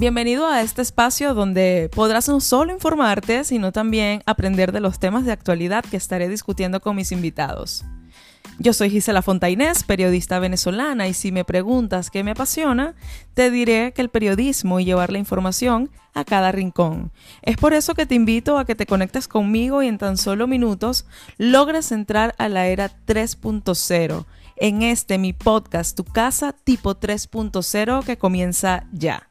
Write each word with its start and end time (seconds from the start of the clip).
Bienvenido 0.00 0.46
a 0.46 0.62
este 0.62 0.80
espacio 0.80 1.34
donde 1.34 1.90
podrás 1.94 2.26
no 2.26 2.40
solo 2.40 2.72
informarte, 2.72 3.44
sino 3.44 3.70
también 3.70 4.22
aprender 4.24 4.72
de 4.72 4.80
los 4.80 4.98
temas 4.98 5.26
de 5.26 5.32
actualidad 5.32 5.84
que 5.84 5.98
estaré 5.98 6.30
discutiendo 6.30 6.80
con 6.80 6.96
mis 6.96 7.12
invitados. 7.12 7.84
Yo 8.58 8.72
soy 8.72 8.88
Gisela 8.88 9.20
Fontainés, 9.20 9.84
periodista 9.84 10.38
venezolana, 10.38 11.06
y 11.06 11.12
si 11.12 11.32
me 11.32 11.44
preguntas 11.44 12.08
qué 12.08 12.24
me 12.24 12.30
apasiona, 12.30 12.94
te 13.34 13.50
diré 13.50 13.92
que 13.92 14.00
el 14.00 14.08
periodismo 14.08 14.80
y 14.80 14.86
llevar 14.86 15.12
la 15.12 15.18
información 15.18 15.90
a 16.14 16.24
cada 16.24 16.50
rincón. 16.50 17.12
Es 17.42 17.58
por 17.58 17.74
eso 17.74 17.92
que 17.94 18.06
te 18.06 18.14
invito 18.14 18.56
a 18.56 18.64
que 18.64 18.74
te 18.74 18.86
conectes 18.86 19.28
conmigo 19.28 19.82
y 19.82 19.88
en 19.88 19.98
tan 19.98 20.16
solo 20.16 20.46
minutos 20.46 21.04
logres 21.36 21.92
entrar 21.92 22.34
a 22.38 22.48
la 22.48 22.68
era 22.68 22.90
3.0 23.06 24.24
en 24.56 24.80
este 24.80 25.18
mi 25.18 25.34
podcast 25.34 25.94
Tu 25.94 26.04
casa 26.04 26.54
tipo 26.54 26.98
3.0 26.98 28.02
que 28.02 28.16
comienza 28.16 28.86
ya. 28.92 29.26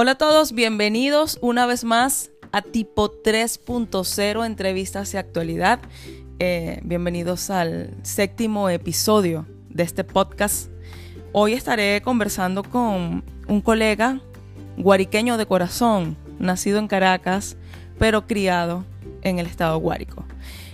Hola 0.00 0.12
a 0.12 0.14
todos, 0.14 0.52
bienvenidos 0.52 1.40
una 1.40 1.66
vez 1.66 1.82
más 1.82 2.30
a 2.52 2.62
Tipo 2.62 3.20
3.0 3.20 4.46
Entrevistas 4.46 5.10
de 5.10 5.18
Actualidad. 5.18 5.80
Eh, 6.38 6.78
bienvenidos 6.84 7.50
al 7.50 7.96
séptimo 8.04 8.70
episodio 8.70 9.44
de 9.68 9.82
este 9.82 10.04
podcast. 10.04 10.70
Hoy 11.32 11.54
estaré 11.54 12.00
conversando 12.00 12.62
con 12.62 13.24
un 13.48 13.60
colega 13.60 14.20
guariqueño 14.76 15.36
de 15.36 15.46
corazón, 15.46 16.16
nacido 16.38 16.78
en 16.78 16.86
Caracas, 16.86 17.56
pero 17.98 18.28
criado 18.28 18.84
en 19.22 19.40
el 19.40 19.46
estado 19.46 19.78
Guárico. 19.78 20.27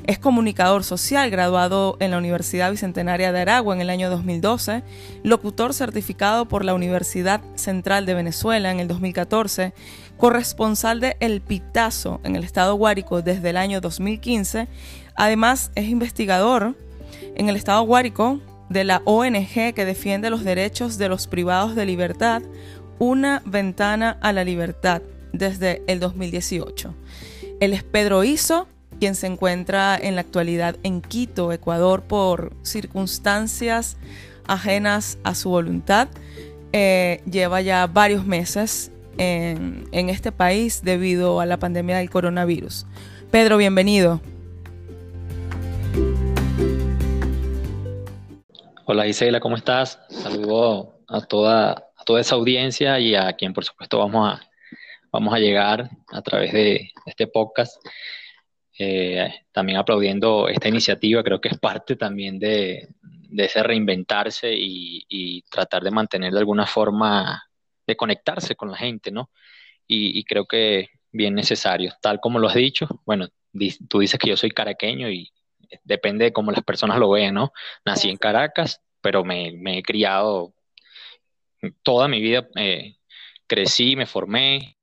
Es 0.07 0.19
comunicador 0.19 0.85
social, 0.85 1.31
graduado 1.31 1.97
en 1.99 2.11
la 2.11 2.19
Universidad 2.19 2.71
Bicentenaria 2.71 3.33
de 3.33 3.41
Aragua 3.41 3.75
en 3.75 3.81
el 3.81 3.89
año 3.89 4.11
2012, 4.11 4.83
locutor 5.23 5.73
certificado 5.73 6.47
por 6.47 6.63
la 6.63 6.75
Universidad 6.75 7.41
Central 7.55 8.05
de 8.05 8.13
Venezuela 8.13 8.71
en 8.71 8.81
el 8.81 8.89
2014, 8.89 9.73
corresponsal 10.19 11.01
de 11.01 11.17
El 11.21 11.41
Pitazo 11.41 12.21
en 12.23 12.37
el 12.37 12.45
estado 12.45 12.75
Guárico 12.75 13.23
desde 13.23 13.49
el 13.49 13.57
año 13.57 13.81
2015. 13.81 14.69
Además, 15.17 15.73
es 15.75 15.89
investigador 15.89 16.77
en 17.35 17.49
el 17.49 17.57
estado 17.57 17.83
Guárico 17.85 18.41
de 18.69 18.85
la 18.85 19.01
ONG 19.07 19.73
que 19.75 19.87
defiende 19.87 20.29
los 20.29 20.45
derechos 20.45 20.99
de 20.99 21.09
los 21.09 21.27
privados 21.27 21.75
de 21.75 21.87
libertad, 21.87 22.43
Una 22.99 23.43
ventana 23.45 24.19
a 24.21 24.33
la 24.33 24.45
libertad, 24.45 25.03
desde 25.33 25.83
el 25.87 25.99
2018. 25.99 26.95
Él 27.61 27.73
es 27.73 27.83
Pedro 27.83 28.23
Iso, 28.23 28.69
quien 28.95 29.15
se 29.15 29.27
encuentra 29.27 29.97
en 29.97 30.15
la 30.15 30.23
actualidad 30.23 30.77
en 30.83 31.01
Quito, 31.01 31.53
Ecuador, 31.53 32.03
por 32.03 32.53
circunstancias 32.63 33.97
ajenas 34.47 35.19
a 35.25 35.35
su 35.35 35.51
voluntad. 35.51 36.09
Eh, 36.73 37.21
lleva 37.31 37.61
ya 37.61 37.87
varios 37.87 38.27
meses 38.27 38.91
en, 39.19 40.09
este 40.09 40.33
país 40.33 40.83
debido 40.83 41.41
a 41.41 41.47
la 41.47 41.59
pandemia 41.59 41.99
del 41.99 42.11
coronavirus. 42.11 42.87
Pedro, 43.31 43.57
bienvenido. 43.57 44.21
Hola 48.87 49.05
Gisela, 49.05 49.41
¿cómo 49.41 49.57
estás? 49.57 49.99
Saludo 50.11 50.99
a 51.09 51.21
toda, 51.23 51.89
toda 52.05 52.21
esa 52.21 52.35
audiencia 52.35 52.99
y 53.01 53.15
a 53.15 53.33
quien 53.33 53.55
por 53.55 53.65
supuesto 53.65 53.99
vamos 53.99 54.35
a, 54.35 54.43
vamos 55.11 55.33
a 55.33 55.39
llegar 55.39 55.91
a 56.13 56.23
través 56.23 56.53
de 56.53 56.91
este 57.07 57.27
podcast. 57.27 57.77
Eh, 58.77 59.33
también 59.53 59.79
aplaudiendo 59.79 60.49
esta 60.49 60.69
iniciativa, 60.69 61.23
creo 61.23 61.41
que 61.41 61.49
es 61.49 61.59
parte 61.59 61.97
también 61.97 62.39
de, 62.39 62.89
ese 63.37 63.63
reinventarse 63.63 64.53
y, 64.53 65.43
tratar 65.51 65.83
de 65.83 65.91
mantener 65.91 66.33
de 66.33 66.39
alguna 66.39 66.67
forma, 66.67 67.45
de 67.87 67.97
conectarse 67.97 68.57
con 68.57 68.71
la 68.71 68.77
gente, 68.77 69.11
¿no? 69.11 69.31
Y, 69.87 70.25
creo 70.25 70.47
que 70.47 70.89
bien 71.13 71.35
necesario, 71.35 71.93
tal 72.01 72.21
como 72.21 72.39
lo 72.39 72.49
has 72.49 72.55
dicho, 72.55 72.89
bueno, 73.07 73.29
tú 73.89 74.01
dices 74.01 74.19
que 74.19 74.31
yo 74.31 74.37
soy 74.37 74.51
caraqueño 74.51 75.09
y 75.11 75.31
depende 75.85 76.27
de 76.27 76.33
cómo 76.33 76.51
las 76.51 76.65
personas 76.65 76.99
lo 76.99 77.11
vean, 77.11 77.35
¿no? 77.35 77.53
Nací 77.85 78.11
en 78.11 78.17
Caracas, 78.17 78.81
pero 79.01 79.25
me, 79.25 79.79
he 79.79 79.83
criado 79.83 80.55
toda 81.83 82.09
mi 82.09 82.21
vida, 82.21 82.49
eh, 82.57 82.97
crecí, 83.47 83.97
me 83.97 84.07
formé, 84.07 84.77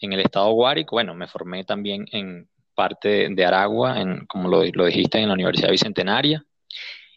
en 0.00 0.12
el 0.12 0.20
estado 0.20 0.52
Guárico, 0.52 0.96
bueno, 0.96 1.14
me 1.14 1.26
formé 1.26 1.64
también 1.64 2.06
en 2.12 2.48
parte 2.74 3.28
de 3.30 3.44
Aragua, 3.44 4.00
en, 4.00 4.26
como 4.26 4.48
lo, 4.48 4.62
dijiste, 4.62 5.18
en 5.18 5.28
la 5.28 5.34
Universidad 5.34 5.70
Bicentenaria. 5.70 6.44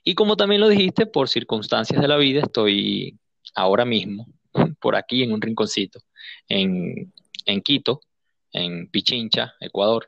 Y 0.03 0.15
como 0.15 0.37
también 0.37 0.61
lo 0.61 0.69
dijiste, 0.69 1.05
por 1.05 1.29
circunstancias 1.29 2.01
de 2.01 2.07
la 2.07 2.17
vida, 2.17 2.41
estoy 2.41 3.19
ahora 3.53 3.85
mismo 3.85 4.27
por 4.79 4.95
aquí 4.95 5.23
en 5.23 5.33
un 5.33 5.41
rinconcito, 5.41 5.99
en, 6.47 7.13
en 7.45 7.61
Quito, 7.61 8.01
en 8.51 8.89
Pichincha, 8.89 9.53
Ecuador, 9.59 10.07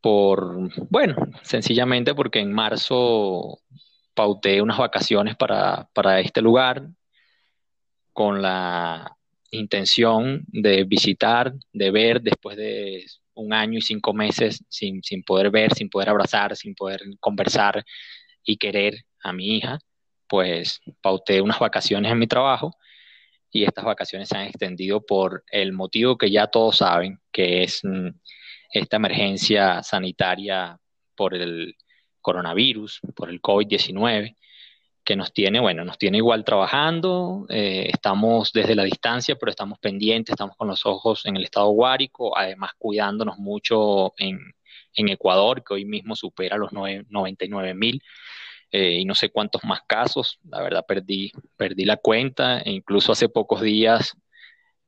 por, 0.00 0.70
bueno, 0.90 1.16
sencillamente 1.42 2.14
porque 2.14 2.40
en 2.40 2.52
marzo 2.52 3.60
pauté 4.14 4.60
unas 4.60 4.78
vacaciones 4.78 5.36
para, 5.36 5.88
para 5.92 6.20
este 6.20 6.40
lugar 6.40 6.88
con 8.12 8.42
la 8.42 9.16
intención 9.54 10.44
de 10.48 10.84
visitar, 10.84 11.54
de 11.72 11.90
ver 11.90 12.20
después 12.22 12.56
de 12.56 13.06
un 13.34 13.52
año 13.52 13.78
y 13.78 13.82
cinco 13.82 14.12
meses 14.12 14.64
sin, 14.68 15.00
poder 15.24 15.50
ver, 15.50 15.74
sin 15.74 15.88
poder 15.88 16.08
abrazar, 16.08 16.56
sin 16.56 16.74
poder 16.74 17.02
conversar 17.20 17.84
y 18.44 18.56
querer 18.56 19.04
a 19.22 19.32
mi 19.32 19.56
hija, 19.56 19.78
pues 20.28 20.80
pauté 21.00 21.40
unas 21.40 21.58
vacaciones 21.58 22.12
en 22.12 22.18
mi 22.18 22.26
trabajo 22.26 22.76
y 23.50 23.64
estas 23.64 23.84
vacaciones 23.84 24.28
se 24.28 24.36
han 24.36 24.46
extendido 24.46 25.04
por 25.04 25.44
el 25.50 25.72
motivo 25.72 26.18
que 26.18 26.30
ya 26.30 26.48
todos 26.48 26.78
saben, 26.78 27.20
que 27.32 27.62
es 27.62 27.80
mm, 27.84 28.08
esta 28.72 28.96
emergencia 28.96 29.82
sanitaria 29.82 30.78
por 31.14 31.34
el 31.34 31.76
coronavirus, 32.20 33.00
por 33.14 33.30
el 33.30 33.40
COVID-19 33.40 34.36
que 35.04 35.16
nos 35.16 35.32
tiene, 35.32 35.60
bueno, 35.60 35.84
nos 35.84 35.98
tiene 35.98 36.18
igual 36.18 36.44
trabajando, 36.44 37.46
eh, 37.50 37.90
estamos 37.92 38.52
desde 38.52 38.74
la 38.74 38.84
distancia, 38.84 39.36
pero 39.36 39.50
estamos 39.50 39.78
pendientes, 39.78 40.32
estamos 40.32 40.56
con 40.56 40.68
los 40.68 40.86
ojos 40.86 41.26
en 41.26 41.36
el 41.36 41.44
estado 41.44 41.68
Guárico, 41.68 42.36
además 42.36 42.72
cuidándonos 42.78 43.38
mucho 43.38 44.14
en, 44.16 44.54
Ecuador, 44.96 45.62
que 45.64 45.74
hoy 45.74 45.84
mismo 45.84 46.14
supera 46.16 46.56
los 46.56 46.72
99 46.72 47.74
mil. 47.74 48.02
Eh, 48.70 48.98
y 49.00 49.04
no 49.04 49.14
sé 49.14 49.30
cuántos 49.30 49.62
más 49.64 49.82
casos, 49.86 50.38
la 50.48 50.62
verdad 50.62 50.84
perdí, 50.86 51.32
perdí 51.56 51.84
la 51.84 51.96
cuenta, 51.96 52.60
e 52.60 52.70
incluso 52.72 53.12
hace 53.12 53.28
pocos 53.28 53.60
días 53.60 54.16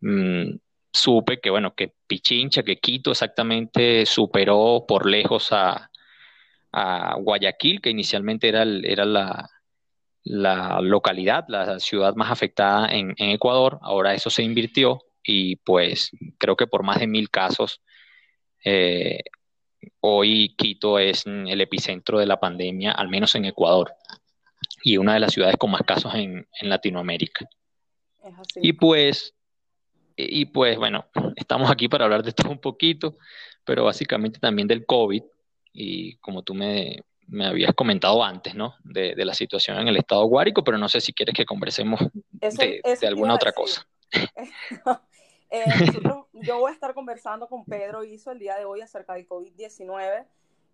mm, 0.00 0.56
supe 0.92 1.40
que, 1.40 1.50
bueno, 1.50 1.74
que 1.74 1.92
Pichincha, 2.06 2.62
que 2.62 2.78
Quito 2.78 3.12
exactamente 3.12 4.06
superó 4.06 4.84
por 4.88 5.06
lejos 5.06 5.48
a, 5.52 5.90
Guayaquil, 7.18 7.80
que 7.80 7.88
inicialmente 7.90 8.48
era, 8.48 8.62
era 8.62 9.06
la, 9.06 9.48
la 10.26 10.80
localidad, 10.80 11.44
la 11.46 11.78
ciudad 11.78 12.16
más 12.16 12.32
afectada 12.32 12.88
en, 12.88 13.14
Ecuador. 13.16 13.78
Ahora 13.80 14.12
eso 14.12 14.28
se 14.28 14.42
invirtió 14.42 15.04
y 15.22 15.56
pues 15.56 16.10
creo 16.36 16.56
que 16.56 16.66
por 16.66 16.82
más 16.82 16.98
de 16.98 17.06
mil 17.06 17.30
casos, 17.30 17.80
eh, 18.64 19.20
hoy 20.00 20.56
Quito 20.58 20.98
es 20.98 21.26
el 21.26 21.60
epicentro 21.60 22.18
de 22.18 22.26
la 22.26 22.40
pandemia, 22.40 22.90
al 22.90 23.08
menos 23.08 23.36
en 23.36 23.44
Ecuador, 23.44 23.94
y 24.82 24.96
una 24.96 25.14
de 25.14 25.20
las 25.20 25.32
ciudades 25.32 25.56
con 25.58 25.70
más 25.70 25.82
casos 25.82 26.12
en, 26.16 26.48
Latinoamérica. 26.60 27.48
Y 28.56 28.72
pues, 28.72 29.32
y 30.16 30.46
pues 30.46 30.76
bueno, 30.76 31.06
estamos 31.36 31.70
aquí 31.70 31.88
para 31.88 32.04
hablar 32.04 32.24
de 32.24 32.30
esto 32.30 32.50
un 32.50 32.60
poquito, 32.60 33.16
pero 33.64 33.84
básicamente 33.84 34.40
también 34.40 34.66
del 34.66 34.86
COVID. 34.86 35.22
Y 35.72 36.16
como 36.16 36.42
tú 36.42 36.54
me, 36.54 37.04
me 37.28 37.46
habías 37.46 37.74
comentado 37.74 38.22
antes, 38.22 38.54
¿no? 38.54 38.74
De, 38.84 39.14
la 39.16 39.34
situación 39.34 39.78
en 39.78 39.88
el 39.88 39.96
estado 39.96 40.24
Guárico, 40.26 40.62
pero 40.62 40.78
no 40.78 40.88
sé 40.88 41.00
si 41.00 41.12
quieres 41.12 41.34
que 41.34 41.44
conversemos 41.44 42.00
de, 42.32 43.06
alguna 43.06 43.34
otra 43.34 43.52
cosa. 43.52 43.86
Eh, 45.48 45.62
yo 46.32 46.58
voy 46.58 46.72
a 46.72 46.74
estar 46.74 46.92
conversando 46.92 47.46
con 47.46 47.64
Pedro 47.64 48.02
Hizo 48.02 48.32
el 48.32 48.40
día 48.40 48.56
de 48.56 48.64
hoy 48.64 48.80
acerca 48.80 49.14
del 49.14 49.28
COVID-19 49.28 50.26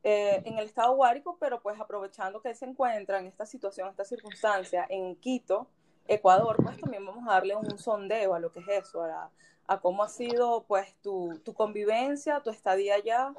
eh, 0.02 0.43
en 0.46 0.56
el 0.56 0.64
estado 0.64 0.94
Guárico, 0.96 1.37
pero 1.38 1.60
pues 1.60 1.78
aprovechando 1.78 2.40
que 2.40 2.49
él 2.49 2.56
se 2.56 2.64
encuentra 2.64 3.20
en 3.20 3.26
esta 3.26 3.44
situación, 3.44 3.90
esta 3.90 4.06
circunstancia 4.06 4.87
en 4.88 5.14
Quito, 5.16 5.69
Ecuador, 6.08 6.56
pues 6.62 6.78
también 6.78 7.05
vamos 7.05 7.28
a 7.28 7.34
darle 7.34 7.55
un 7.55 7.78
sondeo 7.78 8.34
a 8.34 8.40
lo 8.40 8.50
que 8.50 8.60
es 8.60 8.69
eso, 8.69 9.02
a, 9.02 9.31
a 9.66 9.81
cómo 9.81 10.02
ha 10.02 10.08
sido 10.08 10.64
pues 10.64 10.94
tu, 11.02 11.38
tu 11.44 11.55
convivencia, 11.55 12.40
tu 12.40 12.50
estadía 12.50 12.96
allá, 12.96 13.34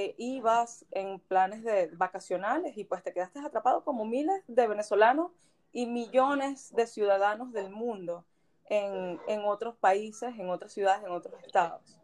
eh, 0.00 0.14
ibas 0.16 0.86
en 0.92 1.18
planes 1.18 1.64
de 1.64 1.88
vacacionales 1.88 2.76
y 2.76 2.84
pues 2.84 3.02
te 3.02 3.12
quedaste 3.12 3.40
atrapado 3.40 3.82
como 3.82 4.04
miles 4.04 4.44
de 4.46 4.68
venezolanos 4.68 5.32
y 5.72 5.86
millones 5.86 6.72
de 6.72 6.86
ciudadanos 6.86 7.52
del 7.52 7.70
mundo 7.70 8.24
en, 8.70 9.18
en 9.26 9.44
otros 9.44 9.74
países, 9.74 10.38
en 10.38 10.50
otras 10.50 10.70
ciudades, 10.72 11.04
en 11.04 11.10
otros 11.10 11.34
estados. 11.44 11.98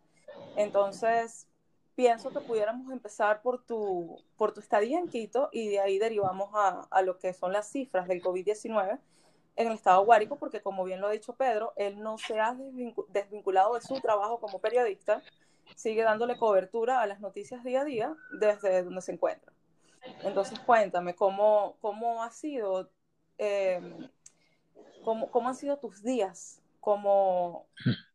Entonces, 0.56 1.46
pienso 1.94 2.30
que 2.30 2.40
pudiéramos 2.40 2.92
empezar 2.92 3.42
por 3.42 3.64
tu, 3.64 4.20
por 4.36 4.52
tu 4.52 4.58
estadía 4.58 4.98
en 4.98 5.06
Quito 5.06 5.48
y 5.52 5.68
de 5.68 5.78
ahí 5.78 6.00
derivamos 6.00 6.50
a, 6.52 6.88
a 6.90 7.02
lo 7.02 7.20
que 7.20 7.32
son 7.32 7.52
las 7.52 7.70
cifras 7.70 8.08
del 8.08 8.20
COVID-19 8.20 8.98
en 9.54 9.66
el 9.68 9.74
estado 9.74 10.04
Guárico, 10.04 10.34
porque 10.34 10.60
como 10.60 10.82
bien 10.82 11.00
lo 11.00 11.06
ha 11.06 11.12
dicho 11.12 11.36
Pedro, 11.36 11.72
él 11.76 12.00
no 12.00 12.18
se 12.18 12.40
ha 12.40 12.56
desvinculado 13.10 13.74
de 13.74 13.82
su 13.82 14.00
trabajo 14.00 14.40
como 14.40 14.58
periodista, 14.58 15.22
sigue 15.76 16.02
dándole 16.02 16.36
cobertura 16.36 17.00
a 17.00 17.06
las 17.06 17.20
noticias 17.20 17.64
día 17.64 17.82
a 17.82 17.84
día 17.84 18.14
desde 18.38 18.82
donde 18.82 19.00
se 19.00 19.12
encuentra. 19.12 19.52
Entonces 20.22 20.58
cuéntame, 20.60 21.14
¿cómo, 21.14 21.76
cómo 21.80 22.22
ha 22.22 22.30
sido, 22.30 22.90
eh, 23.38 23.80
cómo, 25.02 25.30
cómo 25.30 25.48
han 25.48 25.54
sido 25.54 25.78
tus 25.78 26.02
días 26.02 26.60
como 26.80 27.66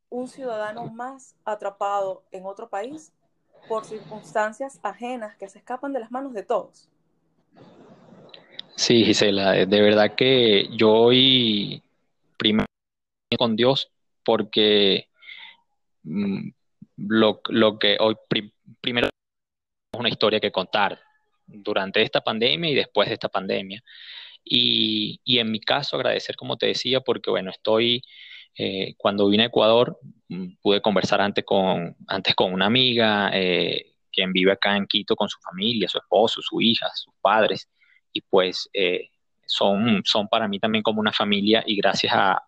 un 0.09 0.27
ciudadano 0.27 0.85
más 0.85 1.35
atrapado 1.45 2.23
en 2.31 2.45
otro 2.45 2.69
país 2.69 3.11
por 3.67 3.85
circunstancias 3.85 4.79
ajenas 4.83 5.35
que 5.37 5.49
se 5.49 5.59
escapan 5.59 5.93
de 5.93 5.99
las 5.99 6.11
manos 6.11 6.33
de 6.33 6.43
todos? 6.43 6.89
Sí, 8.75 9.03
Gisela, 9.03 9.51
de 9.51 9.81
verdad 9.81 10.15
que 10.15 10.69
yo 10.71 10.91
hoy 10.91 11.83
primero 12.37 12.65
con 13.37 13.55
Dios 13.55 13.91
porque 14.23 15.09
mm, 16.99 17.07
lo, 17.49 17.79
que 17.79 17.97
hoy 17.99 18.15
primero 18.81 19.07
es 19.07 19.99
una 19.99 20.09
historia 20.09 20.39
que 20.39 20.51
contar 20.51 20.99
durante 21.45 22.01
esta 22.01 22.21
pandemia 22.21 22.71
y 22.71 22.75
después 22.75 23.07
de 23.09 23.15
esta 23.15 23.29
pandemia. 23.29 23.83
Y, 24.43 25.19
en 25.25 25.51
mi 25.51 25.59
caso 25.59 25.95
agradecer, 25.95 26.35
como 26.35 26.57
te 26.57 26.67
decía, 26.67 27.01
porque 27.01 27.29
bueno, 27.29 27.51
estoy, 27.51 28.03
eh, 28.55 28.95
cuando 28.97 29.27
vine 29.29 29.43
a 29.43 29.47
Ecuador, 29.47 29.99
mm, 30.29 30.55
pude 30.61 30.81
conversar 30.81 31.21
antes 31.21 31.45
con, 31.45 31.95
antes 32.07 32.35
con 32.35 32.53
una 32.53 32.65
amiga 32.67 33.31
eh, 33.33 33.93
quien 34.11 34.33
vive 34.33 34.51
acá 34.51 34.75
en 34.77 34.87
Quito 34.87 35.15
con 35.15 35.29
su 35.29 35.39
familia, 35.39 35.87
su 35.87 35.97
esposo, 35.97 36.41
su 36.41 36.61
hija, 36.61 36.89
sus 36.95 37.13
padres 37.21 37.69
y 38.13 38.21
pues 38.21 38.69
eh, 38.73 39.09
son, 39.45 40.01
son 40.05 40.27
para 40.27 40.47
mí 40.47 40.59
también 40.59 40.83
como 40.83 40.99
una 40.99 41.13
familia 41.13 41.63
y 41.65 41.75
gracias 41.75 42.13
a, 42.15 42.43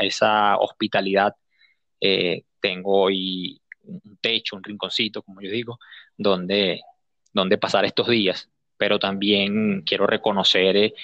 esa 0.00 0.56
hospitalidad 0.56 1.36
eh, 2.00 2.42
tengo 2.60 3.02
hoy 3.02 3.59
un 3.84 4.18
techo, 4.20 4.56
un 4.56 4.64
rinconcito, 4.64 5.22
como 5.22 5.40
yo 5.40 5.50
digo, 5.50 5.78
donde, 6.16 6.80
donde 7.32 7.58
pasar 7.58 7.84
estos 7.84 8.08
días. 8.08 8.48
Pero 8.76 8.98
también 8.98 9.82
quiero 9.82 10.06
reconocer 10.06 10.76
eh, 10.76 10.94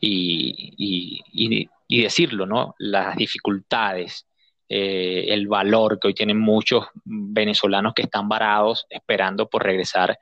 y, 0.00 1.68
y, 1.88 2.02
decirlo, 2.02 2.46
¿no? 2.46 2.74
Las 2.78 3.16
dificultades, 3.16 4.26
el 4.68 5.46
valor 5.46 6.00
que 6.00 6.08
hoy 6.08 6.14
tienen 6.14 6.38
muchos 6.38 6.86
venezolanos 7.04 7.94
que 7.94 8.02
están 8.02 8.28
varados 8.28 8.86
esperando 8.90 9.48
por 9.48 9.62
regresar 9.62 10.18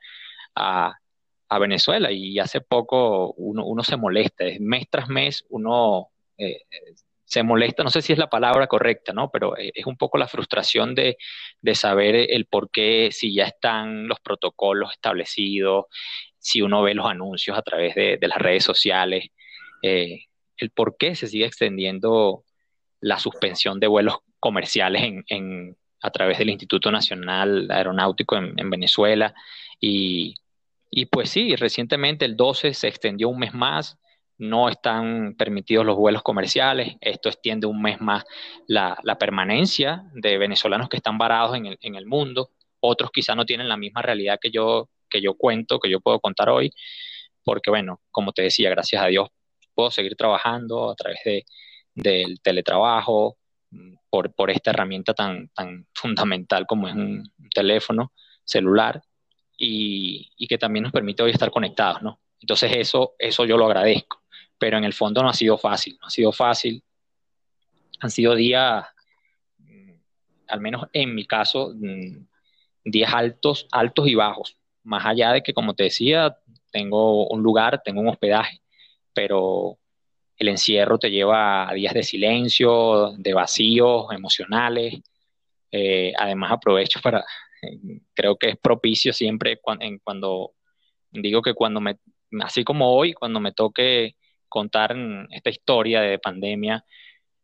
a, 0.55 0.95
a 1.53 1.59
Venezuela 1.59 2.11
y 2.11 2.39
hace 2.39 2.61
poco 2.61 3.33
uno, 3.33 3.83
se 3.83 3.97
molesta, 3.97 4.45
mes 4.59 4.87
tras 4.89 5.07
mes 5.07 5.45
uno 5.49 6.09
eh, 6.37 6.61
se 7.33 7.43
molesta, 7.43 7.83
no 7.83 7.89
sé 7.89 8.03
si 8.03 8.13
es 8.13 8.19
la 8.19 8.29
palabra 8.29 8.67
correcta, 8.67 9.11
¿no? 9.11 9.31
Pero 9.31 9.57
eh, 9.57 9.71
es 9.73 9.87
un 9.87 9.97
poco 9.97 10.19
la 10.19 10.27
frustración 10.27 10.93
de, 10.93 11.17
saber 11.73 12.15
el 12.15 12.45
por 12.45 12.69
qué, 12.69 13.09
si 13.11 13.33
ya 13.33 13.45
están 13.45 14.07
los 14.07 14.19
protocolos 14.19 14.91
establecidos, 14.91 15.85
si 16.37 16.61
uno 16.61 16.83
ve 16.83 16.93
los 16.93 17.07
anuncios 17.07 17.57
a 17.57 17.63
través 17.63 17.95
de, 17.95 18.19
las 18.21 18.37
redes 18.37 18.63
sociales, 18.63 19.29
eh, 19.81 20.25
el 20.57 20.69
por 20.69 20.95
qué 20.97 21.15
se 21.15 21.27
sigue 21.27 21.45
extendiendo 21.45 22.43
la 22.99 23.17
suspensión 23.17 23.79
de 23.79 23.87
vuelos 23.87 24.17
comerciales 24.39 25.23
en, 25.27 25.75
a 26.01 26.11
través 26.11 26.37
del 26.37 26.51
Instituto 26.51 26.91
Nacional 26.91 27.67
Aeronáutico 27.71 28.37
en, 28.37 28.53
en 28.57 28.69
Venezuela 28.69 29.33
y 29.79 30.35
y 30.95 31.07
pues 31.07 31.31
sí, 31.31 31.55
recientemente 31.55 32.23
el 32.23 32.37
12 32.37 32.75
se 32.75 32.87
extendió 32.87 33.27
un 33.27 33.39
mes 33.39 33.51
más, 33.55 33.97
no 34.43 34.69
están 34.69 35.35
permitidos 35.35 35.85
los 35.85 35.95
vuelos 35.95 36.23
comerciales, 36.23 36.95
esto 37.01 37.29
extiende 37.29 37.67
un 37.67 37.81
mes 37.81 37.99
más 38.01 38.23
la, 38.67 38.97
permanencia 39.19 40.03
de 40.13 40.37
venezolanos 40.37 40.89
que 40.89 40.97
están 40.97 41.17
varados 41.17 41.55
en 41.55 41.65
el, 41.65 41.77
en 41.81 41.95
el 41.95 42.05
mundo, 42.05 42.51
otros 42.79 43.11
quizá 43.11 43.35
no 43.35 43.45
tienen 43.45 43.69
la 43.69 43.77
misma 43.77 44.01
realidad 44.01 44.39
que 44.41 44.51
yo, 44.51 44.89
que 45.09 45.21
yo 45.21 45.35
cuento, 45.35 45.79
que 45.79 45.89
yo 45.89 46.01
puedo 46.01 46.19
contar 46.19 46.49
hoy, 46.49 46.71
porque 47.43 47.69
bueno, 47.69 48.01
como 48.11 48.31
te 48.31 48.43
decía, 48.43 48.69
gracias 48.69 49.01
a 49.03 49.07
Dios 49.07 49.29
puedo 49.73 49.91
seguir 49.91 50.15
trabajando 50.15 50.91
a 50.91 50.95
través 50.95 51.19
de, 51.25 51.45
del 51.95 52.41
teletrabajo, 52.41 53.37
por, 54.09 54.33
por 54.33 54.51
esta 54.51 54.71
herramienta 54.71 55.13
tan, 55.13 55.49
tan 55.49 55.87
fundamental 55.93 56.65
como 56.67 56.87
es 56.87 56.95
un 56.95 57.31
teléfono 57.53 58.11
celular 58.43 59.01
y, 59.57 60.29
que 60.47 60.57
también 60.57 60.83
nos 60.83 60.91
permite 60.91 61.23
hoy 61.23 61.31
estar 61.31 61.49
conectados, 61.51 62.01
¿no? 62.01 62.19
Entonces 62.39 62.71
eso, 62.75 63.15
eso 63.17 63.45
yo 63.45 63.57
lo 63.57 63.65
agradezco, 63.65 64.21
pero 64.63 64.77
en 64.77 64.85
el 64.85 64.93
fondo 64.93 65.21
no 65.21 65.27
ha 65.27 65.33
sido 65.33 65.57
fácil, 65.57 65.97
no 65.99 66.07
ha 66.07 66.09
sido 66.09 66.31
fácil. 66.31 66.81
Han 67.99 68.09
sido 68.09 68.33
días, 68.33 68.85
al 70.47 70.61
menos 70.61 70.85
en 70.93 71.13
mi 71.13 71.25
caso, 71.25 71.73
mm, 71.75 72.25
días 72.85 73.13
altos, 73.13 73.67
altos 73.73 74.07
y 74.07 74.15
bajos, 74.15 74.55
más 74.83 75.05
allá 75.05 75.33
de 75.33 75.43
que, 75.43 75.53
como 75.53 75.73
te 75.75 75.83
decía, 75.83 76.37
tengo 76.71 77.27
un 77.27 77.43
lugar, 77.43 77.81
tengo 77.83 77.99
un 77.99 78.07
hospedaje, 78.07 78.61
pero 79.13 79.79
el 80.37 80.47
encierro 80.47 80.97
te 80.97 81.11
lleva 81.11 81.69
a 81.69 81.73
días 81.73 81.93
de 81.93 82.03
silencio, 82.03 83.11
de 83.17 83.33
vacíos 83.33 84.05
emocionales. 84.13 85.01
Eh, 85.73 86.13
además 86.17 86.53
aprovecho 86.53 87.01
para 87.01 87.25
creo 88.15 88.37
que 88.37 88.51
es 88.51 88.57
propicio 88.57 89.11
siempre 89.11 89.59
cuando, 89.59 90.53
digo 91.11 91.41
que 91.41 91.53
cuando 91.53 91.81
me, 91.81 91.97
así 92.41 92.63
como 92.63 92.95
hoy, 92.95 93.11
cuando 93.11 93.41
me 93.41 93.51
toque 93.51 94.15
contar 94.53 94.95
esta 95.31 95.49
historia 95.49 96.01
de 96.01 96.19
pandemia, 96.19 96.85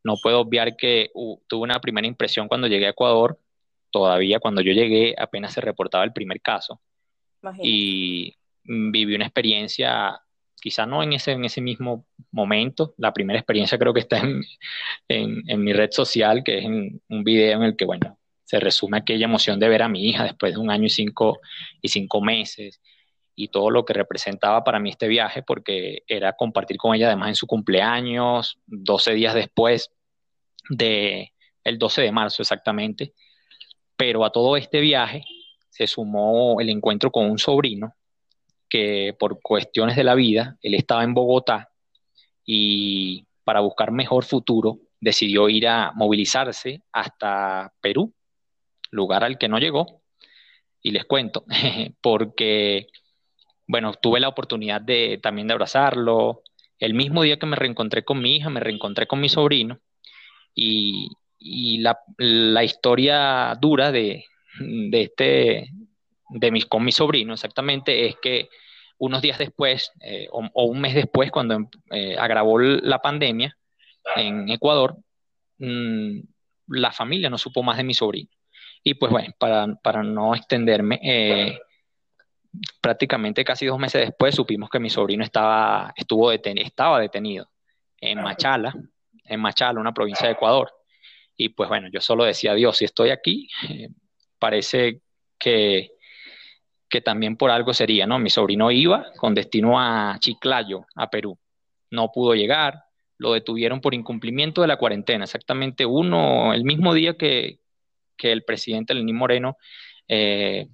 no 0.03 0.15
puedo 0.21 0.41
obviar 0.41 0.77
que 0.77 1.09
tuve 1.47 1.63
una 1.63 1.81
primera 1.81 2.05
impresión 2.05 2.47
cuando 2.47 2.67
llegué 2.67 2.85
a 2.85 2.91
Ecuador, 2.91 3.39
todavía 3.89 4.39
cuando 4.39 4.61
yo 4.61 4.73
llegué 4.73 5.15
apenas 5.17 5.53
se 5.53 5.61
reportaba 5.61 6.03
el 6.03 6.13
primer 6.13 6.39
caso. 6.39 6.79
Y 7.63 8.35
viví 8.63 9.15
una 9.15 9.25
experiencia, 9.25 10.21
quizá 10.61 10.85
no 10.85 11.01
en 11.01 11.13
ese, 11.13 11.31
en 11.31 11.45
ese 11.45 11.61
mismo 11.61 12.05
momento, 12.31 12.93
la 12.97 13.11
primera 13.11 13.39
experiencia 13.39 13.79
creo 13.79 13.93
que 13.93 14.01
está 14.01 14.19
en, 14.19 14.43
en 15.07 15.63
mi 15.63 15.73
red 15.73 15.89
social, 15.89 16.43
que 16.43 16.59
es 16.59 16.65
en 16.65 17.01
un 17.09 17.23
video 17.23 17.57
en 17.57 17.63
el 17.63 17.75
que, 17.75 17.85
bueno, 17.85 18.19
se 18.43 18.59
resume 18.59 18.99
aquella 18.99 19.25
emoción 19.25 19.59
de 19.59 19.67
ver 19.67 19.81
a 19.81 19.89
mi 19.89 20.07
hija 20.07 20.25
después 20.25 20.53
de 20.53 20.59
un 20.59 20.69
año 20.69 20.85
y 20.85 20.89
cinco, 20.89 21.39
y 21.81 21.87
cinco 21.87 22.21
meses 22.21 22.79
y 23.39 23.47
todo 23.47 23.69
lo 23.69 23.85
que 23.85 23.93
representaba 23.93 24.63
para 24.63 24.79
mí 24.79 24.89
este 24.89 25.07
viaje, 25.07 25.43
porque 25.43 26.03
era 26.07 26.33
compartir 26.33 26.77
con 26.77 26.93
ella 26.93 27.07
además 27.07 27.29
en 27.29 27.35
su 27.35 27.47
cumpleaños, 27.47 28.59
12 28.67 29.13
días 29.13 29.33
después 29.33 29.91
de 30.69 31.31
el 31.63 31.79
12 31.79 32.01
de 32.01 32.11
marzo 32.11 32.41
exactamente. 32.41 33.13
Pero 33.95 34.25
a 34.25 34.31
todo 34.31 34.57
este 34.57 34.81
viaje 34.81 35.23
se 35.69 35.87
sumó 35.87 36.59
el 36.59 36.69
encuentro 36.69 37.11
con 37.11 37.29
un 37.29 37.39
sobrino 37.39 37.95
que 38.67 39.15
por 39.17 39.41
cuestiones 39.41 39.95
de 39.95 40.03
la 40.03 40.15
vida, 40.15 40.57
él 40.61 40.75
estaba 40.75 41.03
en 41.03 41.13
Bogotá 41.13 41.69
y 42.45 43.25
para 43.45 43.61
buscar 43.61 43.91
mejor 43.91 44.25
futuro 44.25 44.79
decidió 44.99 45.47
ir 45.47 45.67
a 45.67 45.91
movilizarse 45.93 46.83
hasta 46.91 47.73
Perú 47.79 48.13
lugar 48.91 49.23
al 49.23 49.37
que 49.37 49.47
no 49.47 49.59
llegó. 49.59 50.01
Y 50.81 50.91
les 50.91 51.05
cuento, 51.05 51.45
porque, 52.01 52.87
bueno, 53.69 53.93
tuve 53.93 54.19
la 54.19 54.29
oportunidad 54.29 54.81
de 54.81 55.19
también 55.21 55.47
de 55.47 55.53
abrazarlo. 55.53 56.41
El 56.79 56.95
mismo 56.95 57.21
día 57.21 57.37
que 57.37 57.45
me 57.45 57.55
reencontré 57.55 58.03
con 58.03 58.19
mi 58.19 58.35
hija, 58.35 58.49
me 58.49 58.59
reencontré 58.59 59.05
con 59.05 59.21
mi 59.21 59.29
sobrino. 59.29 59.79
Y, 60.55 61.11
la, 61.77 62.63
historia 62.63 63.55
dura 63.61 63.91
de, 63.91 64.25
este, 64.91 65.69
de 66.29 66.51
mis, 66.51 66.65
con 66.65 66.83
mi 66.83 66.91
sobrino 66.91 67.33
exactamente 67.33 68.07
es 68.07 68.15
que 68.19 68.49
unos 68.97 69.21
días 69.21 69.37
después 69.37 69.91
eh, 70.01 70.27
o, 70.31 70.63
un 70.63 70.81
mes 70.81 70.95
después, 70.95 71.29
cuando 71.29 71.69
eh, 71.91 72.17
agravó 72.17 72.57
la 72.57 72.99
pandemia 73.03 73.55
en 74.15 74.49
Ecuador, 74.49 74.97
mm, 75.59 76.21
la 76.69 76.91
familia 76.91 77.29
no 77.29 77.37
supo 77.37 77.61
más 77.61 77.77
de 77.77 77.83
mi 77.83 77.93
sobrino. 77.93 78.31
Y 78.83 78.95
pues 78.95 79.11
bueno, 79.11 79.31
para, 79.37 80.01
no 80.01 80.33
extenderme, 80.33 80.99
eh, 81.03 81.59
prácticamente 82.81 83.43
casi 83.43 83.65
dos 83.65 83.79
meses 83.79 84.01
después 84.01 84.35
supimos 84.35 84.69
que 84.69 84.79
mi 84.79 84.89
sobrino 84.89 85.23
estaba, 85.23 85.93
estuvo 85.95 86.31
estaba 86.31 86.99
detenido 86.99 87.49
en 88.01 88.21
Machala, 88.21 88.73
en 89.25 89.39
Machala, 89.39 89.79
una 89.79 89.93
provincia 89.93 90.27
de 90.27 90.33
Ecuador. 90.33 90.71
Y 91.35 91.49
pues 91.49 91.69
bueno, 91.69 91.87
yo 91.91 92.01
solo 92.01 92.23
decía, 92.23 92.53
Dios, 92.53 92.77
si 92.77 92.85
estoy 92.85 93.11
aquí, 93.11 93.47
eh, 93.69 93.89
parece 94.39 95.01
que, 95.37 95.91
que 96.89 97.01
también 97.01 97.37
por 97.37 97.51
algo 97.51 97.73
sería, 97.73 98.05
¿no? 98.05 98.19
Mi 98.19 98.29
sobrino 98.29 98.71
iba 98.71 99.05
con 99.17 99.35
destino 99.35 99.79
a 99.79 100.17
Chiclayo, 100.19 100.85
a 100.95 101.09
Perú. 101.09 101.37
No 101.91 102.11
pudo 102.11 102.33
llegar, 102.35 102.83
lo 103.17 103.33
detuvieron 103.33 103.81
por 103.81 103.93
incumplimiento 103.93 104.61
de 104.61 104.67
la 104.67 104.77
cuarentena, 104.77 105.25
exactamente 105.25 105.85
uno, 105.85 106.53
el 106.53 106.63
mismo 106.63 106.93
día 106.93 107.15
que, 107.15 107.59
que 108.17 108.31
el 108.31 108.43
presidente 108.43 108.93
Lenín 108.93 109.15
Moreno 109.15 109.57
eh, 110.07 110.67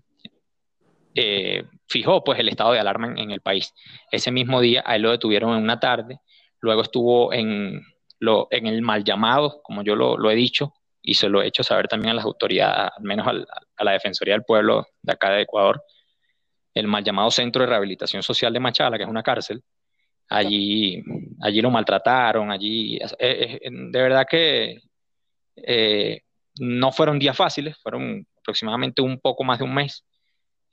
eh, 1.16 1.64
fijó 1.88 2.24
pues 2.24 2.40
el 2.40 2.50
estado 2.50 2.74
de 2.74 2.80
alarma 2.80 3.14
en, 3.16 3.32
el 3.32 3.42
país. 3.42 3.74
Ese 4.12 4.32
mismo 4.32 4.60
día 4.60 4.82
a 4.82 4.98
lo 4.98 5.12
detuvieron 5.12 5.56
en 5.56 5.64
una 5.64 5.80
tarde, 5.80 6.20
luego 6.60 6.82
estuvo 6.82 7.34
en, 7.34 7.82
lo, 8.20 8.48
en 8.52 8.68
el 8.68 8.82
mal 8.82 9.04
llamado, 9.04 9.62
como 9.64 9.82
yo 9.82 9.96
lo, 9.96 10.30
he 10.30 10.36
dicho, 10.36 10.74
y 11.02 11.14
se 11.14 11.30
lo 11.30 11.42
he 11.42 11.48
hecho 11.48 11.64
saber 11.64 11.88
también 11.88 12.12
a 12.12 12.16
las 12.16 12.26
autoridades, 12.26 12.92
al 12.98 13.04
menos 13.04 13.28
a 13.28 13.84
la 13.84 13.92
Defensoría 13.92 14.34
del 14.34 14.44
Pueblo 14.44 14.86
de 15.02 15.14
acá 15.14 15.32
de 15.32 15.44
Ecuador, 15.44 15.82
el 16.74 16.88
mal 16.88 17.04
llamado 17.04 17.32
Centro 17.32 17.62
de 17.62 17.70
Rehabilitación 17.70 18.22
Social 18.22 18.52
de 18.52 18.60
Machala, 18.60 18.98
que 18.98 19.04
es 19.04 19.10
una 19.10 19.24
cárcel. 19.24 19.64
Allí, 20.28 21.02
allí 21.42 21.62
lo 21.62 21.70
maltrataron, 21.70 22.52
allí, 22.52 23.00
de 23.20 24.02
verdad 24.02 24.26
que 24.30 24.80
eh, 25.56 26.22
no 26.60 26.92
fueron 26.92 27.20
días 27.20 27.38
fáciles, 27.38 27.78
fueron 27.82 28.28
aproximadamente 28.40 29.02
un 29.02 29.20
poco 29.20 29.44
más 29.44 29.60
de 29.60 29.66
un 29.66 29.74
mes. 29.74 30.04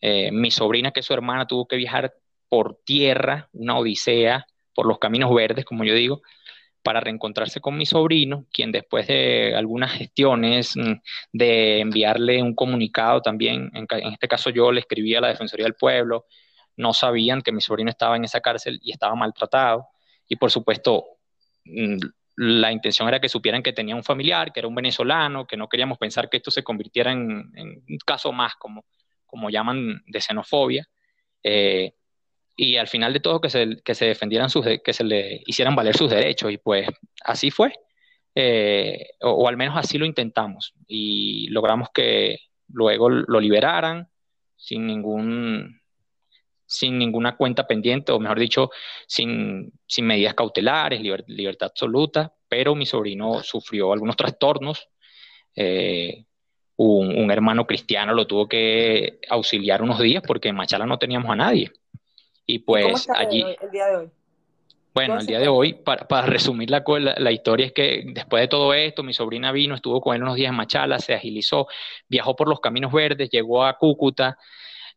Eh, 0.03 0.31
mi 0.33 0.51
sobrina, 0.51 0.91
que 0.91 1.01
es 1.01 1.07
su 1.07 1.15
hermana, 1.15 1.47
tuvo 1.47 1.67
que 1.67 1.77
viajar 1.77 2.13
por 2.49 2.81
tierra, 2.85 3.49
una 3.53 3.79
odisea, 3.79 4.47
por 4.75 4.87
los 4.87 4.99
caminos 4.99 5.33
verdes, 5.35 5.65
como 5.65 5.85
yo 5.85 5.95
digo, 5.95 6.23
para 6.83 7.01
reencontrarse 7.01 7.61
con 7.61 7.79
mi 7.79 7.87
sobrino, 7.87 8.47
quien 8.53 8.73
después 8.73 9.07
de 9.07 9.55
algunas 9.57 9.93
gestiones, 9.93 10.77
mm, 10.77 10.95
de 11.33 11.81
enviarle 11.81 12.43
un 12.43 12.55
comunicado 12.55 13.23
también, 13.23 13.71
en, 13.75 13.87
este 14.13 14.29
caso 14.29 14.51
yo 14.51 14.73
le 14.73 14.81
escribí 14.81 15.15
a 15.15 15.21
la 15.21 15.29
Defensoría 15.29 15.65
del 15.67 15.75
Pueblo, 15.75 16.27
no 16.77 16.93
sabían 16.93 17.43
que 17.43 17.53
mi 17.53 17.61
sobrino 17.61 17.91
estaba 17.91 18.17
en 18.17 18.25
esa 18.25 18.41
cárcel 18.41 18.81
y 18.83 18.93
estaba 18.93 19.15
maltratado, 19.15 19.87
y 20.27 20.37
por 20.37 20.51
supuesto 20.51 21.05
mm, 21.65 21.99
la 22.37 22.73
intención 22.73 23.09
era 23.09 23.21
que 23.21 23.29
supieran 23.29 23.63
que 23.63 23.73
tenía 23.73 23.95
un 23.95 24.05
familiar, 24.05 24.53
que 24.53 24.61
era 24.61 24.69
un 24.69 24.75
venezolano, 24.75 25.47
que 25.47 25.57
no 25.57 25.69
queríamos 25.69 25.99
pensar 25.99 26.29
que 26.29 26.39
esto 26.39 26.51
se 26.51 26.65
convirtiera 26.65 27.13
en, 27.13 27.53
un 27.57 27.99
caso 28.05 28.33
más, 28.33 28.55
como, 28.57 28.85
como 29.33 29.49
llaman, 29.51 30.03
de 30.07 30.21
xenofobia. 30.21 30.87
Eh, 31.43 31.95
y 32.55 32.77
al 32.77 32.87
final 32.87 33.15
de 33.15 33.21
todo 33.21 33.41
que 33.41 33.49
se, 33.51 33.83
que 33.83 33.95
se 33.95 34.05
defendieran 34.05 34.51
sus, 34.51 34.65
que 34.85 34.93
se 34.93 35.05
le 35.05 35.43
hicieran 35.47 35.75
valer 35.75 35.97
sus 35.97 36.11
derechos 36.11 36.53
y 36.53 36.59
pues 36.59 36.87
así 37.25 37.51
fue, 37.51 37.73
eh, 38.35 39.09
o, 39.23 39.49
al 39.49 39.57
menos 39.57 39.77
así 39.77 39.97
lo 39.99 40.05
intentamos 40.05 40.75
y 40.87 41.49
logramos 41.49 41.89
que 41.95 42.39
luego 42.69 43.09
lo 43.09 43.41
liberaran 43.41 44.09
sin 44.57 44.87
ningún 44.87 45.81
sin 46.67 46.99
ninguna 46.99 47.37
cuenta 47.37 47.67
pendiente, 47.67 48.13
o 48.13 48.19
mejor 48.19 48.39
dicho, 48.39 48.71
sin, 49.07 49.73
sin 49.87 50.07
medidas 50.07 50.35
cautelares, 50.35 51.03
libertad 51.03 51.69
absoluta, 51.69 52.33
pero 52.49 52.75
mi 52.75 52.87
sobrino 52.87 53.43
sufrió 53.43 53.93
algunos 53.93 54.17
trastornos. 54.17 54.89
Eh, 55.55 56.25
un, 56.77 57.17
un, 57.17 57.31
hermano 57.31 57.67
cristiano 57.67 58.15
lo 58.15 58.27
tuvo 58.27 58.49
que 58.49 59.21
auxiliar 59.29 59.83
unos 59.83 59.99
días 59.99 60.23
porque 60.27 60.49
en 60.49 60.57
Machala 60.57 60.87
no 60.87 60.99
teníamos 60.99 61.31
a 61.31 61.37
nadie. 61.37 61.71
Y 62.47 62.61
pues 62.61 63.09
allí... 63.15 63.45
el 63.61 63.71
día 63.71 63.87
de 63.87 63.97
hoy? 63.97 64.11
Bueno, 64.95 65.19
el 65.19 65.27
día 65.27 65.39
de 65.39 65.49
hoy, 65.49 65.73
para, 65.73 66.07
para 66.07 66.27
resumir 66.27 66.69
la, 66.69 66.85
la, 67.17 67.33
historia, 67.33 67.65
es 67.67 67.73
que 67.73 68.05
después 68.09 68.43
de 68.43 68.49
todo 68.49 68.75
esto, 68.75 69.03
mi 69.03 69.15
sobrina 69.15 69.51
vino, 69.51 69.75
estuvo 69.75 70.03
con 70.03 70.15
él 70.15 70.23
unos 70.23 70.37
días 70.37 70.51
en 70.51 70.57
Machala, 70.57 70.99
se 70.99 71.15
agilizó, 71.15 71.67
viajó 72.09 72.37
por 72.37 72.47
los 72.47 72.61
caminos 72.61 72.93
verdes, 72.93 73.31
llegó 73.31 73.65
a 73.65 73.79
Cúcuta, 73.79 74.37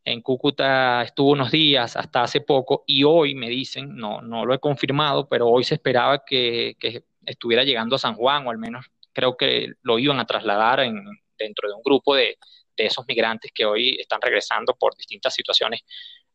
en 0.03 0.22
Cúcuta 0.22 1.01
estuvo 1.01 1.32
unos 1.32 1.50
días, 1.50 1.96
hasta 1.96 2.24
hace 2.24 2.41
poco, 2.41 2.84
y 2.86 3.05
hoy 3.05 3.36
me 3.36 3.48
dicen, 3.48 3.96
no, 3.96 4.22
no 4.22 4.46
lo 4.46 4.53
he 4.53 4.60
confirmado, 4.60 5.29
pero 5.29 5.48
hoy 5.48 5.63
se 5.63 5.75
esperaba 5.75 6.25
que, 6.25 6.75
que 6.77 7.05
estuviera 7.25 7.63
llegando 7.63 7.96
a 7.96 8.00
San 8.00 8.15
Juan, 8.15 8.46
o 8.46 8.51
al 8.51 8.58
menos 8.58 8.88
creo 9.13 9.38
que 9.38 9.75
lo 9.82 9.98
iban 9.98 10.20
a 10.20 10.25
trasladar 10.25 10.82
en, 10.82 11.05
dentro 11.38 11.68
de 11.70 11.75
un 11.75 11.84
grupo 11.84 12.15
de, 12.15 12.38
de 12.75 12.86
esos 12.86 13.06
migrantes 13.08 13.51
que 13.54 13.65
hoy 13.65 13.98
están 14.00 14.22
regresando 14.22 14.75
por 14.75 14.96
distintas 14.96 15.34
situaciones 15.34 15.82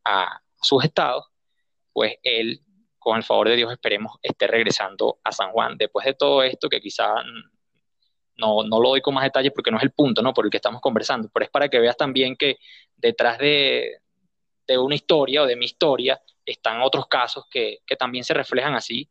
a, 0.03 0.39
sus 0.61 0.83
estados, 0.83 1.25
pues 1.91 2.15
él, 2.23 2.61
con 2.99 3.17
el 3.17 3.23
favor 3.23 3.49
de 3.49 3.55
Dios, 3.55 3.71
esperemos, 3.71 4.17
esté 4.21 4.47
regresando 4.47 5.19
a 5.23 5.31
San 5.31 5.51
Juan. 5.51 5.77
Después 5.77 6.05
de 6.05 6.13
todo 6.13 6.43
esto, 6.43 6.69
que 6.69 6.79
quizá 6.79 7.15
no, 8.37 8.63
no 8.63 8.79
lo 8.79 8.89
doy 8.89 9.01
con 9.01 9.13
más 9.13 9.23
detalles 9.23 9.51
porque 9.53 9.71
no 9.71 9.77
es 9.77 9.83
el 9.83 9.91
punto 9.91 10.21
¿no? 10.21 10.33
por 10.33 10.45
el 10.45 10.51
que 10.51 10.57
estamos 10.57 10.81
conversando, 10.81 11.29
pero 11.33 11.45
es 11.45 11.51
para 11.51 11.67
que 11.67 11.79
veas 11.79 11.97
también 11.97 12.35
que 12.35 12.57
detrás 12.95 13.39
de, 13.39 14.01
de 14.67 14.77
una 14.77 14.95
historia 14.95 15.43
o 15.43 15.47
de 15.47 15.55
mi 15.55 15.65
historia 15.65 16.21
están 16.45 16.81
otros 16.81 17.07
casos 17.07 17.45
que, 17.49 17.79
que 17.85 17.95
también 17.95 18.23
se 18.23 18.33
reflejan 18.33 18.75
así 18.75 19.09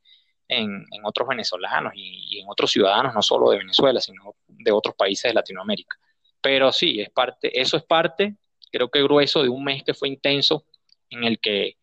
en, 0.50 0.84
en 0.90 1.04
otros 1.04 1.28
venezolanos 1.28 1.92
y, 1.94 2.36
y, 2.36 2.40
en 2.40 2.48
otros 2.48 2.70
ciudadanos, 2.70 3.14
no 3.14 3.22
solo 3.22 3.50
de 3.50 3.58
Venezuela, 3.58 4.00
sino 4.00 4.34
de 4.48 4.72
otros 4.72 4.94
países 4.96 5.30
de 5.30 5.34
Latinoamérica. 5.34 5.96
Pero 6.40 6.72
sí, 6.72 7.00
es 7.00 7.10
parte, 7.10 7.58
eso 7.58 7.76
es 7.76 7.84
parte, 7.84 8.34
creo 8.72 8.90
que 8.90 9.02
grueso 9.02 9.42
de 9.42 9.48
un 9.48 9.62
mes 9.62 9.84
que 9.84 9.94
fue 9.94 10.08
intenso 10.08 10.64
en 11.10 11.24
el 11.24 11.38
que 11.38 11.76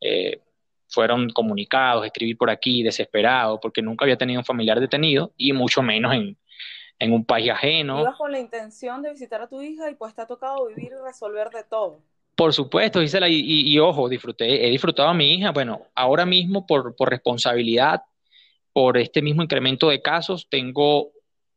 eh, 0.00 0.40
fueron 0.88 1.30
comunicados, 1.30 2.04
escribí 2.04 2.34
por 2.34 2.50
aquí 2.50 2.82
desesperado 2.82 3.58
porque 3.58 3.82
nunca 3.82 4.04
había 4.04 4.16
tenido 4.16 4.40
un 4.40 4.44
familiar 4.44 4.78
detenido 4.78 5.32
y 5.36 5.52
mucho 5.52 5.82
menos 5.82 6.14
en, 6.14 6.36
un 7.10 7.24
país 7.24 7.50
ajeno. 7.50 8.00
Ibas 8.00 8.16
con 8.16 8.30
la 8.30 8.38
intención 8.38 9.02
de 9.02 9.10
visitar 9.10 9.40
a 9.42 9.48
tu 9.48 9.60
hija 9.60 9.90
y 9.90 9.96
pues 9.96 10.14
te 10.14 10.22
ha 10.22 10.26
tocado 10.26 10.68
vivir 10.68 10.92
y 10.92 11.04
resolver 11.04 11.50
de 11.50 11.64
todo. 11.64 11.98
Por 12.36 12.52
supuesto, 12.52 13.00
Gisela, 13.00 13.28
y, 13.28 13.40
y, 13.40 13.78
ojo, 13.80 14.08
disfruté, 14.08 14.66
he 14.66 14.70
disfrutado 14.70 15.08
a 15.08 15.14
mi 15.14 15.34
hija, 15.34 15.50
bueno, 15.50 15.82
ahora 15.94 16.24
mismo 16.24 16.66
por, 16.66 16.94
responsabilidad, 17.00 18.02
por 18.72 18.98
este 18.98 19.22
mismo 19.22 19.42
incremento 19.42 19.88
de 19.88 20.02
casos, 20.02 20.48
tengo, 20.48 21.12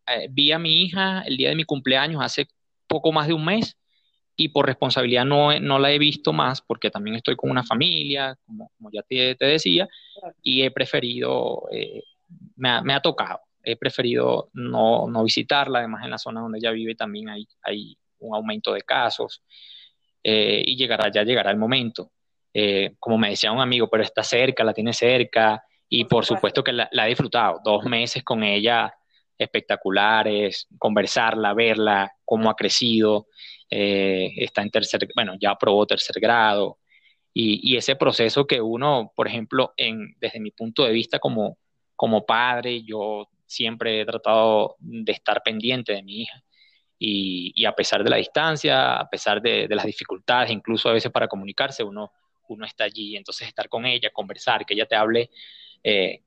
eh, 0.08 0.28
vi 0.30 0.52
a 0.52 0.60
mi 0.60 0.84
hija 0.84 1.22
el 1.22 1.38
día 1.38 1.50
de 1.50 1.56
mi 1.56 1.64
cumpleaños 1.64 2.22
hace 2.24 2.48
poco 2.88 3.12
más 3.12 3.28
de 3.28 3.34
un 3.34 3.46
mes, 3.46 3.78
y 4.38 4.50
por 4.50 4.66
responsabilidad 4.66 5.26
no, 5.26 5.58
no 5.60 5.80
la 5.80 5.92
he 5.92 6.00
visto 6.00 6.34
más 6.34 6.62
porque 6.62 6.92
también 6.92 7.16
estoy 7.16 7.36
con 7.36 7.50
una 7.50 7.64
familia, 7.64 8.38
como, 8.46 8.70
como 8.78 8.90
ya 8.92 9.02
te, 9.04 9.36
te, 9.36 9.46
decía, 9.46 9.88
y 10.42 10.64
he 10.64 10.72
preferido, 10.72 11.64
eh, 11.72 12.04
me, 12.58 12.70
ha, 12.70 12.82
me, 12.82 12.94
ha, 12.94 13.02
tocado, 13.02 13.40
he 13.64 13.78
preferido 13.78 14.50
no, 14.54 15.08
no, 15.08 15.24
visitarla, 15.24 15.80
además 15.80 16.04
en 16.04 16.12
la 16.12 16.18
zona 16.18 16.42
donde 16.42 16.60
ella 16.60 16.72
vive 16.72 16.96
también 16.96 17.30
hay, 17.30 17.48
hay 17.62 17.98
un 18.20 18.36
aumento 18.36 18.74
de 18.74 18.82
casos 18.82 19.42
eh, 20.24 20.62
y 20.66 20.76
llegará, 20.76 21.10
ya 21.12 21.24
llegará 21.24 21.52
el 21.52 21.58
momento. 21.58 22.12
Eh, 22.54 22.96
como 23.00 23.18
me 23.18 23.30
decía 23.30 23.52
un 23.52 23.60
amigo, 23.60 23.90
pero 23.90 24.04
está 24.04 24.24
cerca, 24.24 24.64
la 24.64 24.74
tiene 24.74 24.94
cerca 24.94 25.62
y 25.90 26.06
por 26.06 26.26
supuesto 26.26 26.64
que 26.64 26.74
la, 26.74 26.90
la 26.92 27.06
he 27.06 27.10
disfrutado, 27.10 27.60
dos 27.64 27.84
meses 27.86 28.24
con 28.24 28.44
ella 28.44 28.94
espectaculares, 29.38 30.68
conversarla, 30.78 31.54
verla, 31.54 32.12
cómo 32.24 32.50
ha 32.50 32.56
crecido, 32.56 33.28
eh, 33.70 34.32
está 34.38 34.62
en 34.62 34.72
tercer, 34.72 35.08
bueno, 35.16 35.34
ya 35.40 35.52
aprobó 35.52 35.86
tercer 35.86 36.20
grado, 36.20 36.80
y, 37.38 37.76
ese 37.76 37.98
proceso 37.98 38.48
que 38.48 38.62
uno, 38.62 39.12
por 39.14 39.28
ejemplo, 39.28 39.74
en, 39.76 40.16
desde 40.22 40.40
mi 40.40 40.52
punto 40.52 40.86
de 40.86 40.94
vista 40.94 41.20
como, 41.20 41.58
como 41.94 42.26
padre, 42.26 42.82
yo 42.84 43.28
siempre 43.46 44.00
he 44.00 44.06
tratado 44.06 44.78
de 44.80 45.12
estar 45.12 45.44
pendiente 45.44 45.92
de 45.92 46.02
mi 46.02 46.22
hija. 46.22 46.42
Y, 46.98 47.66
a 47.66 47.76
pesar 47.76 48.06
de 48.06 48.10
la 48.10 48.16
distancia, 48.16 48.96
a 48.96 49.10
pesar 49.10 49.42
de, 49.42 49.68
las 49.70 49.86
dificultades, 49.86 50.50
incluso 50.50 50.88
a 50.88 50.94
veces 50.94 51.12
para 51.12 51.28
comunicarse, 51.28 51.84
uno, 51.84 52.14
uno 52.48 52.66
está 52.66 52.86
allí. 52.86 53.18
Entonces, 53.18 53.50
estar 53.50 53.68
con 53.68 53.86
ella, 53.86 54.12
conversar, 54.14 54.66
que 54.66 54.74
ella 54.74 54.86
te 54.86 54.96
hable 54.96 55.30
eh, 55.86 56.22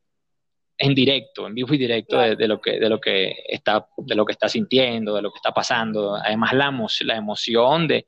en 0.79 0.95
directo, 0.95 1.49
en 1.49 1.55
vivo 1.55 1.75
y 1.75 1.79
directo 1.79 2.19
de, 2.19 2.47
lo 2.47 2.61
que, 2.61 2.79
de, 2.79 2.89
lo 2.89 3.01
que 3.01 3.35
está, 3.49 3.89
de 3.97 4.15
lo 4.15 4.25
que 4.25 4.33
está 4.33 4.49
sintiendo, 4.49 5.17
de 5.17 5.23
lo 5.23 5.33
que 5.33 5.39
está 5.39 5.51
pasando. 5.51 6.15
Además, 6.15 6.53
la, 6.53 6.71
la 7.01 7.17
emoción 7.17 7.89
de, 7.89 8.07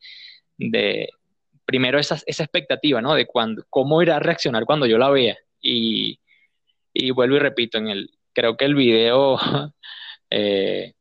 de 0.57 1.09
primero 1.65 1.99
esa, 1.99 2.17
esa 2.25 2.45
expectativa, 2.45 3.03
¿no? 3.03 3.15
De 3.15 3.27
cuando, 3.27 3.65
cómo 3.69 4.01
irá 4.01 4.17
a 4.17 4.21
reaccionar 4.21 4.65
cuando 4.67 4.87
yo 4.87 4.99
la 4.99 5.11
vea. 5.11 5.37
Y, 5.61 6.21
y 6.95 7.11
vuelvo 7.11 7.35
y 7.35 7.41
repito, 7.41 7.79
en 7.79 7.89
el, 7.89 8.11
creo 8.33 8.57
que 8.57 8.67
el 8.67 8.77
video 8.77 9.37
eh, 10.31 10.93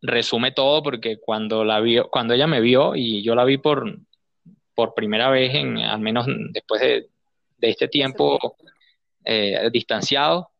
resume 0.00 0.52
todo 0.52 0.84
porque 0.84 1.18
cuando 1.18 1.64
la 1.64 1.82
cuando 2.08 2.34
ella 2.34 2.46
me 2.46 2.60
vio 2.60 2.94
y 2.94 3.24
yo 3.24 3.34
la 3.34 3.44
vi 3.44 3.58
por, 3.58 3.98
por 4.76 4.94
primera 4.94 5.28
vez, 5.28 5.52
en, 5.56 5.78
al 5.78 5.98
menos 5.98 6.26
después 6.52 6.80
de, 6.80 7.08
de 7.56 7.68
este 7.68 7.88
tiempo 7.88 8.38
eh, 9.28 9.68
distanciado, 9.70 10.50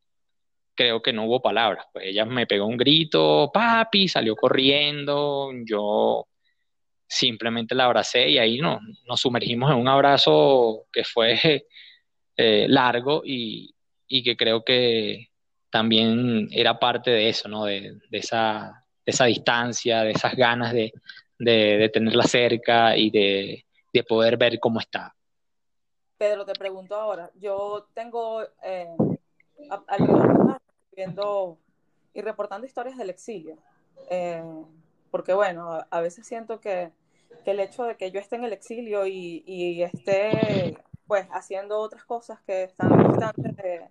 creo 0.75 1.01
que 1.03 1.13
no 1.13 1.25
hubo 1.25 1.41
palabras. 1.41 1.87
Pues 1.93 2.07
ella 2.07 2.25
me 2.27 2.47
pegó 2.47 2.67
un 2.67 2.77
grito, 2.77 3.51
papi, 3.53 4.09
salió 4.09 4.37
corriendo, 4.37 5.51
yo 5.65 6.29
simplemente 7.09 7.75
la 7.75 7.87
abracé 7.87 8.29
y 8.29 8.39
ahí 8.39 8.59
no, 8.59 8.79
nos 9.07 9.21
sumergimos 9.21 9.71
en 9.73 9.79
un 9.79 9.89
abrazo 9.89 10.87
que 10.93 11.05
fue 11.05 11.41
eh, 12.37 12.67
largo 12.69 13.23
y, 13.25 13.75
que 14.23 14.37
creo 14.37 14.63
que 14.65 15.29
también 15.71 16.49
era 16.51 16.79
parte 16.79 17.11
de 17.11 17.29
eso, 17.31 17.49
¿no? 17.49 17.65
De, 17.65 17.99
esa, 18.13 18.85
esa, 19.05 19.25
distancia, 19.27 20.03
de 20.03 20.11
esas 20.13 20.35
ganas 20.37 20.73
de, 20.73 20.93
tenerla 21.93 22.25
cerca 22.25 22.97
y 22.97 23.11
de, 23.11 23.65
poder 24.07 24.37
ver 24.37 24.61
cómo 24.61 24.81
está. 24.81 25.15
Pedro, 26.19 26.45
te 26.45 26.53
pregunto 26.53 26.97
ahora, 26.97 27.31
yo 27.39 27.87
tengo 27.95 28.43
eh, 28.63 28.97
y 32.15 32.21
reportando 32.21 32.67
historias 32.67 32.99
del 32.99 33.11
exilio. 33.11 33.57
Eh, 34.11 34.43
porque 35.11 35.33
bueno, 35.33 35.87
a, 35.89 36.01
veces 36.01 36.27
siento 36.27 36.61
que 36.61 36.93
que 37.45 37.53
el 37.53 37.61
hecho 37.61 37.85
de 37.85 37.97
que 37.97 38.11
yo 38.11 38.21
esté 38.21 38.37
en 38.37 38.45
el 38.45 38.53
exilio 38.53 39.07
y, 39.07 39.43
y 39.47 39.83
esté 39.83 40.77
pues 41.07 41.27
haciendo 41.31 41.79
otras 41.79 42.05
cosas 42.05 42.41
que 42.43 42.65
están 42.65 43.09
distantes 43.09 43.57
de, 43.57 43.89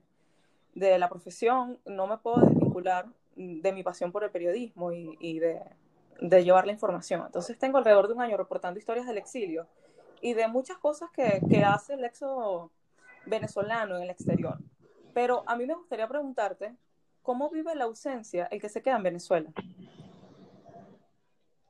de, 0.76 1.00
la 1.00 1.10
profesión, 1.10 1.80
no 1.86 2.06
me 2.06 2.18
puedo 2.18 2.42
desvincular 2.42 3.08
de 3.36 3.72
mi 3.72 3.84
pasión 3.84 4.12
por 4.12 4.24
el 4.24 4.30
periodismo 4.30 4.92
y, 4.92 5.18
y 5.20 5.40
de, 5.40 5.62
de, 6.22 6.44
llevar 6.44 6.68
la 6.68 6.74
información. 6.74 7.24
Entonces 7.26 7.58
tengo 7.58 7.80
alrededor 7.80 8.08
de 8.08 8.14
un 8.14 8.22
año 8.22 8.38
reportando 8.38 8.80
historias 8.80 9.08
del 9.08 9.18
exilio 9.18 9.68
y 10.22 10.34
de 10.34 10.48
muchas 10.48 10.78
cosas 10.78 11.10
que, 11.12 11.42
que 11.50 11.64
hace 11.64 11.94
el 11.94 12.04
éxodo 12.04 12.72
venezolano 13.26 13.98
en 13.98 14.04
el 14.04 14.10
exterior. 14.10 14.58
Pero 15.14 15.44
a 15.48 15.56
mí 15.56 15.66
me 15.66 15.76
gustaría 15.76 16.08
preguntarte, 16.08 16.76
¿cómo 17.22 17.50
vive 17.50 17.76
la 17.76 17.86
ausencia 17.86 18.48
el 18.52 18.62
que 18.62 18.70
se 18.70 18.82
queda 18.82 18.98
en 18.98 19.04
Venezuela? 19.04 19.52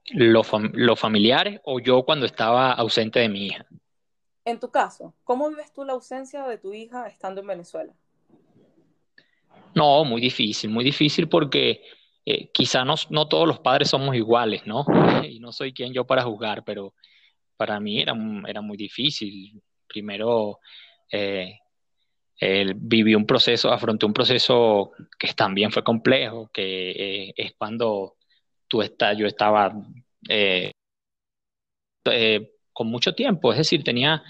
¿Los, 0.10 0.48
fam 0.48 0.72
los 0.74 1.00
familiares 1.00 1.60
o 1.64 1.80
yo 1.80 2.04
cuando 2.04 2.26
estaba 2.26 2.72
ausente 2.72 3.20
de 3.20 3.30
mi 3.30 3.48
hija? 3.48 3.66
En 4.46 4.60
tu 4.60 4.70
caso, 4.72 5.14
¿cómo 5.26 5.50
vives 5.50 5.74
tú 5.74 5.84
la 5.84 5.94
ausencia 5.94 6.48
de 6.48 6.58
tu 6.58 6.74
hija 6.74 7.08
estando 7.08 7.42
en 7.42 7.48
Venezuela? 7.48 7.94
No, 9.76 10.06
muy 10.06 10.22
difícil, 10.22 10.70
muy 10.70 10.86
difícil 10.86 11.28
porque 11.28 11.84
eh, 12.26 12.50
quizá 12.52 12.86
no, 12.86 12.96
no, 13.10 13.28
todos 13.28 13.48
los 13.48 13.60
padres 13.60 13.90
somos 13.90 14.16
iguales, 14.16 14.66
¿no? 14.66 14.86
Y 15.30 15.40
no 15.40 15.52
soy 15.52 15.74
quien 15.74 15.94
yo 15.94 16.06
para 16.06 16.24
juzgar, 16.24 16.64
pero 16.64 16.94
para 17.58 17.80
mí 17.80 18.02
era, 18.02 18.14
era 18.48 18.62
muy 18.62 18.78
difícil. 18.78 19.62
Primero, 19.88 20.60
eh, 22.40 22.74
vivió 22.76 23.18
un 23.18 23.26
proceso, 23.26 23.72
afrontó 23.72 24.06
un 24.06 24.14
proceso 24.14 24.92
que 25.18 25.34
también 25.34 25.72
fue 25.72 25.84
complejo, 25.84 26.50
que 26.54 26.92
eh, 26.92 27.34
es 27.36 27.54
cuando 27.58 28.18
tú 28.68 28.82
estás, 28.84 29.18
yo 29.18 29.26
estaba 29.26 29.74
eh, 30.30 30.72
con 32.72 32.88
mucho 32.88 33.14
tiempo, 33.14 33.52
es 33.52 33.58
decir, 33.58 33.84
tenía 33.84 34.24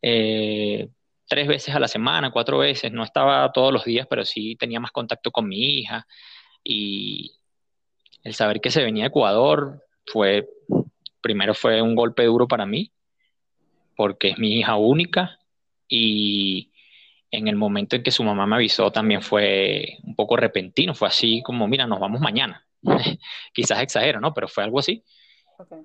tres 0.00 1.46
veces 1.48 1.74
a 1.74 1.80
la 1.80 1.88
semana, 1.88 2.30
cuatro 2.30 2.58
veces, 2.58 2.92
no 2.92 3.02
estaba 3.04 3.50
todos 3.52 3.72
los 3.72 3.84
días, 3.84 4.06
pero 4.08 4.24
sí 4.24 4.56
tenía 4.56 4.80
más 4.80 4.92
contacto 4.92 5.30
con 5.30 5.48
mi 5.48 5.80
hija 5.80 6.06
y 6.64 7.32
el 8.22 8.34
saber 8.34 8.60
que 8.60 8.70
se 8.70 8.82
venía 8.82 9.04
a 9.04 9.08
Ecuador 9.08 9.84
fue, 10.06 10.48
primero 11.20 11.54
fue 11.54 11.82
un 11.82 11.94
golpe 11.94 12.24
duro 12.24 12.48
para 12.48 12.66
mí, 12.66 12.92
porque 13.96 14.30
es 14.30 14.38
mi 14.38 14.58
hija 14.58 14.76
única 14.76 15.38
y 15.88 16.70
en 17.30 17.48
el 17.48 17.56
momento 17.56 17.96
en 17.96 18.02
que 18.02 18.10
su 18.10 18.24
mamá 18.24 18.46
me 18.46 18.56
avisó 18.56 18.90
también 18.90 19.22
fue 19.22 19.98
un 20.02 20.14
poco 20.14 20.36
repentino, 20.36 20.94
fue 20.94 21.08
así 21.08 21.42
como, 21.42 21.68
mira, 21.68 21.86
nos 21.86 22.00
vamos 22.00 22.20
mañana. 22.20 22.66
Quizás 23.52 23.82
exagero, 23.82 24.20
¿no? 24.20 24.32
Pero 24.32 24.48
fue 24.48 24.64
algo 24.64 24.78
así. 24.78 25.04
Okay. 25.58 25.78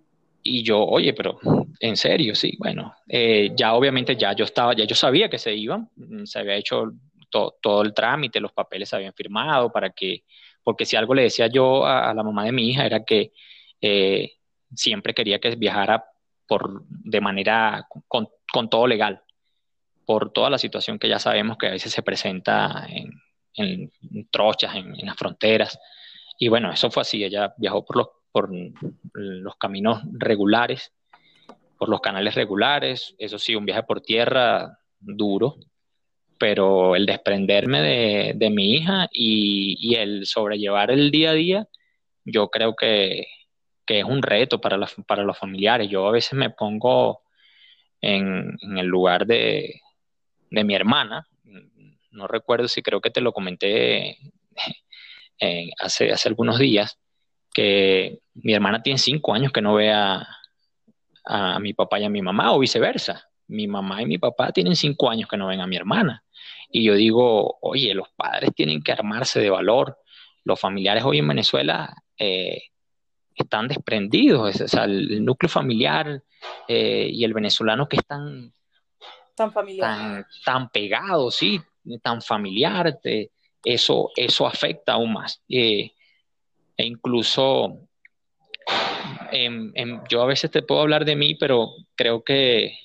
Y 0.48 0.63
yo, 0.63 0.84
oye, 0.84 1.13
pero 1.13 1.39
en 1.80 1.98
serio, 1.98 2.36
sí, 2.36 2.56
bueno, 2.60 2.94
eh, 3.08 3.51
ya 3.56 3.74
obviamente 3.74 4.15
ya 4.15 4.34
yo 4.34 4.46
estaba, 4.46 4.75
ya 4.75 4.86
yo 4.86 4.96
sabía 4.96 5.27
que 5.27 5.39
se 5.39 5.56
iban, 5.56 5.89
mm, 5.96 6.25
se 6.25 6.39
había 6.39 6.56
hecho 6.56 6.94
to, 7.32 7.58
todo 7.60 7.82
el 7.82 7.94
trámite, 7.94 8.39
los 8.39 8.54
papeles 8.54 8.89
se 8.89 8.96
habían 8.96 9.13
firmado 9.13 9.72
para 9.72 9.89
que, 9.89 10.24
porque 10.63 10.86
si 10.86 10.96
algo 10.96 11.15
le 11.15 11.24
decía 11.24 11.48
yo 11.48 11.86
a, 11.86 12.12
a 12.12 12.13
la 12.13 12.24
mamá 12.24 12.46
de 12.46 12.51
mi 12.51 12.70
hija 12.70 12.86
era 12.86 13.04
que 13.04 13.32
eh, 13.82 14.35
siempre 14.75 15.13
quería 15.13 15.39
que 15.39 15.55
viajara 15.55 16.05
por, 16.48 16.84
de 16.88 17.22
manera, 17.22 17.88
con, 18.08 18.29
con, 18.51 18.70
todo 18.70 18.88
legal, 18.88 19.22
por 20.05 20.32
toda 20.32 20.50
la 20.50 20.58
situación 20.58 21.00
que 21.00 21.10
ya 21.10 21.20
sabemos 21.20 21.58
que 21.58 21.67
a 21.67 21.72
veces 21.72 21.91
se 21.91 22.03
presenta 22.03 22.86
en, 22.88 23.12
en 23.55 23.91
trochas, 24.29 24.75
en, 24.75 25.00
en 25.00 25.05
las 25.05 25.15
fronteras. 25.15 25.79
Y 26.38 26.50
bueno, 26.50 26.72
eso 26.72 26.91
fue 26.91 27.01
así, 27.01 27.24
ella 27.24 27.53
viajó 27.58 27.84
por 27.86 27.98
los 27.98 28.08
por 28.36 28.50
los 29.13 29.55
caminos 29.55 30.01
regulares, 30.12 30.91
por 31.77 31.88
los 31.88 32.01
canales 32.01 32.36
regulares, 32.36 33.15
eso 33.17 33.39
sí, 33.39 33.56
un 33.56 33.65
viaje 33.65 33.84
por 33.84 34.02
tierra 34.02 34.78
duro, 34.99 35.56
pero 36.38 36.97
el 36.97 37.06
desprenderme 37.06 37.82
de, 37.82 38.34
de 38.36 38.49
mi 38.49 38.73
hija 38.73 39.08
y, 39.10 39.78
y, 39.80 39.95
el 39.95 40.26
sobrellevar 40.26 40.91
el 40.91 41.12
día 41.12 41.30
a 41.30 41.34
día, 41.34 41.69
yo 42.26 42.49
creo 42.49 42.76
que, 42.76 43.26
que 43.86 44.00
es 44.00 44.06
un 44.06 44.21
reto 44.21 44.60
para, 44.60 44.80
para, 45.08 45.24
los 45.24 45.38
familiares. 45.38 45.89
Yo 45.89 46.08
a 46.08 46.12
veces 46.12 46.34
me 46.34 46.50
pongo 46.50 47.21
en, 48.02 48.58
en 48.62 48.78
el 48.78 48.86
lugar 48.86 49.26
de, 49.26 49.82
de, 50.50 50.63
mi 50.63 50.76
hermana, 50.76 51.28
no 52.12 52.28
recuerdo 52.28 52.67
si 52.67 52.82
creo 52.82 53.02
que 53.02 53.12
te 53.12 53.21
lo 53.21 53.34
comenté 53.34 54.17
eh, 55.39 55.69
hace, 55.80 56.12
hace 56.12 56.30
algunos 56.30 56.60
días, 56.60 57.00
que 57.54 58.19
mi 58.34 58.54
hermana 58.54 58.82
tiene 58.82 58.98
cinco 58.98 59.34
años 59.34 59.52
que 59.52 59.62
no 59.62 59.76
ve 59.76 59.91
a, 59.91 60.28
a, 61.26 61.60
mi 61.60 61.74
papá 61.74 62.00
y 62.00 62.04
a 62.04 62.10
mi 62.10 62.21
mamá, 62.21 62.54
o 62.54 62.60
viceversa. 62.60 63.30
Mi 63.48 63.67
mamá 63.67 64.02
y 64.02 64.06
mi 64.06 64.17
papá 64.17 64.52
tienen 64.52 64.76
cinco 64.76 65.10
años 65.10 65.30
que 65.30 65.38
no 65.38 65.48
ven 65.48 65.62
a 65.62 65.67
mi 65.67 65.76
hermana. 65.76 66.24
Y 66.69 66.84
yo 66.84 66.95
digo, 66.95 67.58
oye, 67.62 67.93
los 67.93 68.10
padres 68.15 68.52
tienen 68.56 68.82
que 68.82 68.91
armarse 68.91 69.39
de 69.39 69.50
valor. 69.50 69.98
Los 70.43 70.60
familiares 70.60 71.04
hoy 71.04 71.19
en 71.19 71.28
Venezuela 71.28 71.95
eh, 72.17 72.63
están 73.43 73.67
desprendidos. 73.67 74.62
O 74.62 74.67
sea, 74.67 74.86
el, 74.86 75.24
núcleo 75.24 75.50
familiar 75.50 76.21
eh, 76.67 77.10
y 77.12 77.24
el 77.24 77.34
venezolano 77.34 77.88
que 77.88 77.98
están 77.98 78.54
tan, 79.36 79.52
familiar. 79.52 79.89
tan, 79.98 80.26
tan 80.43 80.69
pegado, 80.69 81.32
sí, 81.32 81.62
tan 82.02 82.21
familiar, 82.21 83.00
te, 83.02 83.32
eso, 83.63 84.12
eso 84.15 84.48
afecta 84.48 84.93
aún 84.93 85.13
más. 85.13 85.41
Eh, 85.50 85.91
e 86.78 86.86
incluso 86.86 87.88
eh, 89.32 89.71
eh, 89.74 90.00
yo 90.10 90.21
a 90.21 90.26
veces 90.26 90.52
te 90.52 90.62
puedo 90.62 90.82
hablar 90.82 91.06
de 91.06 91.15
mí, 91.15 91.36
pero 91.36 91.71
creo 91.95 92.24
que 92.24 92.78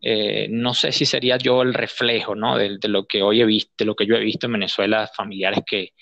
eh, 0.00 0.48
no 0.50 0.74
sé 0.74 0.90
si 0.92 1.06
sería 1.06 1.36
yo 1.38 1.62
el 1.62 1.74
reflejo 1.74 2.34
¿no? 2.34 2.56
de, 2.56 2.78
de, 2.78 2.88
lo 2.88 3.06
que 3.06 3.22
hoy 3.22 3.40
he 3.40 3.44
visto, 3.44 3.72
de 3.78 3.84
lo 3.84 3.94
que 3.94 4.06
yo 4.06 4.16
he 4.16 4.20
visto 4.20 4.46
en 4.46 4.54
Venezuela, 4.54 5.06
familiares 5.06 5.60
que, 5.64 5.92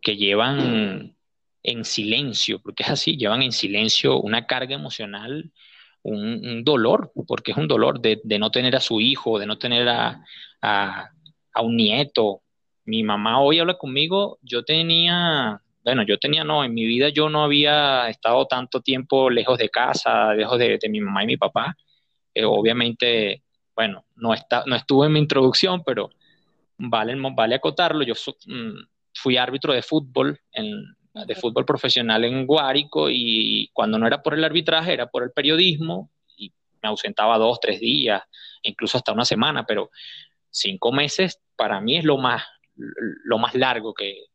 que 0.00 0.16
llevan 0.16 1.15
en 1.66 1.84
silencio, 1.84 2.60
porque 2.60 2.84
es 2.84 2.90
así, 2.90 3.16
llevan 3.16 3.42
en 3.42 3.52
silencio 3.52 4.20
una 4.20 4.46
carga 4.46 4.74
emocional, 4.74 5.50
un, 6.02 6.62
dolor, 6.64 7.12
porque 7.26 7.50
es 7.50 7.58
un 7.58 7.66
dolor 7.66 8.00
de, 8.00 8.20
no 8.38 8.50
tener 8.50 8.76
a 8.76 8.80
su 8.80 9.00
hijo, 9.00 9.40
de 9.40 9.46
no 9.46 9.58
tener 9.58 9.88
a, 9.88 10.24
a, 10.62 11.10
un 11.62 11.76
nieto, 11.76 12.42
mi 12.84 13.02
mamá 13.02 13.40
hoy 13.40 13.58
habla 13.58 13.76
conmigo, 13.76 14.38
yo 14.42 14.64
tenía, 14.64 15.60
bueno, 15.84 16.04
yo 16.04 16.18
tenía, 16.18 16.44
no, 16.44 16.64
en 16.64 16.72
mi 16.74 16.84
vida 16.84 17.08
yo 17.08 17.28
no 17.28 17.42
había 17.42 18.08
estado 18.08 18.46
tanto 18.46 18.80
tiempo 18.80 19.28
lejos 19.28 19.58
de 19.58 19.68
casa, 19.68 20.32
lejos 20.34 20.58
de, 20.60 20.78
de 20.80 20.88
mi 20.88 21.00
mamá 21.00 21.24
y 21.24 21.26
mi 21.26 21.36
papá. 21.36 21.76
Eh, 22.32 22.44
obviamente, 22.44 23.42
bueno, 23.74 24.04
no, 24.14 24.32
está, 24.34 24.62
no 24.66 24.76
estuve 24.76 25.06
en 25.06 25.14
mi 25.14 25.18
introducción, 25.18 25.82
pero 25.84 26.10
vale, 26.78 27.16
vale 27.34 27.54
acotarlo. 27.56 28.04
Yo 28.04 28.14
mm, 28.46 28.86
fui 29.14 29.36
árbitro 29.36 29.72
de 29.72 29.82
fútbol, 29.82 30.38
en, 30.52 30.95
de 31.24 31.34
fútbol 31.34 31.64
profesional 31.64 32.24
en 32.24 32.46
Guárico, 32.46 33.08
y 33.10 33.70
cuando 33.72 33.98
no 33.98 34.06
era 34.06 34.22
por 34.22 34.34
el 34.34 34.44
arbitraje, 34.44 34.92
era 34.92 35.06
por 35.06 35.22
el 35.22 35.30
periodismo, 35.30 36.10
y 36.36 36.52
me 36.82 36.88
ausentaba 36.88 37.38
dos, 37.38 37.58
tres 37.60 37.80
días, 37.80 38.22
incluso 38.62 38.98
hasta 38.98 39.12
una 39.12 39.24
semana, 39.24 39.64
pero 39.64 39.90
cinco 40.50 40.92
meses 40.92 41.40
para 41.56 41.80
mí 41.80 41.96
es 41.96 42.04
lo 42.04 42.18
más 42.18 42.42
lo 42.76 43.38
más 43.38 43.54
largo 43.54 43.94
que, 43.94 44.26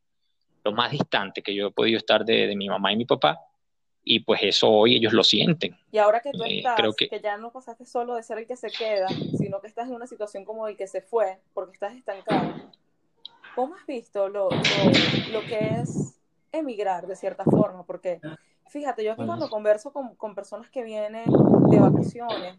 lo 0.64 0.72
más 0.72 0.90
distante 0.90 1.42
que 1.42 1.54
yo 1.54 1.68
he 1.68 1.70
podido 1.70 1.98
estar 1.98 2.24
de, 2.24 2.46
de, 2.46 2.56
mi 2.56 2.68
mamá 2.68 2.92
y 2.92 2.96
mi 2.96 3.04
papá. 3.04 3.38
Y 4.04 4.20
pues 4.20 4.40
eso 4.42 4.68
hoy 4.68 4.96
ellos 4.96 5.12
lo 5.12 5.22
sienten. 5.22 5.78
Y 5.92 5.98
ahora 5.98 6.20
que 6.20 6.32
tú 6.32 6.42
estás, 6.42 6.78
eh, 6.78 6.82
que... 6.98 7.08
que... 7.08 7.20
ya 7.20 7.36
no 7.36 7.52
pasaste 7.52 7.84
solo 7.84 8.16
de 8.16 8.24
ser 8.24 8.38
el 8.38 8.48
que 8.48 8.56
se 8.56 8.68
queda, 8.68 9.06
sino 9.38 9.60
que 9.60 9.68
estás 9.68 9.88
en 9.88 9.94
una 9.94 10.08
situación 10.08 10.44
como 10.44 10.66
el 10.66 10.76
que 10.76 10.88
se 10.88 11.02
fue, 11.02 11.38
porque 11.54 11.74
estás 11.74 11.94
estancado. 11.94 12.52
¿Cómo 13.54 13.76
has 13.76 13.86
visto 13.86 14.28
lo, 14.28 14.48
lo, 14.50 15.32
lo 15.32 15.46
que 15.46 15.58
es 15.82 16.20
emigrar 16.52 17.06
de 17.06 17.16
cierta 17.16 17.44
forma? 17.44 17.84
Porque 17.84 18.20
fíjate, 18.68 19.04
yo 19.04 19.12
aquí 19.12 19.26
cuando 19.26 19.50
converso 19.50 19.92
con, 19.92 20.14
con 20.16 20.34
personas 20.34 20.70
que 20.70 20.82
vienen 20.82 21.30
de 21.70 21.78
vacaciones 21.78 22.58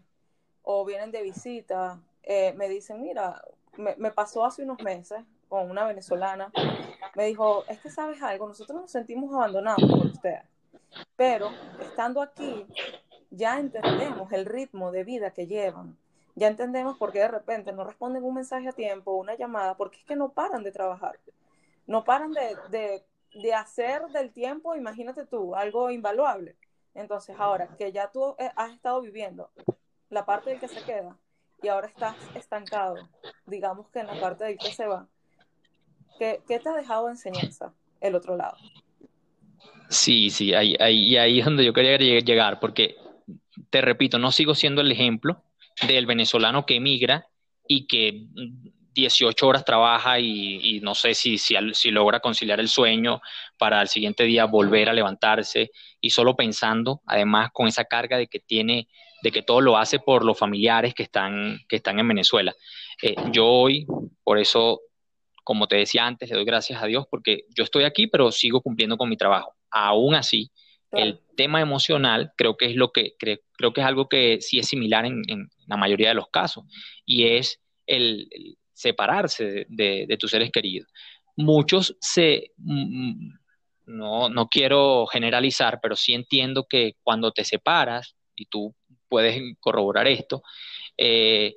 o 0.62 0.84
vienen 0.84 1.10
de 1.10 1.22
visita, 1.22 2.00
eh, 2.22 2.54
me 2.56 2.68
dicen, 2.68 3.02
mira, 3.02 3.42
me, 3.76 3.96
me, 3.96 4.10
pasó 4.12 4.44
hace 4.44 4.62
unos 4.62 4.80
meses 4.82 5.22
con 5.48 5.70
una 5.70 5.84
venezolana, 5.84 6.50
me 7.14 7.26
dijo, 7.26 7.64
es 7.68 7.80
que 7.80 7.90
sabes 7.90 8.22
algo, 8.22 8.48
nosotros 8.48 8.80
nos 8.80 8.90
sentimos 8.90 9.34
abandonados 9.34 9.82
por 9.90 10.06
usted, 10.06 10.38
pero 11.16 11.50
estando 11.80 12.22
aquí 12.22 12.66
ya 13.30 13.58
entendemos 13.58 14.32
el 14.32 14.46
ritmo 14.46 14.90
de 14.92 15.04
vida 15.04 15.32
que 15.32 15.46
llevan, 15.46 15.98
ya 16.36 16.48
entendemos 16.48 16.96
por 16.96 17.12
qué 17.12 17.20
de 17.20 17.28
repente 17.28 17.72
no 17.72 17.84
responden 17.84 18.24
un 18.24 18.34
mensaje 18.34 18.68
a 18.68 18.72
tiempo, 18.72 19.12
una 19.12 19.36
llamada, 19.36 19.76
porque 19.76 19.98
es 19.98 20.04
que 20.04 20.16
no 20.16 20.30
paran 20.30 20.62
de 20.62 20.72
trabajar, 20.72 21.18
no 21.86 22.04
paran 22.04 22.32
de, 22.32 22.56
de, 22.70 23.04
de 23.34 23.54
hacer 23.54 24.02
del 24.08 24.32
tiempo, 24.32 24.74
imagínate 24.76 25.26
tú, 25.26 25.54
algo 25.54 25.90
invaluable. 25.90 26.56
Entonces, 26.94 27.36
ahora 27.38 27.68
que 27.76 27.92
ya 27.92 28.10
tú 28.10 28.36
eh, 28.38 28.50
has 28.56 28.72
estado 28.72 29.00
viviendo 29.00 29.50
la 30.10 30.24
parte 30.24 30.50
del 30.50 30.60
que 30.60 30.68
se 30.68 30.82
queda 30.84 31.18
y 31.62 31.68
ahora 31.68 31.88
estás 31.88 32.16
estancado, 32.34 32.96
digamos 33.46 33.88
que 33.90 34.00
en 34.00 34.06
la 34.06 34.20
parte 34.20 34.44
del 34.44 34.58
que 34.58 34.72
se 34.72 34.86
va, 34.86 35.08
¿Qué, 36.18 36.40
¿Qué, 36.46 36.60
te 36.60 36.68
ha 36.68 36.74
dejado 36.74 37.10
enseñanza 37.10 37.74
el 38.00 38.14
otro 38.14 38.36
lado? 38.36 38.56
Sí, 39.88 40.30
sí, 40.30 40.54
ahí, 40.54 40.76
ahí, 40.78 41.08
y 41.08 41.16
ahí 41.16 41.40
es 41.40 41.44
donde 41.44 41.64
yo 41.64 41.72
quería 41.72 41.96
llegar, 41.98 42.60
porque 42.60 42.96
te 43.70 43.80
repito, 43.80 44.18
no 44.18 44.30
sigo 44.30 44.54
siendo 44.54 44.80
el 44.80 44.92
ejemplo 44.92 45.42
del 45.86 46.06
venezolano 46.06 46.66
que 46.66 46.76
emigra 46.76 47.26
y 47.66 47.86
que 47.86 48.26
18 48.94 49.46
horas 49.46 49.64
trabaja 49.64 50.20
y, 50.20 50.80
no 50.82 50.94
sé 50.94 51.14
si, 51.14 51.36
si, 51.36 51.56
si, 51.72 51.90
logra 51.90 52.20
conciliar 52.20 52.60
el 52.60 52.68
sueño 52.68 53.20
para 53.58 53.82
el 53.82 53.88
siguiente 53.88 54.24
día 54.24 54.44
volver 54.44 54.88
a 54.88 54.92
levantarse 54.92 55.72
y 56.00 56.10
solo 56.10 56.36
pensando, 56.36 57.02
además 57.06 57.50
con 57.52 57.66
esa 57.66 57.84
carga 57.84 58.16
de 58.16 58.28
que 58.28 58.40
tiene, 58.40 58.88
de 59.22 59.32
que 59.32 59.42
todo 59.42 59.60
lo 59.60 59.76
hace 59.76 59.98
por 59.98 60.24
los 60.24 60.38
familiares 60.38 60.94
que 60.94 61.02
están, 61.02 61.58
que 61.68 61.76
están 61.76 61.98
en 61.98 62.08
Venezuela. 62.08 62.54
Eh, 63.02 63.16
yo 63.32 63.46
hoy, 63.46 63.86
por 64.22 64.38
eso, 64.38 64.80
como 65.42 65.66
te 65.66 65.76
decía 65.76 66.06
antes, 66.06 66.28
le 66.28 66.36
doy 66.36 66.44
gracias 66.44 66.82
a 66.82 66.86
Dios 66.86 67.06
porque 67.10 67.44
yo 67.54 67.64
estoy 67.64 67.84
aquí, 67.84 68.06
pero 68.06 68.30
sigo 68.30 68.60
cumpliendo 68.60 68.96
con 68.96 69.08
mi 69.08 69.16
trabajo. 69.16 69.54
Aún 69.70 70.14
así, 70.14 70.50
el 70.92 71.20
tema 71.36 71.60
emocional 71.60 72.32
creo 72.36 72.56
que 72.56 72.66
es 72.66 72.76
lo 72.76 72.92
que 72.92 73.14
creo, 73.18 73.72
que 73.72 73.80
es 73.80 73.86
algo 73.86 74.08
que 74.08 74.40
sí 74.40 74.60
es 74.60 74.68
similar 74.68 75.04
en, 75.04 75.22
la 75.66 75.76
mayoría 75.76 76.08
de 76.08 76.14
los 76.14 76.28
casos 76.28 76.64
y 77.04 77.26
es 77.26 77.60
el, 77.86 78.28
separarse 78.74 79.66
de, 79.68 80.16
tus 80.18 80.30
seres 80.30 80.50
queridos. 80.50 80.92
Muchos 81.36 81.96
se 82.00 82.52
mm, 82.58 83.08
mm, 83.08 83.38
no, 83.86 84.28
no 84.28 84.48
quiero 84.48 85.06
generalizar, 85.06 85.80
pero 85.82 85.96
sí 85.96 86.14
entiendo 86.14 86.66
que 86.68 86.96
cuando 87.02 87.32
te 87.32 87.44
separas, 87.44 88.16
y 88.36 88.46
tú 88.46 88.74
puedes 89.08 89.40
corroborar 89.60 90.06
esto, 90.08 90.42
eh, 90.96 91.56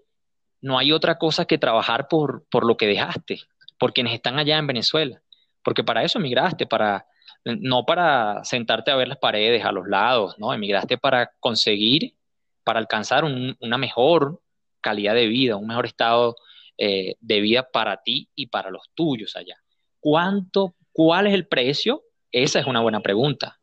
no 0.61 0.77
hay 0.77 0.91
otra 0.91 1.17
cosa 1.17 1.45
que 1.45 1.57
trabajar 1.57 2.07
por, 2.07 2.45
por 2.49 2.65
lo 2.65 2.77
que 2.77 2.87
dejaste, 2.87 3.39
por 3.77 3.93
quienes 3.93 4.13
están 4.13 4.39
allá 4.39 4.57
en 4.57 4.67
Venezuela, 4.67 5.21
porque 5.63 5.83
para 5.83 6.03
eso 6.03 6.19
emigraste, 6.19 6.65
para, 6.65 7.05
no 7.45 7.85
para 7.85 8.43
sentarte 8.43 8.91
a 8.91 8.95
ver 8.95 9.07
las 9.07 9.17
paredes 9.17 9.63
a 9.63 9.71
los 9.71 9.87
lados, 9.87 10.35
¿no? 10.37 10.53
Emigraste 10.53 10.97
para 10.97 11.31
conseguir, 11.39 12.15
para 12.63 12.79
alcanzar 12.79 13.23
una 13.23 13.77
mejor 13.77 14.41
calidad 14.81 15.13
de 15.15 15.27
vida, 15.27 15.55
un 15.55 15.67
mejor 15.67 15.85
estado 15.85 16.35
eh, 16.77 17.15
de 17.19 17.41
vida 17.41 17.67
para 17.71 18.03
ti 18.03 18.29
y 18.35 18.47
para 18.47 18.69
los 18.69 18.89
tuyos 18.93 19.35
allá. 19.35 19.57
¿Cuánto, 19.99 20.75
cuál 20.91 21.27
es 21.27 21.33
el 21.33 21.47
precio? 21.47 22.03
Esa 22.31 22.59
es 22.59 22.67
una 22.67 22.81
buena 22.81 23.01
pregunta. 23.01 23.59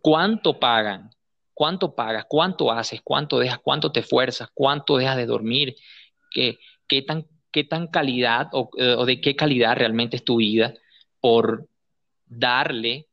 ¿Cuánto 0.00 0.58
pagan? 0.58 1.10
¿Cuánto 1.52 1.94
pagas? 1.94 2.24
¿Cuánto 2.28 2.72
haces? 2.72 3.00
¿Cuánto 3.02 3.38
dejas? 3.38 3.58
¿Cuánto 3.58 3.92
te 3.92 4.00
esfuerzas? 4.00 4.48
¿Cuánto 4.54 4.96
dejas 4.96 5.16
de 5.16 5.26
dormir? 5.26 5.76
¿Qué, 6.30 6.56
tan, 7.06 7.26
qué 7.50 7.64
tan 7.64 7.88
calidad 7.88 8.48
o, 8.52 8.70
o 8.72 9.04
de 9.04 9.20
qué 9.20 9.36
calidad 9.36 9.76
realmente 9.76 10.16
es 10.16 10.24
tu 10.24 10.36
vida 10.36 10.74
por 11.20 11.68
darle 12.26 13.08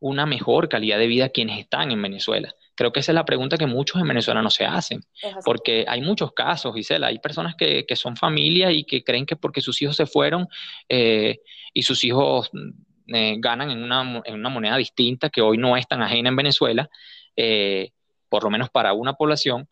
una 0.00 0.26
mejor 0.26 0.68
calidad 0.68 0.98
de 0.98 1.06
vida 1.06 1.26
a 1.26 1.30
quienes 1.30 1.58
están 1.60 1.92
en 1.92 2.02
Venezuela? 2.02 2.54
Creo 2.80 2.92
que 2.92 3.00
esa 3.00 3.12
es 3.12 3.14
la 3.14 3.26
pregunta 3.26 3.58
que 3.58 3.66
muchos 3.66 4.00
en 4.00 4.08
Venezuela 4.08 4.40
no 4.40 4.48
se 4.48 4.64
hacen, 4.64 5.02
porque 5.44 5.84
hay 5.86 6.00
muchos 6.00 6.32
casos, 6.32 6.74
Gisela, 6.74 7.08
hay 7.08 7.18
personas 7.18 7.54
que, 7.54 7.84
que, 7.84 7.94
son 7.94 8.16
familia 8.16 8.72
y 8.72 8.84
que 8.84 9.04
creen 9.04 9.26
que 9.26 9.36
porque 9.36 9.60
sus 9.60 9.82
hijos 9.82 9.96
se 9.96 10.06
fueron 10.06 10.48
eh, 10.88 11.40
y 11.74 11.82
sus 11.82 12.02
hijos 12.04 12.48
mm, 12.54 13.14
eh, 13.14 13.36
ganan 13.38 13.70
en 13.70 13.82
una, 13.82 14.22
en 14.24 14.34
una, 14.34 14.48
moneda 14.48 14.78
distinta 14.78 15.28
que 15.28 15.42
hoy 15.42 15.58
no 15.58 15.76
es 15.76 15.86
tan 15.86 16.00
ajena 16.00 16.30
en 16.30 16.36
Venezuela, 16.36 16.88
eh, 17.36 17.90
por 18.30 18.44
lo 18.44 18.48
menos 18.48 18.70
para 18.70 18.94
una 18.94 19.12
población, 19.12 19.68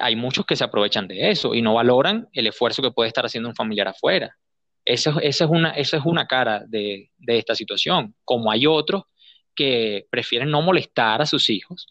hay 0.00 0.16
muchos 0.16 0.44
que 0.44 0.56
se 0.56 0.64
aprovechan 0.64 1.06
de 1.06 1.30
eso 1.30 1.54
y 1.54 1.62
no 1.62 1.74
valoran 1.74 2.28
el 2.32 2.48
esfuerzo 2.48 2.82
que 2.82 2.90
puede 2.90 3.06
estar 3.06 3.24
haciendo 3.24 3.48
un 3.48 3.54
familiar 3.54 3.86
afuera. 3.86 4.36
Esa, 4.84 5.14
es, 5.22 5.40
una, 5.42 5.70
esa 5.70 5.98
es 5.98 6.02
una 6.04 6.26
cara 6.26 6.64
de, 6.66 7.12
de 7.18 7.38
esta 7.38 7.54
situación, 7.54 8.16
como 8.24 8.50
hay 8.50 8.66
otros 8.66 9.04
que 9.54 10.08
prefieren 10.10 10.50
no 10.50 10.60
molestar 10.60 11.22
a 11.22 11.26
sus 11.26 11.48
hijos, 11.50 11.86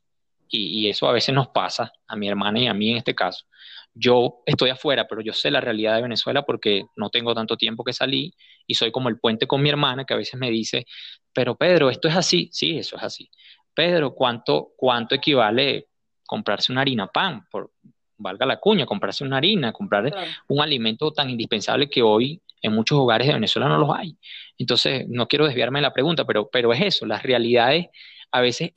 y, 0.49 0.89
eso 0.89 1.07
a 1.07 1.13
veces 1.13 1.33
nos 1.33 1.49
pasa, 1.49 1.91
a 2.07 2.15
mi 2.15 2.27
hermana 2.27 2.59
y 2.59 2.67
a 2.67 2.73
mí 2.73 2.91
en 2.91 2.97
este 2.97 3.15
caso. 3.15 3.45
Yo 3.93 4.41
estoy 4.45 4.69
afuera, 4.69 5.07
pero 5.07 5.21
yo 5.21 5.33
sé 5.33 5.51
la 5.51 5.61
realidad 5.61 5.95
de 5.95 6.03
Venezuela 6.03 6.43
porque 6.43 6.85
no 6.95 7.09
tengo 7.09 7.33
tanto 7.35 7.57
tiempo 7.57 7.83
que 7.83 7.93
salí 7.93 8.33
y 8.67 8.75
soy 8.75 8.91
como 8.91 9.09
el 9.09 9.19
puente 9.19 9.47
con 9.47 9.61
mi 9.61 9.69
hermana 9.69 10.05
que 10.05 10.13
a 10.13 10.17
veces 10.17 10.39
me 10.39 10.49
dice, 10.49 10.85
pero 11.33 11.55
Pedro, 11.55 11.89
esto 11.89 12.07
es 12.07 12.15
así. 12.15 12.49
Sí, 12.51 12.77
eso 12.77 12.97
es 12.97 13.03
así. 13.03 13.29
Pedro, 13.73 14.13
¿cuánto, 14.13 14.71
cuánto 14.77 15.15
equivale 15.15 15.87
comprarse 16.25 16.71
una 16.71 16.81
harina 16.81 17.07
pan? 17.07 17.45
Por, 17.51 17.71
valga 18.17 18.45
la 18.45 18.59
cuña, 18.59 18.85
comprarse 18.85 19.23
una 19.23 19.37
harina, 19.37 19.71
comprar 19.71 20.13
un 20.47 20.61
alimento 20.61 21.11
tan 21.11 21.29
indispensable 21.29 21.89
que 21.89 22.01
hoy 22.01 22.41
en 22.61 22.73
muchos 22.73 22.97
hogares 22.97 23.27
de 23.27 23.33
Venezuela 23.33 23.67
no 23.67 23.77
los 23.77 23.89
hay. 23.95 24.17
Entonces, 24.57 25.07
no 25.07 25.27
quiero 25.27 25.45
desviarme 25.45 25.79
de 25.79 25.83
la 25.83 25.93
pregunta, 25.93 26.25
pero, 26.25 26.49
pero 26.49 26.73
es 26.73 26.81
eso, 26.81 27.05
las 27.05 27.23
realidades 27.23 27.87
a 28.31 28.41
veces 28.41 28.71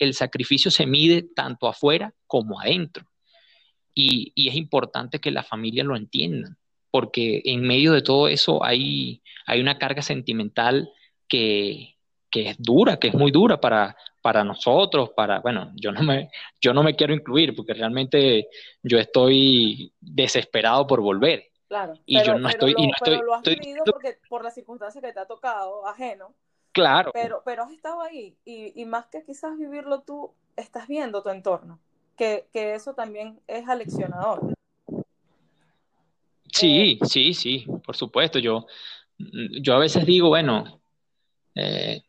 el 0.00 0.14
sacrificio 0.14 0.70
se 0.70 0.86
mide 0.86 1.22
tanto 1.22 1.68
afuera 1.68 2.12
como 2.26 2.60
adentro. 2.60 3.06
Y, 3.94 4.32
es 4.48 4.54
importante 4.54 5.20
que 5.20 5.30
la 5.30 5.42
familia 5.42 5.84
lo 5.84 5.96
entiendan, 5.96 6.56
porque 6.90 7.42
en 7.44 7.62
medio 7.62 7.92
de 7.92 8.02
todo 8.02 8.28
eso 8.28 8.64
hay, 8.64 9.22
hay 9.46 9.60
una 9.60 9.78
carga 9.78 10.02
sentimental 10.02 10.90
que, 11.28 11.96
es 12.32 12.56
dura, 12.58 12.96
que 12.96 13.08
es 13.08 13.14
muy 13.14 13.30
dura 13.30 13.60
para, 13.60 13.96
para 14.22 14.42
nosotros, 14.42 15.10
para, 15.10 15.40
bueno, 15.40 15.72
yo 15.76 15.92
no, 15.92 16.02
me, 16.02 16.30
yo 16.60 16.72
no 16.72 16.82
me 16.82 16.94
quiero 16.94 17.12
incluir 17.12 17.54
porque 17.54 17.74
realmente 17.74 18.48
yo 18.82 18.98
estoy 18.98 19.92
desesperado 20.00 20.86
por 20.86 21.00
volver. 21.00 21.48
Claro, 21.68 21.94
y 22.06 22.20
yo 22.24 22.36
no 22.38 22.48
estoy, 22.48 22.74
y 22.76 22.86
no 22.86 22.92
estoy, 22.94 23.18
lo 23.18 23.34
has 23.34 23.42
vivido 23.42 23.84
porque 23.84 24.18
por 24.28 24.42
las 24.42 24.54
circunstancias 24.54 25.04
que 25.04 25.12
te 25.12 25.20
ha 25.20 25.26
tocado, 25.26 25.86
ajeno, 25.86 26.34
Claro. 26.72 27.10
Pero, 27.12 27.42
pero 27.44 27.64
has 27.64 27.72
estado 27.72 28.00
ahí 28.00 28.36
y, 28.44 28.80
y, 28.80 28.84
más 28.84 29.06
que 29.06 29.24
quizás 29.24 29.58
vivirlo 29.58 30.02
tú, 30.02 30.32
estás 30.56 30.86
viendo 30.86 31.22
tu 31.22 31.30
entorno, 31.30 31.80
que, 32.16 32.46
que 32.52 32.74
eso 32.74 32.94
también 32.94 33.40
es 33.48 33.68
aleccionador. 33.68 34.54
Sí, 36.52 36.98
eh, 37.00 37.06
sí, 37.06 37.34
sí, 37.34 37.66
por 37.84 37.96
supuesto. 37.96 38.38
Yo, 38.38 38.66
yo 39.18 39.74
a 39.74 39.78
veces 39.78 40.06
digo, 40.06 40.28
bueno, 40.28 40.80
eh, 41.54 42.02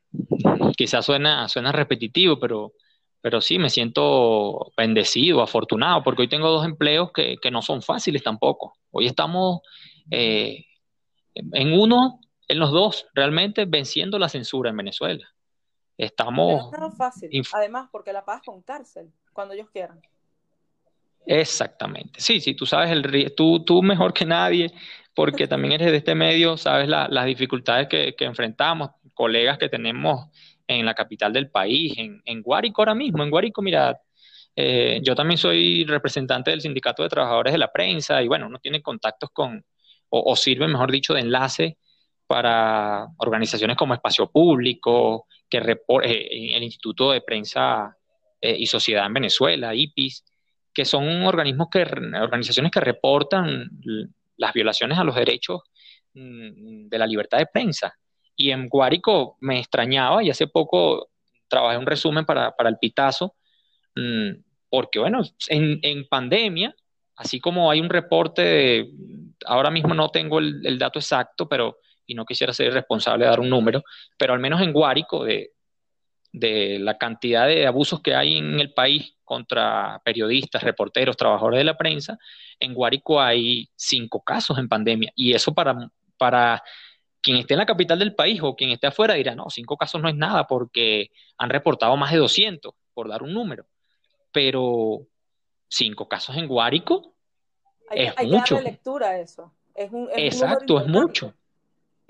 quizás 0.77 1.05
suena, 1.05 1.47
suena 1.47 1.71
repetitivo, 1.71 2.39
pero, 2.39 2.73
pero 3.21 3.41
sí, 3.41 3.57
me 3.57 3.69
siento 3.69 4.71
bendecido, 4.77 5.41
afortunado, 5.41 6.03
porque 6.03 6.23
hoy 6.23 6.27
tengo 6.27 6.49
dos 6.49 6.65
empleos 6.65 7.11
que, 7.11 7.37
que 7.41 7.51
no 7.51 7.61
son 7.61 7.81
fáciles 7.81 8.23
tampoco. 8.23 8.77
Hoy 8.91 9.07
estamos 9.07 9.61
eh, 10.09 10.65
en 11.33 11.73
uno 11.79 12.19
en 12.51 12.59
los 12.59 12.71
dos, 12.71 13.07
realmente 13.13 13.65
venciendo 13.65 14.19
la 14.19 14.27
censura 14.27 14.69
en 14.69 14.77
Venezuela. 14.77 15.25
Estamos... 15.97 16.71
No 16.71 16.91
fácil, 16.91 17.29
además, 17.53 17.87
porque 17.91 18.11
la 18.11 18.25
paz 18.25 18.41
con 18.45 18.61
cárcel, 18.61 19.09
cuando 19.31 19.53
ellos 19.53 19.69
quieran. 19.71 20.01
Exactamente. 21.25 22.19
Sí, 22.19 22.41
sí, 22.41 22.55
tú 22.55 22.65
sabes 22.65 22.91
el 22.91 23.33
tú, 23.35 23.63
tú 23.63 23.81
mejor 23.81 24.13
que 24.13 24.25
nadie, 24.25 24.73
porque 25.13 25.47
también 25.47 25.73
eres 25.73 25.91
de 25.91 25.97
este 25.97 26.15
medio, 26.15 26.57
sabes 26.57 26.87
las 26.89 27.25
dificultades 27.25 27.87
que, 27.87 28.15
enfrentamos, 28.19 28.89
colegas 29.13 29.57
que 29.57 29.69
tenemos 29.69 30.27
en 30.67 30.85
la 30.85 30.93
capital 30.93 31.31
del 31.31 31.49
país, 31.49 31.93
en, 31.97 32.21
en 32.25 32.41
Guárico 32.41 32.81
ahora 32.81 32.95
mismo. 32.95 33.23
En 33.23 33.29
Guárico, 33.29 33.61
mira, 33.61 34.01
eh, 34.55 34.99
yo 35.03 35.15
también 35.15 35.37
soy 35.37 35.85
representante 35.85 36.51
del 36.51 36.61
Sindicato 36.61 37.03
de 37.03 37.09
Trabajadores 37.09 37.53
de 37.53 37.59
la 37.59 37.71
Prensa 37.71 38.21
y 38.21 38.27
bueno, 38.27 38.47
uno 38.47 38.59
tiene 38.59 38.81
contactos 38.81 39.29
con, 39.31 39.63
o, 40.09 40.31
o 40.31 40.35
sirve, 40.35 40.67
mejor 40.67 40.91
dicho, 40.91 41.13
de 41.13 41.21
enlace 41.21 41.77
para 42.31 43.09
organizaciones 43.17 43.75
como 43.75 43.93
Espacio 43.93 44.31
Público, 44.31 45.27
que 45.49 45.57
eh, 45.57 46.55
el 46.55 46.63
Instituto 46.63 47.11
de 47.11 47.19
Prensa 47.19 47.93
eh, 48.39 48.55
y 48.57 48.65
Sociedad 48.67 49.05
en 49.05 49.13
Venezuela, 49.13 49.75
IPIS, 49.75 50.23
que 50.73 50.85
son 50.85 51.25
organismos 51.25 51.67
que, 51.69 51.81
organizaciones 51.81 52.71
que 52.71 52.79
reportan 52.79 53.69
las 54.37 54.53
violaciones 54.53 54.97
a 54.97 55.03
los 55.03 55.13
derechos 55.13 55.59
mm, 56.13 56.87
de 56.87 56.97
la 56.97 57.05
libertad 57.05 57.39
de 57.39 57.47
prensa. 57.47 57.93
Y 58.37 58.51
en 58.51 58.69
Guárico 58.69 59.35
me 59.41 59.59
extrañaba 59.59 60.23
y 60.23 60.29
hace 60.29 60.47
poco 60.47 61.09
trabajé 61.49 61.77
un 61.77 61.85
resumen 61.85 62.23
para, 62.23 62.55
el 62.59 62.77
Pitazo, 62.77 63.35
mm, 63.93 64.31
porque 64.69 64.99
bueno, 64.99 65.21
en, 65.49 66.07
pandemia, 66.07 66.73
así 67.17 67.41
como 67.41 67.69
hay 67.69 67.81
un 67.81 67.89
reporte, 67.89 68.89
ahora 69.45 69.69
mismo 69.69 69.93
no 69.93 70.07
tengo 70.11 70.39
el 70.39 70.79
dato 70.79 70.97
exacto, 70.97 71.49
pero 71.49 71.75
y 72.11 72.13
no 72.13 72.25
quisiera 72.25 72.51
ser 72.51 72.73
responsable 72.73 73.23
de 73.23 73.29
dar 73.29 73.39
un 73.39 73.49
número, 73.49 73.83
pero 74.17 74.33
al 74.33 74.39
menos 74.39 74.61
en 74.61 74.73
Guárico, 74.73 75.23
de, 75.23 75.53
de 76.33 76.77
la 76.79 76.97
cantidad 76.97 77.47
de 77.47 77.65
abusos 77.65 78.01
que 78.01 78.13
hay 78.13 78.37
en 78.37 78.59
el 78.59 78.73
país 78.73 79.15
contra 79.23 80.01
periodistas, 80.03 80.61
reporteros, 80.61 81.15
trabajadores 81.15 81.59
de 81.59 81.63
la 81.63 81.77
prensa, 81.77 82.17
en 82.59 82.73
Guárico 82.73 83.21
hay 83.21 83.69
cinco 83.75 84.21
casos 84.21 84.57
en 84.57 84.67
pandemia. 84.67 85.11
Y 85.15 85.33
eso 85.33 85.53
para, 85.53 85.89
para 86.17 86.61
quien 87.21 87.37
esté 87.37 87.53
en 87.53 87.59
la 87.59 87.65
capital 87.65 87.97
del 87.97 88.13
país 88.13 88.41
o 88.43 88.55
quien 88.55 88.71
esté 88.71 88.87
afuera 88.87 89.13
dirá, 89.13 89.33
no, 89.33 89.49
cinco 89.49 89.77
casos 89.77 90.01
no 90.01 90.09
es 90.09 90.15
nada 90.15 90.47
porque 90.47 91.11
han 91.37 91.49
reportado 91.49 91.95
más 91.95 92.11
de 92.11 92.17
200, 92.17 92.73
por 92.93 93.07
dar 93.07 93.23
un 93.23 93.33
número. 93.33 93.65
Pero 94.33 95.07
cinco 95.69 96.09
casos 96.09 96.35
en 96.35 96.47
Guárico 96.47 97.13
es 97.89 98.13
mucho. 98.23 98.59
lectura 98.59 99.17
eso. 99.17 99.53
Es 99.73 99.91
un, 99.91 100.09
Exacto, 100.15 100.81
es 100.81 100.87
mucho. 100.87 101.33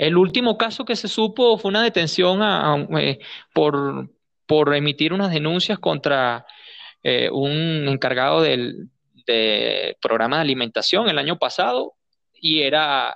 El 0.02 0.18
último 0.18 0.58
caso 0.58 0.84
que 0.84 0.96
se 0.96 1.08
supo 1.08 1.60
fue 1.60 1.70
una 1.70 1.84
detención 1.84 2.42
eh, 2.98 3.20
por, 3.54 4.10
por, 4.48 4.74
emitir 4.74 5.14
unas 5.14 5.32
denuncias 5.32 5.78
contra 5.78 6.44
eh, 7.04 7.30
un 7.30 7.88
encargado 7.88 8.42
del, 8.42 8.90
programa 10.02 10.38
de 10.38 10.42
alimentación 10.42 11.08
el 11.08 11.20
año 11.20 11.38
pasado 11.38 11.94
y 12.34 12.64
era 12.64 13.16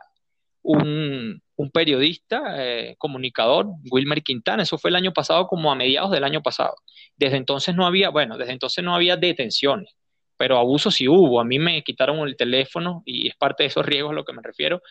un, 0.62 1.42
periodista, 1.74 2.54
eh, 2.64 2.96
comunicador, 3.00 3.66
Wilmer 3.90 4.22
Quintana. 4.22 4.62
Eso 4.62 4.78
fue 4.78 4.92
el 4.92 4.96
año 4.96 5.12
pasado, 5.12 5.48
como 5.48 5.72
a 5.72 5.76
mediados 5.76 6.12
del 6.12 6.24
año 6.24 6.44
pasado. 6.44 6.76
Desde 7.18 7.38
entonces 7.38 7.74
no 7.74 7.88
había, 7.88 8.10
bueno, 8.10 8.38
desde 8.38 8.54
entonces 8.54 8.84
no 8.84 8.94
había 8.94 9.18
detenciones, 9.18 9.96
pero 10.38 10.60
abusos 10.60 10.94
sí 10.94 11.08
hubo. 11.08 11.42
A 11.42 11.46
mí 11.46 11.58
me 11.58 11.82
quitaron 11.82 12.20
el 12.28 12.38
teléfono 12.38 13.02
y 13.06 13.28
es 13.28 13.36
parte 13.36 13.64
de 13.64 13.70
esos 13.70 13.88
riesgos 13.88 14.12
a 14.12 14.16
lo 14.16 14.24
que 14.24 14.34
me 14.34 14.44
refiero. 14.44 14.84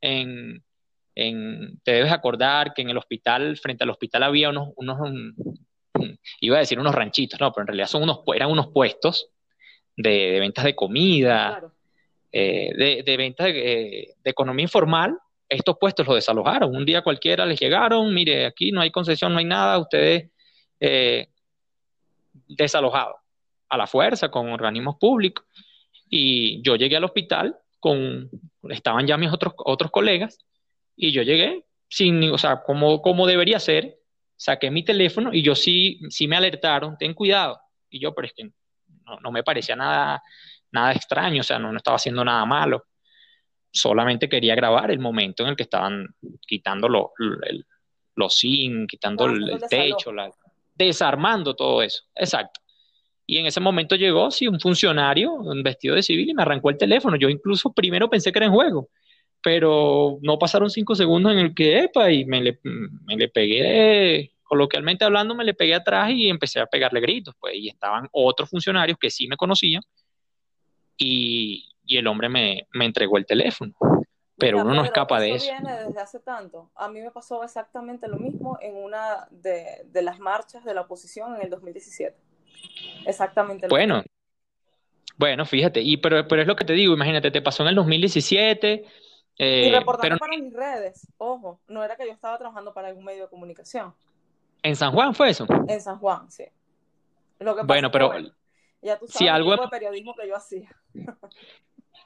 En, 0.00 0.62
te 1.14 1.92
debes 1.92 2.12
acordar 2.12 2.72
que 2.74 2.82
en 2.82 2.90
el 2.90 2.98
hospital, 2.98 3.56
frente 3.56 3.84
al 3.84 3.90
hospital 3.90 4.22
había 4.22 4.50
unos, 4.50 4.68
unos 4.76 4.98
iba 6.40 6.56
a 6.56 6.60
decir 6.60 6.78
unos 6.78 6.94
ranchitos, 6.94 7.40
no, 7.40 7.52
pero 7.52 7.62
en 7.62 7.68
realidad 7.68 7.86
son 7.86 8.02
unos, 8.02 8.20
eran 8.34 8.50
unos 8.50 8.68
puestos 8.68 9.28
de, 9.96 10.38
ventas 10.40 10.64
de 10.64 10.74
comida, 10.74 11.62
eh, 12.32 13.02
de, 13.04 13.16
ventas 13.16 13.46
de, 13.46 14.14
economía 14.24 14.64
informal. 14.64 15.16
Estos 15.48 15.76
puestos 15.78 16.06
los 16.06 16.14
desalojaron. 16.14 16.74
Un 16.74 16.86
día 16.86 17.02
cualquiera 17.02 17.44
les 17.44 17.58
llegaron, 17.58 18.14
mire, 18.14 18.46
aquí 18.46 18.70
no 18.70 18.80
hay 18.80 18.90
concesión, 18.90 19.32
no 19.32 19.40
hay 19.40 19.44
nada, 19.44 19.78
ustedes 19.78 20.30
eh, 20.78 21.28
desalojados 22.46 23.16
a 23.68 23.76
la 23.76 23.86
fuerza 23.86 24.30
con 24.30 24.48
organismos 24.50 24.96
públicos. 24.96 25.44
Y 26.08 26.62
yo 26.62 26.76
llegué 26.76 26.96
al 26.96 27.04
hospital 27.04 27.56
con, 27.80 28.30
estaban 28.68 29.06
ya 29.06 29.16
mis 29.16 29.32
otros, 29.32 29.54
otros 29.56 29.90
colegas, 29.90 30.38
y 31.00 31.12
yo 31.12 31.22
llegué 31.22 31.64
sin, 31.88 32.22
o 32.30 32.36
sea, 32.36 32.62
como, 32.62 33.00
como 33.00 33.26
debería 33.26 33.58
ser, 33.58 33.98
saqué 34.36 34.70
mi 34.70 34.84
teléfono 34.84 35.30
y 35.32 35.42
yo 35.42 35.54
sí, 35.54 35.98
sí 36.10 36.28
me 36.28 36.36
alertaron, 36.36 36.96
ten 36.98 37.14
cuidado. 37.14 37.58
Y 37.88 38.00
yo, 38.00 38.14
pero 38.14 38.26
es 38.26 38.34
que 38.34 38.50
no, 39.22 39.32
me 39.32 39.42
parecía 39.42 39.74
nada, 39.74 40.22
nada 40.70 40.92
extraño, 40.92 41.40
o 41.40 41.44
sea, 41.44 41.58
no, 41.58 41.72
no 41.72 41.78
estaba 41.78 41.96
haciendo 41.96 42.22
nada 42.22 42.44
malo. 42.44 42.84
Solamente 43.72 44.28
quería 44.28 44.54
grabar 44.54 44.90
el 44.90 44.98
momento 44.98 45.42
en 45.42 45.50
el 45.50 45.56
que 45.56 45.62
estaban 45.62 46.06
quitando 46.46 46.88
los 46.88 48.38
zinc, 48.38 48.90
quitando 48.90 49.24
el, 49.24 49.58
techo, 49.70 50.12
desarmando 50.74 51.54
todo 51.54 51.82
eso. 51.82 52.04
Exacto. 52.14 52.60
Y 53.26 53.38
en 53.38 53.46
ese 53.46 53.60
momento 53.60 53.96
llegó, 53.96 54.30
sí, 54.30 54.46
un 54.46 54.60
funcionario 54.60 55.32
un 55.32 55.62
vestido 55.62 55.94
de 55.94 56.02
civil 56.02 56.28
y 56.28 56.34
me 56.34 56.42
arrancó 56.42 56.68
el 56.68 56.76
teléfono. 56.76 57.16
Yo 57.16 57.28
incluso 57.30 57.72
primero 57.72 58.10
pensé 58.10 58.32
que 58.32 58.38
era 58.40 58.46
en 58.46 58.52
juego 58.52 58.90
pero 59.42 60.18
no 60.22 60.38
pasaron 60.38 60.70
cinco 60.70 60.94
segundos 60.94 61.32
en 61.32 61.38
el 61.38 61.54
que, 61.54 61.80
epa, 61.80 62.10
y 62.10 62.24
me 62.24 62.40
le, 62.40 62.60
me 62.62 63.16
le 63.16 63.28
pegué, 63.28 64.32
coloquialmente 64.42 65.04
hablando, 65.04 65.34
me 65.34 65.44
le 65.44 65.54
pegué 65.54 65.74
atrás 65.74 66.10
y 66.10 66.28
empecé 66.28 66.60
a 66.60 66.66
pegarle 66.66 67.00
gritos, 67.00 67.34
pues, 67.38 67.54
y 67.54 67.68
estaban 67.68 68.08
otros 68.12 68.50
funcionarios 68.50 68.98
que 68.98 69.10
sí 69.10 69.28
me 69.28 69.36
conocían, 69.36 69.82
y, 70.96 71.68
y 71.84 71.96
el 71.96 72.06
hombre 72.06 72.28
me, 72.28 72.66
me, 72.72 72.84
entregó 72.84 73.16
el 73.16 73.26
teléfono. 73.26 73.72
Pero 74.36 74.62
uno 74.62 74.74
no 74.74 74.84
escapa 74.84 75.20
de 75.20 75.32
eso. 75.32 75.50
viene 75.50 75.84
desde 75.84 76.00
hace 76.00 76.18
tanto. 76.18 76.70
A 76.74 76.88
mí 76.88 77.00
me 77.00 77.10
pasó 77.10 77.44
exactamente 77.44 78.08
lo 78.08 78.16
mismo 78.16 78.58
en 78.62 78.74
una 78.74 79.28
de, 79.30 79.82
de 79.84 80.02
las 80.02 80.18
marchas 80.18 80.64
de 80.64 80.72
la 80.72 80.82
oposición 80.82 81.36
en 81.36 81.42
el 81.42 81.50
2017. 81.50 82.16
Exactamente. 83.06 83.66
Lo 83.66 83.70
bueno, 83.70 83.96
mismo. 83.96 84.10
bueno, 85.18 85.44
fíjate, 85.44 85.82
y 85.82 85.98
pero, 85.98 86.26
pero 86.26 86.40
es 86.40 86.48
lo 86.48 86.56
que 86.56 86.64
te 86.64 86.72
digo, 86.72 86.94
imagínate, 86.94 87.30
te 87.30 87.42
pasó 87.42 87.64
en 87.64 87.68
el 87.68 87.74
2017 87.74 88.86
y 89.40 89.68
eh, 89.68 89.72
reportando 89.72 90.18
para 90.18 90.36
mis 90.36 90.52
redes, 90.52 91.08
ojo, 91.16 91.60
no 91.66 91.82
era 91.82 91.96
que 91.96 92.04
yo 92.04 92.12
estaba 92.12 92.36
trabajando 92.36 92.74
para 92.74 92.88
algún 92.88 93.04
medio 93.06 93.22
de 93.22 93.30
comunicación. 93.30 93.94
¿En 94.62 94.76
San 94.76 94.92
Juan 94.92 95.14
fue 95.14 95.30
eso? 95.30 95.46
En 95.66 95.80
San 95.80 95.98
Juan, 95.98 96.30
sí. 96.30 96.44
bueno, 97.64 97.90
pero 97.90 98.12
ya 98.82 98.98
tú 98.98 99.06
sabes 99.06 99.16
si 99.16 99.28
algo... 99.28 99.52
el 99.52 99.58
tipo 99.58 99.64
de 99.64 99.70
periodismo 99.70 100.14
que 100.14 100.28
yo 100.28 100.36
hacía. 100.36 100.68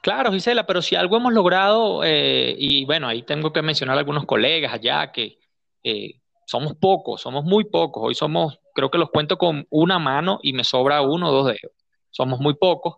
Claro, 0.01 0.31
Gisela, 0.31 0.65
pero 0.65 0.81
si 0.81 0.95
algo 0.95 1.17
hemos 1.17 1.33
logrado, 1.33 2.03
eh, 2.05 2.55
y 2.57 2.85
bueno, 2.85 3.07
ahí 3.07 3.23
tengo 3.23 3.51
que 3.51 3.63
mencionar 3.63 3.97
a 3.97 3.99
algunos 3.99 4.25
colegas 4.25 4.71
allá 4.71 5.11
que 5.11 5.39
eh, 5.83 6.21
somos 6.45 6.75
pocos, 6.75 7.19
somos 7.21 7.43
muy 7.43 7.65
pocos. 7.65 8.03
Hoy 8.05 8.15
somos, 8.15 8.59
creo 8.75 8.89
que 8.91 8.99
los 8.99 9.09
cuento 9.09 9.37
con 9.37 9.65
una 9.71 9.99
mano 9.99 10.39
y 10.41 10.53
me 10.53 10.63
sobra 10.63 11.01
uno 11.01 11.29
o 11.29 11.31
dos 11.33 11.47
dedos. 11.47 11.75
Somos 12.11 12.39
muy 12.39 12.53
pocos, 12.53 12.97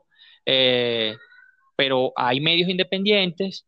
pero 1.76 2.12
hay 2.16 2.40
medios 2.40 2.70
independientes 2.70 3.66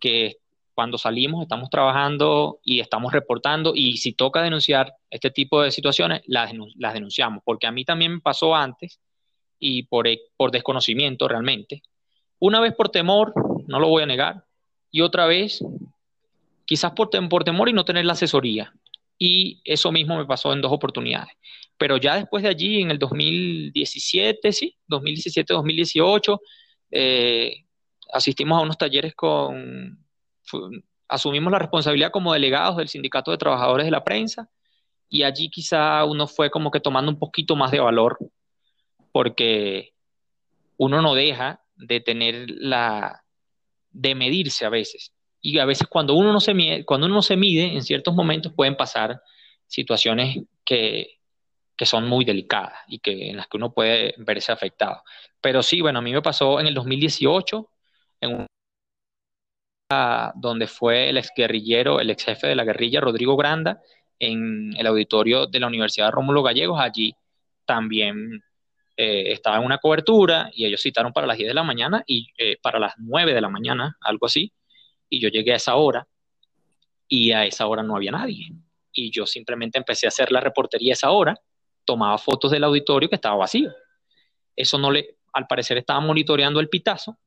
que 0.00 0.38
cuando 0.74 0.96
salimos 0.98 1.42
estamos 1.42 1.68
trabajando 1.68 2.60
y 2.64 2.80
estamos 2.80 3.12
reportando 3.12 3.72
y 3.74 3.98
si 3.98 4.14
toca 4.14 4.42
denunciar 4.42 4.94
este 5.10 5.30
tipo 5.30 5.60
de 5.60 5.70
situaciones, 5.70 6.22
las, 6.26 6.52
denunciamos, 6.94 7.42
porque 7.44 7.66
a 7.66 7.72
mí 7.72 7.84
también 7.84 8.14
me 8.14 8.20
pasó 8.20 8.54
antes 8.54 8.98
y 9.58 9.82
por, 9.82 10.08
e, 10.08 10.20
por 10.36 10.50
desconocimiento 10.50 11.28
realmente. 11.28 11.82
Una 12.38 12.60
vez 12.60 12.74
por 12.74 12.88
temor, 12.88 13.34
no 13.66 13.78
lo 13.78 13.88
voy 13.88 14.02
a 14.02 14.06
negar, 14.06 14.46
y 14.90 15.02
otra 15.02 15.26
vez 15.26 15.62
quizás 16.64 16.92
por, 16.92 17.10
por 17.28 17.44
temor 17.44 17.68
y 17.68 17.72
no 17.72 17.84
tener 17.84 18.06
la 18.06 18.14
asesoría. 18.14 18.72
Y 19.18 19.60
eso 19.64 19.92
mismo 19.92 20.16
me 20.16 20.24
pasó 20.24 20.52
en 20.52 20.62
dos 20.62 20.72
oportunidades. 20.72 21.34
Pero 21.76 21.98
ya 21.98 22.16
después 22.16 22.42
de 22.42 22.48
allí, 22.48 22.80
en 22.80 22.90
el 22.90 22.98
2017, 22.98 24.52
sí, 24.52 24.76
2017-2018, 24.88 26.40
eh, 26.92 27.64
asistimos 28.12 28.58
a 28.58 28.62
unos 28.62 28.78
talleres 28.78 29.14
con, 29.14 30.04
asumimos 31.08 31.52
la 31.52 31.58
responsabilidad 31.58 32.10
como 32.10 32.32
delegados 32.32 32.76
del 32.76 32.88
Sindicato 32.88 33.30
de 33.30 33.38
Trabajadores 33.38 33.86
de 33.86 33.90
la 33.90 34.04
Prensa 34.04 34.48
y 35.08 35.24
allí 35.24 35.50
quizá 35.50 36.04
uno 36.04 36.26
fue 36.26 36.50
como 36.50 36.70
que 36.70 36.80
tomando 36.80 37.10
un 37.10 37.18
poquito 37.18 37.56
más 37.56 37.70
de 37.70 37.80
valor 37.80 38.18
porque 39.12 39.92
uno 40.76 41.02
no 41.02 41.14
deja 41.14 41.62
de 41.74 42.00
tener 42.00 42.46
la, 42.48 43.24
de 43.90 44.14
medirse 44.14 44.64
a 44.64 44.68
veces. 44.70 45.12
Y 45.40 45.58
a 45.58 45.64
veces 45.64 45.88
cuando 45.88 46.14
uno 46.14 46.32
no 46.32 46.40
se 46.40 46.54
mide, 46.54 46.84
cuando 46.84 47.06
uno 47.06 47.16
no 47.16 47.22
se 47.22 47.36
mide, 47.36 47.72
en 47.74 47.82
ciertos 47.82 48.14
momentos 48.14 48.52
pueden 48.52 48.76
pasar 48.76 49.22
situaciones 49.66 50.38
que, 50.64 51.18
que 51.76 51.86
son 51.86 52.06
muy 52.06 52.24
delicadas 52.24 52.74
y 52.86 52.98
que 52.98 53.30
en 53.30 53.38
las 53.38 53.48
que 53.48 53.56
uno 53.56 53.72
puede 53.72 54.14
verse 54.18 54.52
afectado. 54.52 55.02
Pero 55.40 55.62
sí, 55.62 55.80
bueno, 55.80 56.00
a 56.00 56.02
mí 56.02 56.12
me 56.12 56.22
pasó 56.22 56.60
en 56.60 56.66
el 56.66 56.74
2018, 56.74 57.70
en 58.20 58.46
donde 60.34 60.66
fue 60.66 61.08
el 61.08 61.18
ex 61.18 61.30
guerrillero, 61.36 62.00
el 62.00 62.10
ex 62.10 62.24
jefe 62.24 62.46
de 62.46 62.54
la 62.54 62.64
guerrilla, 62.64 63.00
Rodrigo 63.00 63.36
Granda, 63.36 63.80
en 64.18 64.72
el 64.76 64.86
auditorio 64.86 65.46
de 65.46 65.60
la 65.60 65.66
Universidad 65.66 66.10
Rómulo 66.12 66.42
Gallegos. 66.42 66.80
Allí 66.80 67.14
también 67.64 68.42
eh, 68.96 69.32
estaba 69.32 69.56
en 69.56 69.64
una 69.64 69.78
cobertura 69.78 70.50
y 70.54 70.66
ellos 70.66 70.80
citaron 70.80 71.12
para 71.12 71.26
las 71.26 71.36
10 71.36 71.48
de 71.48 71.54
la 71.54 71.64
mañana 71.64 72.04
y 72.06 72.28
eh, 72.38 72.58
para 72.62 72.78
las 72.78 72.94
9 72.98 73.34
de 73.34 73.40
la 73.40 73.48
mañana, 73.48 73.96
algo 74.00 74.26
así. 74.26 74.52
Y 75.08 75.20
yo 75.20 75.28
llegué 75.28 75.52
a 75.52 75.56
esa 75.56 75.74
hora 75.74 76.06
y 77.08 77.32
a 77.32 77.44
esa 77.44 77.66
hora 77.66 77.82
no 77.82 77.96
había 77.96 78.12
nadie. 78.12 78.52
Y 78.92 79.10
yo 79.10 79.26
simplemente 79.26 79.78
empecé 79.78 80.06
a 80.06 80.08
hacer 80.08 80.30
la 80.30 80.40
reportería 80.40 80.92
a 80.92 80.94
esa 80.94 81.10
hora, 81.10 81.36
tomaba 81.84 82.18
fotos 82.18 82.50
del 82.52 82.64
auditorio 82.64 83.08
que 83.08 83.16
estaba 83.16 83.36
vacío. 83.36 83.72
Eso 84.54 84.78
no 84.78 84.90
le, 84.90 85.16
al 85.32 85.46
parecer 85.46 85.78
estaba 85.78 86.00
monitoreando 86.00 86.60
el 86.60 86.68
pitazo 86.68 87.18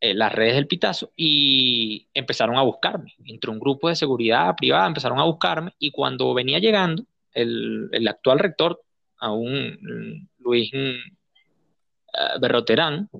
eh, 0.00 0.14
las 0.14 0.32
redes 0.32 0.54
del 0.54 0.68
Pitazo 0.68 1.10
y 1.16 2.06
empezaron 2.14 2.56
a 2.56 2.62
buscarme. 2.62 3.14
Entró 3.24 3.50
un 3.50 3.58
grupo 3.58 3.88
de 3.88 3.96
seguridad 3.96 4.54
privada, 4.56 4.86
empezaron 4.86 5.18
a 5.18 5.24
buscarme 5.24 5.72
y 5.78 5.90
cuando 5.90 6.32
venía 6.34 6.60
llegando 6.60 7.02
el, 7.32 8.06
actual 8.06 8.38
rector, 8.38 8.80
aún 9.18 10.28
Luis 10.38 10.72
uh, 10.72 12.40
Berroterán, 12.40 13.10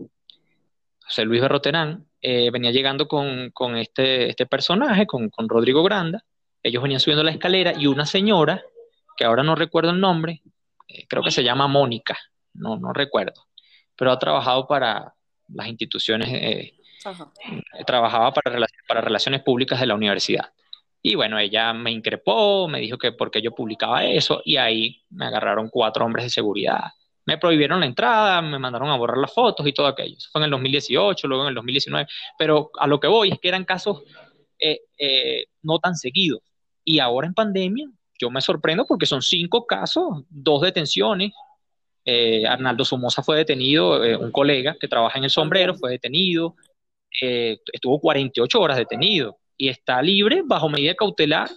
José 1.04 1.24
Luis 1.24 1.40
Berroterán, 1.40 2.06
eh, 2.22 2.50
venía 2.52 2.70
llegando 2.70 3.08
con, 3.08 3.52
este, 3.76 4.28
este, 4.28 4.46
personaje, 4.46 5.04
con, 5.06 5.30
Rodrigo 5.48 5.82
Granda. 5.82 6.24
Ellos 6.62 6.82
venían 6.82 7.00
subiendo 7.00 7.24
la 7.24 7.32
escalera 7.32 7.72
y 7.76 7.88
una 7.88 8.06
señora, 8.06 8.62
que 9.16 9.24
ahora 9.24 9.42
no 9.42 9.56
recuerdo 9.56 9.90
el 9.90 10.00
nombre, 10.00 10.42
creo 11.08 11.24
que 11.24 11.32
se 11.32 11.42
llama 11.42 11.66
Mónica, 11.66 12.16
no, 12.54 12.76
no 12.76 12.92
recuerdo, 12.92 13.46
pero 13.96 14.12
ha 14.12 14.18
trabajado 14.18 14.68
para, 14.68 15.14
las 15.48 15.68
instituciones, 15.68 16.28
eh, 16.32 16.74
trabajaba 17.86 18.32
para, 18.32 18.66
para 18.86 19.00
relaciones 19.00 19.42
públicas 19.42 19.80
de 19.80 19.86
la 19.86 19.94
universidad. 19.94 20.52
Y 21.02 21.14
bueno, 21.14 21.38
ella 21.38 21.72
me 21.72 21.90
increpó, 21.92 22.68
me 22.68 22.80
dijo 22.80 22.98
que 22.98 23.12
porque 23.12 23.40
yo 23.40 23.52
publicaba 23.52 24.04
eso, 24.04 24.42
y 24.44 24.56
ahí 24.56 25.02
me 25.10 25.26
agarraron 25.26 25.68
cuatro 25.70 26.04
hombres 26.04 26.26
de 26.26 26.30
seguridad. 26.30 26.92
Me 27.24 27.38
prohibieron 27.38 27.80
la 27.80 27.86
entrada, 27.86 28.42
me 28.42 28.58
mandaron 28.58 28.88
a 28.90 28.96
borrar 28.96 29.18
las 29.18 29.32
fotos 29.32 29.66
y 29.66 29.72
todo 29.72 29.86
aquello. 29.86 30.16
Eso 30.16 30.30
fue 30.32 30.40
en 30.40 30.46
el 30.46 30.50
2018, 30.50 31.28
luego 31.28 31.44
en 31.44 31.50
el 31.50 31.54
2019. 31.54 32.06
Pero 32.38 32.70
a 32.78 32.86
lo 32.86 32.98
que 32.98 33.06
voy 33.06 33.30
es 33.30 33.38
que 33.38 33.48
eran 33.48 33.64
casos 33.64 34.02
eh, 34.58 34.80
eh, 34.98 35.46
no 35.62 35.78
tan 35.78 35.94
seguidos. 35.94 36.40
Y 36.84 36.98
ahora 37.00 37.26
en 37.26 37.34
pandemia, 37.34 37.86
yo 38.18 38.30
me 38.30 38.40
sorprendo 38.40 38.86
porque 38.86 39.06
son 39.06 39.22
cinco 39.22 39.66
casos, 39.66 40.24
dos 40.30 40.62
detenciones, 40.62 41.32
eh, 42.10 42.46
Arnaldo 42.46 42.86
Somoza 42.86 43.22
fue 43.22 43.36
detenido, 43.36 44.02
eh, 44.02 44.16
un 44.16 44.32
colega 44.32 44.78
que 44.80 44.88
trabaja 44.88 45.18
en 45.18 45.24
el 45.24 45.30
sombrero, 45.30 45.74
fue 45.74 45.90
detenido, 45.90 46.56
eh, 47.20 47.58
estuvo 47.70 48.00
48 48.00 48.58
horas 48.58 48.78
detenido. 48.78 49.36
y 49.58 49.68
está 49.68 50.00
libre 50.00 50.42
bajo 50.42 50.70
medida 50.70 50.94
cautelar, 50.94 51.50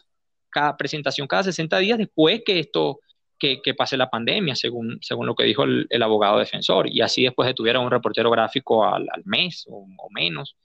cada 0.50 0.76
presentación 0.76 1.28
cada 1.28 1.44
60 1.44 1.78
días 1.78 1.98
después 1.98 2.42
que 2.46 2.60
esto, 2.60 3.00
que, 3.40 3.62
pase 3.78 3.96
la 3.96 4.10
pandemia, 4.10 4.56
según, 4.56 4.98
según 5.02 5.26
lo 5.26 5.36
que 5.36 5.46
dijo 5.46 5.64
el, 5.64 6.04
abogado 6.04 6.40
defensor. 6.40 6.90
Y 6.90 7.02
así 7.02 7.24
después 7.24 7.48
detuvieron 7.48 7.86
un 7.86 7.92
reportero 7.92 8.30
gráfico 8.30 8.86
al, 8.86 9.08
mes 9.24 9.66
o, 9.70 9.88
menos. 10.10 10.58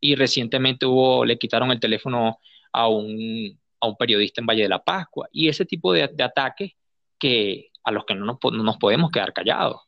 Y 0.00 0.14
recientemente 0.14 0.86
hubo, 0.86 1.26
le 1.26 1.38
quitaron 1.38 1.70
el 1.72 1.80
teléfono 1.80 2.38
a 2.72 2.88
un, 2.88 3.58
a 3.80 3.88
un 3.88 3.96
periodista 3.96 4.40
en 4.40 4.46
Valle 4.46 4.62
de 4.62 4.68
la 4.70 4.82
Pascua. 4.82 5.28
Y 5.30 5.48
ese 5.48 5.66
tipo 5.66 5.92
de, 5.92 6.08
de 6.08 6.24
ataques 6.24 6.72
que, 7.18 7.70
a 7.86 7.92
los 7.92 8.04
que 8.04 8.14
no 8.14 8.26
nos, 8.26 8.38
no 8.42 8.62
nos 8.64 8.76
podemos 8.78 9.10
quedar 9.10 9.32
callados. 9.32 9.80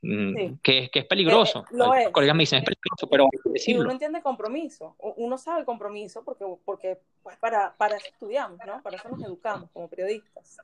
Mm, 0.00 0.58
que, 0.62 0.88
que, 0.90 1.00
es 1.00 1.04
peligroso. 1.06 1.64
Eh, 1.72 2.04
eh, 2.04 2.12
colegas 2.12 2.34
me 2.34 2.42
dicen 2.42 2.60
es 2.60 2.64
peligroso, 2.64 3.08
pero 3.10 3.28
Y 3.66 3.74
uno 3.74 3.90
entiende 3.90 4.22
compromiso, 4.22 4.96
uno 5.16 5.36
sabe 5.36 5.60
el 5.60 5.66
compromiso 5.66 6.24
porque, 6.24 6.46
porque 6.64 7.00
pues 7.22 7.36
para, 7.36 7.76
para 7.76 7.96
eso 7.96 8.06
estudiamos, 8.06 8.58
¿no? 8.64 8.80
Para 8.82 8.96
eso 8.96 9.08
nos 9.08 9.22
educamos 9.22 9.70
como 9.72 9.88
periodistas. 9.88 10.58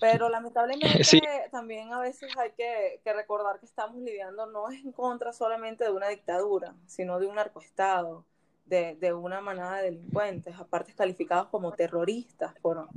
Pero 0.00 0.28
lamentablemente 0.28 0.86
también 1.50 1.92
a 1.92 2.00
veces 2.00 2.34
hay 2.38 2.52
que, 2.52 3.00
que, 3.04 3.12
recordar 3.12 3.58
que 3.58 3.66
estamos 3.66 3.96
lidiando 3.96 4.46
no 4.46 4.70
es 4.70 4.82
en 4.84 4.92
contra 4.92 5.32
solamente 5.32 5.84
de 5.84 5.90
una 5.90 6.08
dictadura, 6.08 6.74
sino 6.86 7.18
de 7.18 7.26
un 7.26 7.34
narcoestado, 7.34 8.24
de, 8.66 8.94
de 8.94 9.12
una 9.12 9.40
manada 9.40 9.78
de 9.78 9.90
delincuentes, 9.90 10.54
aparte 10.56 10.94
calificados 10.94 11.48
como 11.48 11.72
terroristas 11.72 12.54
por, 12.62 12.88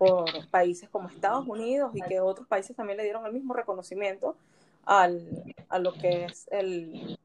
por 0.00 0.48
países 0.48 0.88
como 0.88 1.10
Estados 1.10 1.46
Unidos 1.46 1.92
y 1.94 2.00
que 2.00 2.20
otros 2.20 2.48
países 2.48 2.74
también 2.74 2.96
le 2.96 3.02
dieron 3.02 3.26
el 3.26 3.34
mismo 3.34 3.52
reconocimiento 3.52 4.34
al, 4.86 5.54
a 5.68 5.78
lo 5.78 5.92
que 5.92 6.24
es 6.24 6.48
el, 6.50 7.18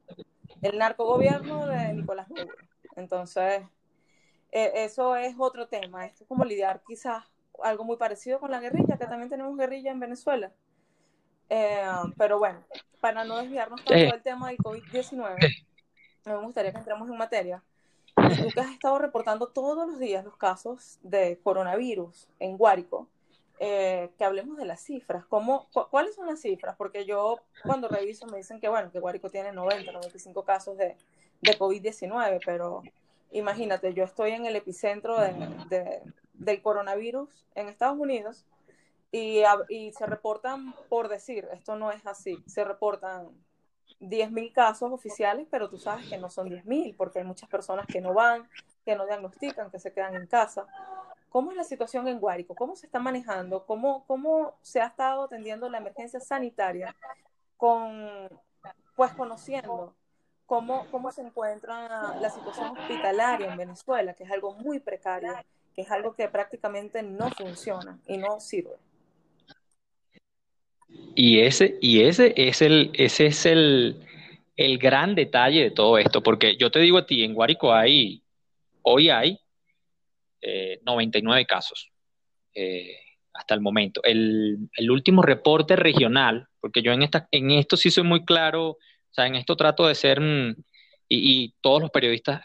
el 0.60 0.78
narcogobierno 0.78 1.66
de 1.66 1.94
Nicolás 1.94 2.28
Maduro. 2.28 2.54
Entonces, 2.94 3.62
e, 4.52 4.84
eso 4.84 5.16
es 5.16 5.34
otro 5.38 5.68
tema. 5.68 6.04
Esto 6.04 6.24
es 6.24 6.28
como 6.28 6.44
lidiar 6.44 6.82
quizás 6.86 7.24
algo 7.62 7.82
muy 7.82 7.96
parecido 7.96 8.40
con 8.40 8.50
la 8.50 8.60
guerrilla, 8.60 8.98
que 8.98 9.06
también 9.06 9.30
tenemos 9.30 9.56
guerrilla 9.56 9.90
en 9.90 10.00
Venezuela. 10.00 10.52
Eh, 11.48 11.80
pero 12.18 12.38
bueno, 12.38 12.62
para 13.00 13.24
no 13.24 13.38
desviarnos 13.38 13.82
tanto 13.86 14.12
del 14.12 14.22
tema 14.22 14.48
del 14.48 14.58
COVID-19, 14.58 15.64
me 16.26 16.36
gustaría 16.36 16.72
que 16.72 16.78
entremos 16.78 17.08
en 17.08 17.16
materia. 17.16 17.62
Tú 18.16 18.48
que 18.52 18.60
has 18.60 18.72
estado 18.72 18.98
reportando 18.98 19.48
todos 19.48 19.86
los 19.86 19.98
días 19.98 20.24
los 20.24 20.36
casos 20.36 20.98
de 21.02 21.38
coronavirus 21.44 22.28
en 22.38 22.56
Guárico, 22.56 23.08
eh, 23.58 24.10
que 24.18 24.24
hablemos 24.24 24.56
de 24.56 24.64
las 24.64 24.82
cifras. 24.82 25.24
¿Cómo, 25.26 25.68
¿Cuáles 25.90 26.14
son 26.14 26.26
las 26.26 26.40
cifras? 26.40 26.76
Porque 26.76 27.04
yo 27.04 27.40
cuando 27.62 27.88
reviso 27.88 28.26
me 28.26 28.38
dicen 28.38 28.60
que, 28.60 28.68
bueno, 28.68 28.90
que 28.90 29.00
Guárico 29.00 29.30
tiene 29.30 29.52
90, 29.52 29.92
95 29.92 30.44
casos 30.44 30.76
de, 30.76 30.96
de 31.40 31.58
COVID-19, 31.58 32.40
pero 32.44 32.82
imagínate, 33.30 33.94
yo 33.94 34.04
estoy 34.04 34.32
en 34.32 34.46
el 34.46 34.56
epicentro 34.56 35.18
de, 35.20 36.02
del 36.34 36.62
coronavirus 36.62 37.46
en 37.54 37.68
Estados 37.68 37.98
Unidos 37.98 38.44
y, 39.12 39.42
y, 39.68 39.92
se 39.92 40.06
reportan, 40.06 40.74
por 40.88 41.08
decir, 41.08 41.48
esto 41.52 41.76
no 41.76 41.92
es 41.92 42.06
así, 42.06 42.42
se 42.46 42.64
reportan 42.64 43.28
10.000 44.00 44.52
casos 44.52 44.92
oficiales, 44.92 45.46
pero 45.50 45.68
tú 45.68 45.78
sabes 45.78 46.08
que 46.08 46.18
no 46.18 46.28
son 46.28 46.48
10.000 46.48 46.94
porque 46.96 47.20
hay 47.20 47.24
muchas 47.24 47.48
personas 47.48 47.86
que 47.86 48.00
no 48.00 48.14
van, 48.14 48.48
que 48.84 48.94
no 48.94 49.06
diagnostican, 49.06 49.70
que 49.70 49.78
se 49.78 49.92
quedan 49.92 50.14
en 50.14 50.26
casa. 50.26 50.66
¿Cómo 51.30 51.50
es 51.50 51.56
la 51.56 51.64
situación 51.64 52.08
en 52.08 52.20
Guárico? 52.20 52.54
¿Cómo 52.54 52.76
se 52.76 52.86
está 52.86 52.98
manejando? 52.98 53.64
¿Cómo, 53.66 54.04
cómo 54.06 54.54
se 54.62 54.80
ha 54.80 54.86
estado 54.86 55.24
atendiendo 55.24 55.68
la 55.68 55.78
emergencia 55.78 56.20
sanitaria 56.20 56.94
con, 57.56 58.28
pues 58.94 59.12
conociendo 59.12 59.94
cómo, 60.46 60.86
cómo 60.90 61.10
se 61.10 61.22
encuentra 61.22 62.14
la 62.20 62.30
situación 62.30 62.76
hospitalaria 62.78 63.50
en 63.50 63.56
Venezuela, 63.56 64.14
que 64.14 64.24
es 64.24 64.30
algo 64.30 64.54
muy 64.54 64.78
precario, 64.78 65.34
que 65.74 65.82
es 65.82 65.90
algo 65.90 66.14
que 66.14 66.28
prácticamente 66.28 67.02
no 67.02 67.30
funciona 67.30 67.98
y 68.06 68.18
no 68.18 68.40
sirve? 68.40 68.76
Y 70.88 71.40
ese, 71.40 71.78
y 71.80 72.02
ese 72.02 72.34
es 72.36 72.62
el, 72.62 72.90
ese 72.94 73.26
es 73.26 73.46
el, 73.46 74.06
el 74.56 74.78
gran 74.78 75.14
detalle 75.14 75.62
de 75.62 75.70
todo 75.70 75.98
esto, 75.98 76.22
porque 76.22 76.56
yo 76.56 76.70
te 76.70 76.80
digo 76.80 76.98
a 76.98 77.06
ti, 77.06 77.22
en 77.22 77.34
Guárico 77.34 77.72
hay, 77.72 78.22
hoy 78.82 79.10
hay 79.10 79.38
99 80.84 81.40
eh, 81.40 81.46
casos 81.46 81.90
eh, 82.54 82.98
hasta 83.34 83.54
el 83.54 83.60
momento. 83.60 84.00
El, 84.02 84.68
último 84.90 85.22
reporte 85.22 85.76
regional, 85.76 86.48
porque 86.60 86.82
yo 86.82 86.92
en, 86.92 87.02
esta, 87.02 87.28
en 87.30 87.50
esto 87.50 87.76
sí 87.76 87.90
soy 87.90 88.04
muy 88.04 88.24
claro, 88.24 88.70
o 88.70 88.78
sea, 89.10 89.26
en 89.26 89.34
esto 89.34 89.56
trato 89.56 89.86
de 89.86 89.94
ser, 89.94 90.20
mm, 90.20 90.56
y, 91.08 91.54
todos 91.60 91.82
los 91.82 91.90
periodistas, 91.90 92.42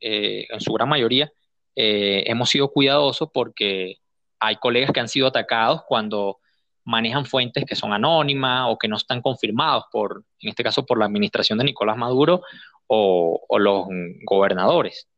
eh, 0.00 0.46
en 0.50 0.60
su 0.60 0.72
gran 0.72 0.88
mayoría, 0.88 1.30
hemos 1.74 2.48
sido 2.48 2.70
cuidadosos 2.70 3.28
porque 3.32 3.96
hay 4.40 4.56
colegas 4.56 4.92
que 4.92 5.00
han 5.00 5.08
sido 5.08 5.26
atacados 5.26 5.82
cuando 5.86 6.38
manejan 6.86 7.26
fuentes 7.26 7.64
que 7.64 7.74
son 7.74 7.92
anónimas 7.92 8.68
o 8.68 8.78
que 8.78 8.88
no 8.88 8.96
están 8.96 9.20
confirmados 9.20 9.84
por, 9.90 10.24
en 10.40 10.50
este 10.50 10.62
caso, 10.62 10.86
por 10.86 10.98
la 10.98 11.04
administración 11.04 11.58
de 11.58 11.64
Nicolás 11.64 11.96
Maduro 11.96 12.42
o, 12.86 13.58
los 13.58 13.86
gobernadores. 14.24 15.08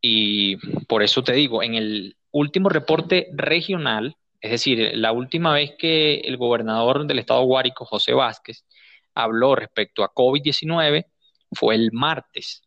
Y 0.00 0.56
por 0.86 1.02
eso 1.02 1.22
te 1.22 1.32
digo, 1.32 1.62
en 1.62 1.76
el 1.76 2.16
último 2.32 2.68
reporte 2.68 3.28
regional, 3.32 4.16
es 4.40 4.50
decir, 4.50 4.90
la 4.96 5.12
última 5.12 5.54
vez 5.54 5.74
que 5.78 6.16
el 6.16 6.36
gobernador 6.36 7.06
del 7.06 7.20
estado 7.20 7.44
Guárico, 7.44 7.86
José 7.86 8.12
Vázquez, 8.12 8.66
habló 9.14 9.54
respecto 9.54 10.02
a 10.02 10.12
COVID-19 10.12 11.06
fue 11.52 11.76
el 11.76 11.92
martes, 11.92 12.64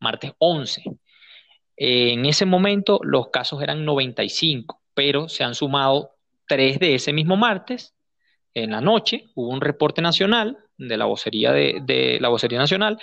martes 0.00 0.32
11. 0.38 0.82
En 1.76 2.26
ese 2.26 2.44
momento 2.44 2.98
los 3.04 3.28
casos 3.28 3.62
eran 3.62 3.84
95, 3.84 4.82
pero 4.94 5.28
se 5.28 5.44
han 5.44 5.54
sumado 5.54 6.15
tres 6.46 6.78
de 6.78 6.94
ese 6.94 7.12
mismo 7.12 7.36
martes. 7.36 7.94
En 8.54 8.70
la 8.70 8.80
noche 8.80 9.24
hubo 9.34 9.50
un 9.50 9.60
reporte 9.60 10.00
nacional 10.00 10.58
de 10.78 10.96
la 10.96 11.04
vocería 11.04 11.52
de, 11.52 11.80
de 11.82 12.18
la 12.20 12.28
vocería 12.28 12.58
nacional. 12.58 12.98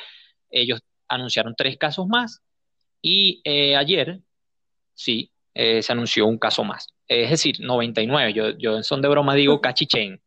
Ellos 0.50 0.82
anunciaron 1.08 1.56
tres 1.56 1.78
casos 1.78 2.08
más 2.08 2.42
y 3.06 3.42
eh, 3.44 3.76
ayer, 3.76 4.22
sí, 4.94 5.30
eh, 5.54 5.84
se 5.84 5.92
anunció 5.92 6.26
un 6.26 6.40
caso 6.40 6.64
más. 6.64 6.88
Es 7.08 7.30
decir, 7.30 7.60
99. 7.60 8.34
Yo, 8.34 8.58
yo 8.58 8.78
en 8.78 8.84
son 8.84 9.02
de 9.02 9.10
broma 9.10 9.36
digo 9.36 9.60
cachichén. 9.62 10.22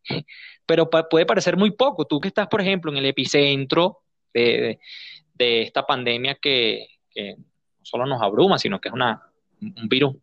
Pero 0.67 0.91
puede 0.91 1.27
parecer 1.27 1.57
muy 1.57 1.71
poco. 1.71 2.05
Tú 2.07 2.21
que 2.21 2.29
estás, 2.29 2.49
por 2.49 2.61
ejemplo, 2.61 2.93
en 2.93 2.99
el 2.99 3.07
epicentro 3.07 4.03
de, 4.35 4.79
esta 5.39 5.87
pandemia 5.87 6.35
que, 6.35 6.87
no 7.17 7.85
solo 7.85 8.05
nos 8.05 8.21
abruma, 8.21 8.59
sino 8.59 8.81
que 8.81 8.89
es 8.89 8.95
una, 8.95 9.23
un 9.61 9.89
virus. 9.89 10.17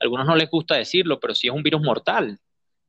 Algunos 0.00 0.26
no 0.26 0.34
les 0.34 0.50
gusta 0.50 0.76
decirlo, 0.76 1.20
pero 1.20 1.34
sí 1.34 1.48
es 1.48 1.52
un 1.52 1.62
virus 1.62 1.82
mortal, 1.82 2.38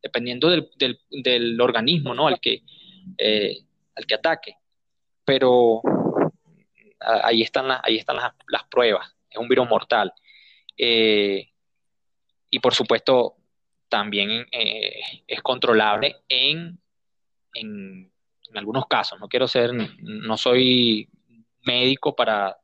dependiendo 0.02 0.50
del, 0.50 1.62
organismo 1.62 2.14
¿no? 2.14 2.28
al, 2.28 2.40
que, 2.40 2.64
eh, 3.18 3.58
al 3.96 4.06
que 4.06 4.16
ataque. 4.16 4.56
Pero 5.26 5.82
ahí 7.00 7.42
están, 7.42 7.66
ahí 7.84 7.98
están 7.98 8.16
las, 8.16 8.64
pruebas, 8.70 9.14
es 9.30 9.38
un 9.38 9.48
virus 9.48 9.68
mortal. 9.68 10.14
Eh, 10.78 11.50
y 12.50 12.60
por 12.60 12.74
supuesto, 12.74 13.36
también 13.90 14.48
eh, 14.52 15.02
es 15.28 15.42
controlable 15.42 16.16
en, 16.30 16.80
en, 17.54 18.12
algunos 18.54 18.86
casos. 18.88 19.20
No 19.20 19.30
quiero 19.30 19.48
ser, 19.48 19.72
no 19.74 20.38
soy 20.38 21.10
médico 21.62 22.16
para 22.16 22.58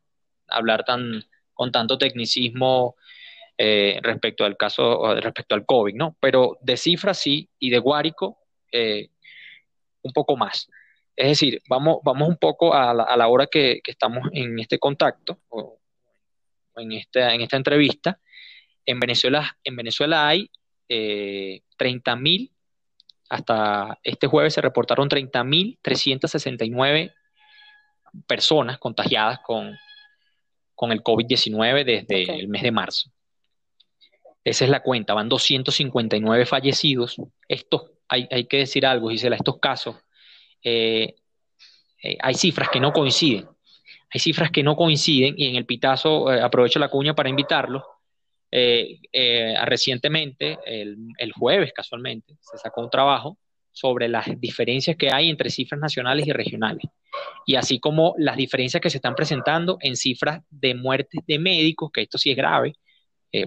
hablar 0.48 0.84
tan, 0.84 1.24
con 1.54 1.72
tanto 1.72 1.98
tecnicismo 1.98 2.96
eh, 3.58 4.00
respecto 4.04 4.46
al 4.46 4.56
caso, 4.56 5.16
respecto 5.16 5.56
al 5.56 5.66
COVID, 5.66 5.96
¿no? 5.96 6.16
Pero 6.20 6.58
de 6.62 6.78
cifras 6.78 7.20
sí, 7.20 7.50
y 7.60 7.70
de 7.70 7.80
Guárico, 7.80 8.38
un 8.72 10.14
poco 10.14 10.38
más. 10.38 10.70
Es 11.18 11.28
decir, 11.30 11.62
vamos, 11.68 11.98
vamos 12.04 12.30
un 12.30 12.38
poco 12.38 12.76
a 12.76 12.94
la, 12.94 13.28
hora 13.28 13.48
que, 13.48 13.82
estamos 13.86 14.30
en 14.34 14.60
este 14.60 14.78
contacto 14.78 15.40
o 15.50 15.80
en 16.76 16.92
esta, 16.92 17.34
en 17.34 17.42
esta 17.42 17.58
entrevista. 17.58 18.20
En 18.86 19.00
Venezuela, 19.00 19.58
en 19.64 19.76
Venezuela 19.76 20.28
hay 20.28 20.52
eh, 20.88 21.62
30.000, 21.80 22.52
hasta 23.30 23.98
este 24.04 24.28
jueves 24.28 24.54
se 24.54 24.62
reportaron 24.62 25.10
30.369 25.10 27.12
personas 28.28 28.78
contagiadas 28.78 29.40
con, 29.40 29.76
con 30.76 30.92
el 30.92 31.02
COVID-19 31.04 31.84
desde 31.84 32.40
el 32.40 32.48
mes 32.48 32.62
de 32.62 32.72
marzo. 32.72 33.10
Esa 34.50 34.66
es 34.66 34.72
la 34.72 34.82
cuenta, 34.82 35.14
van 35.14 35.28
259 35.28 36.46
fallecidos. 36.46 37.18
Estos, 37.48 37.92
hay, 38.08 38.28
hay 38.32 38.46
que 38.46 38.58
decir 38.58 38.86
algo, 38.86 39.10
Gisela, 39.10 39.36
estos 39.36 39.60
casos 39.60 39.96
eh, 40.64 41.16
eh, 42.02 42.18
hay 42.20 42.34
cifras 42.34 42.70
que 42.70 42.80
no 42.80 42.94
coinciden. 42.94 43.48
Hay 44.10 44.20
cifras 44.20 44.52
que 44.52 44.64
no 44.64 44.76
coinciden 44.76 45.36
y 45.38 45.48
en 45.48 45.56
el 45.56 45.66
Pitazo, 45.66 46.32
eh, 46.32 46.42
aprovecho 46.42 46.80
la 46.80 46.90
cuña 46.90 47.14
para 47.14 47.30
invitarlos. 47.30 47.84
recientemente, 48.50 50.58
el, 50.66 51.32
jueves 51.34 51.74
casualmente, 51.74 52.38
se 52.40 52.58
sacó 52.58 52.82
un 52.82 52.90
trabajo 52.90 53.38
sobre 53.72 54.08
las 54.08 54.26
diferencias 54.40 54.96
que 54.96 55.10
hay 55.14 55.30
entre 55.30 55.50
cifras 55.50 55.82
nacionales 55.82 56.26
y 56.26 56.32
regionales. 56.32 56.86
Y 57.46 57.56
así 57.56 57.80
como 57.80 58.16
las 58.18 58.38
diferencias 58.38 58.82
que 58.82 58.90
se 58.90 58.98
están 58.98 59.16
presentando 59.16 59.78
en 59.82 59.96
cifras 59.96 60.42
de 60.50 60.74
muertes 60.74 61.22
de 61.28 61.38
médicos, 61.38 61.92
que 61.92 62.04
esto 62.04 62.18
sí 62.18 62.32
es 62.32 62.38
grave, 62.38 62.74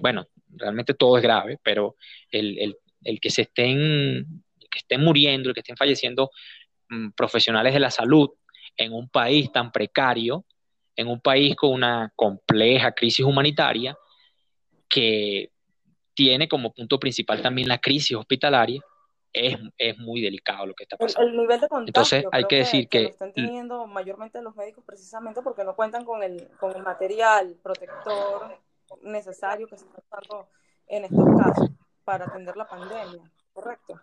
bueno, 0.01 0.27
realmente 0.55 0.93
todo 0.93 1.17
es 1.17 1.23
grave, 1.23 1.59
pero 1.63 1.95
el, 2.31 2.75
que 3.21 3.29
se 3.29 3.43
estén, 3.43 4.43
que 4.69 4.79
estén 4.79 5.03
muriendo, 5.03 5.49
el 5.49 5.53
que 5.53 5.61
estén 5.61 5.77
falleciendo 5.77 6.31
mm, 6.89 7.11
profesionales 7.11 7.73
de 7.73 7.79
la 7.79 7.91
salud 7.91 8.29
en 8.77 8.93
un 8.93 9.09
país 9.09 9.51
tan 9.51 9.71
precario, 9.71 10.45
en 10.95 11.07
un 11.07 11.19
país 11.19 11.55
con 11.55 11.71
una 11.71 12.11
compleja 12.15 12.91
crisis 12.91 13.25
humanitaria, 13.25 13.95
que 14.87 15.51
tiene 16.13 16.47
como 16.47 16.73
punto 16.73 16.99
principal 16.99 17.41
también 17.41 17.67
la 17.67 17.79
crisis 17.79 18.17
hospitalaria, 18.17 18.81
es, 19.33 19.57
es, 19.77 19.97
muy 19.97 20.21
delicado 20.21 20.65
lo 20.65 20.73
que 20.73 20.83
está 20.83 20.97
pasando. 20.97 21.29
El, 21.29 21.37
nivel 21.37 21.61
de 21.61 21.67
contagio, 21.69 21.87
Entonces 21.87 22.25
hay 22.33 22.43
que, 22.45 22.57
decir 22.57 22.89
que, 22.89 23.03
lo 23.03 23.09
están 23.09 23.33
teniendo 23.33 23.87
mayormente 23.87 24.41
los 24.41 24.55
médicos 24.55 24.83
precisamente 24.85 25.41
porque 25.41 25.63
no 25.63 25.73
cuentan 25.75 26.03
con 26.03 26.21
el, 26.21 26.49
con 26.59 26.75
el 26.75 26.83
material 26.83 27.55
protector 27.63 28.57
necesario 29.01 29.67
que 29.67 29.77
se 29.77 29.85
está 29.85 30.19
en 30.87 31.05
estos 31.05 31.25
casos 31.37 31.69
para 32.03 32.25
atender 32.25 32.55
la 32.57 32.67
pandemia, 32.67 33.31
¿correcto? 33.53 33.99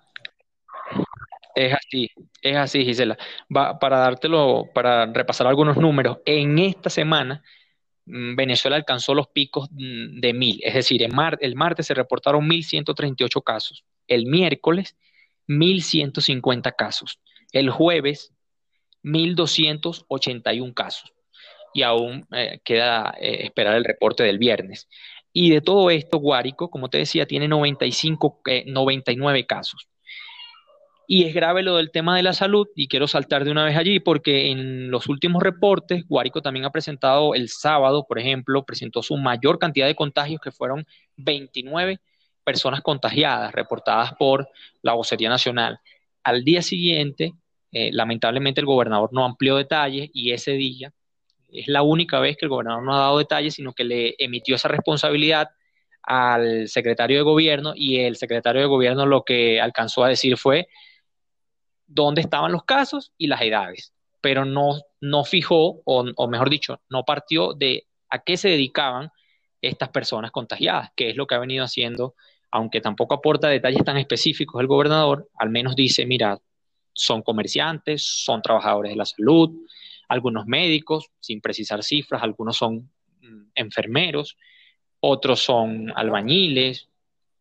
Es 1.55 1.75
así, 1.75 2.11
es 2.41 2.57
así, 2.57 2.85
Gisela. 2.85 3.19
Va, 3.55 3.79
para 3.79 3.99
dártelo, 3.99 4.67
para 4.73 5.07
repasar 5.07 5.47
algunos 5.47 5.77
números, 5.77 6.19
en 6.25 6.59
esta 6.59 6.89
semana 6.89 7.43
mm, 8.07 8.37
Venezuela 8.37 8.77
alcanzó 8.77 9.15
los 9.15 9.29
picos 9.29 9.69
mm, 9.71 10.21
de 10.21 10.33
mil, 10.33 10.61
es 10.63 10.75
decir, 10.75 11.13
mar, 11.13 11.37
el 11.41 11.57
martes 11.57 11.87
se 11.87 11.95
reportaron 11.95 12.49
1.138 12.49 13.43
casos, 13.43 13.85
el 14.07 14.27
miércoles 14.27 14.97
1.150 15.49 16.75
casos. 16.77 17.21
El 17.53 17.71
jueves, 17.71 18.33
1.281 19.03 20.75
casos. 20.75 21.13
Y 21.79 21.83
aún 21.85 22.27
eh, 22.33 22.59
queda 22.65 23.15
eh, 23.21 23.45
esperar 23.45 23.77
el 23.77 23.85
reporte 23.85 24.25
del 24.25 24.39
viernes. 24.39 24.89
Y 25.33 25.51
de 25.51 25.61
todo 25.61 25.91
esto, 25.91 26.19
Guárico, 26.19 26.71
como 26.71 26.91
te 26.91 26.99
decía, 26.99 27.25
tiene 27.25 27.47
95, 27.47 28.41
99 28.67 29.39
eh, 29.39 29.47
casos. 29.47 29.89
Y 31.07 31.25
es 31.27 31.33
grave 31.33 31.63
lo 31.63 31.77
del 31.77 31.93
tema 31.93 32.17
de 32.17 32.25
la 32.25 32.33
salud, 32.33 32.67
y 32.75 32.89
quiero 32.89 33.07
saltar 33.07 33.45
de 33.45 33.53
una 33.53 33.65
vez 33.65 33.77
allí, 33.77 34.01
porque 34.01 34.51
en 34.51 34.91
los 34.91 35.09
últimos 35.09 35.41
reportes, 35.41 36.05
Guárico 36.09 36.43
también 36.43 36.65
ha 36.65 36.73
presentado 36.73 37.33
el 37.35 37.49
sábado, 37.49 38.05
por 38.09 38.19
ejemplo, 38.19 38.65
presentó 38.65 39.01
su 39.01 39.17
mayor 39.17 39.61
cantidad 39.61 39.87
de 39.87 39.95
contagios, 39.95 40.41
que 40.41 40.51
fueron 40.51 40.85
29 41.17 42.01
personas 42.43 42.81
contagiadas 42.81 43.53
reportadas 43.53 44.15
por 44.19 44.49
la 44.83 44.95
Vocería 44.95 45.29
Nacional. 45.29 45.79
Al 46.25 46.43
día 46.43 46.61
siguiente, 46.61 47.35
lamentablemente 47.71 48.61
el 48.61 48.67
gobernador 48.67 49.11
no 49.13 49.25
amplió 49.25 49.57
detalles 49.57 50.11
y 50.13 50.33
ese 50.33 50.53
día 50.55 50.93
es 51.49 51.69
la 51.69 51.83
única 51.83 52.21
vez 52.21 52.37
que 52.37 52.47
el 52.47 52.51
gobernador 52.51 52.83
no 52.83 52.95
ha 52.95 53.01
dado 53.01 53.19
detalles, 53.19 53.55
sino 53.55 53.73
que 53.73 53.85
le 53.85 54.15
emitió 54.19 54.57
esa 54.57 54.69
responsabilidad 54.69 55.49
al 56.03 56.69
secretario 56.69 57.19
de 57.19 57.23
gobierno 57.23 57.73
y 57.75 58.01
el 58.01 58.17
secretario 58.17 58.63
de 58.63 58.69
gobierno 58.69 59.07
lo 59.07 59.25
que 59.25 59.61
alcanzó 59.61 60.05
a 60.05 60.09
decir 60.09 60.37
fue 60.37 60.69
dónde 61.87 62.21
estaban 62.21 62.53
los 62.53 62.65
casos 62.65 63.13
y 63.19 63.27
las 63.27 63.43
edades, 63.43 63.93
pero 64.21 64.45
no, 64.45 64.81
no 65.01 65.25
fijó, 65.25 65.83
o, 65.85 66.05
o 66.17 66.29
mejor 66.29 66.51
dicho, 66.51 66.81
no 66.89 67.05
partió 67.05 67.53
de 67.55 67.87
a 68.11 68.21
qué 68.21 68.37
se 68.37 68.49
dedicaban 68.49 69.11
estas 69.61 69.89
personas 69.89 70.31
contagiadas, 70.31 70.91
que 70.97 71.11
es 71.11 71.17
lo 71.17 71.27
que 71.27 71.35
ha 71.35 71.39
venido 71.39 71.65
haciendo 71.65 72.15
aunque 72.51 72.81
tampoco 72.81 73.15
aporta 73.15 73.49
detalles 73.49 73.85
tan 73.85 73.99
específicos 73.99 74.61
el 74.61 74.67
gobernador, 74.67 75.29
al 75.39 75.51
menos 75.51 75.77
dice, 75.77 76.07
mira, 76.07 76.39
son 76.93 77.23
comerciantes, 77.23 78.03
son 78.03 78.43
trabajadores 78.43 78.93
de 78.93 78.97
la 78.97 79.05
salud, 79.05 79.51
algunos 80.09 80.47
médicos, 80.47 81.11
sin 81.21 81.41
precisar 81.41 81.83
cifras, 81.83 82.23
algunos 82.23 82.57
son 82.57 82.91
mm, 83.21 83.51
enfermeros, 83.55 84.37
otros 85.01 85.41
son 85.41 85.93
albañiles, 85.95 86.89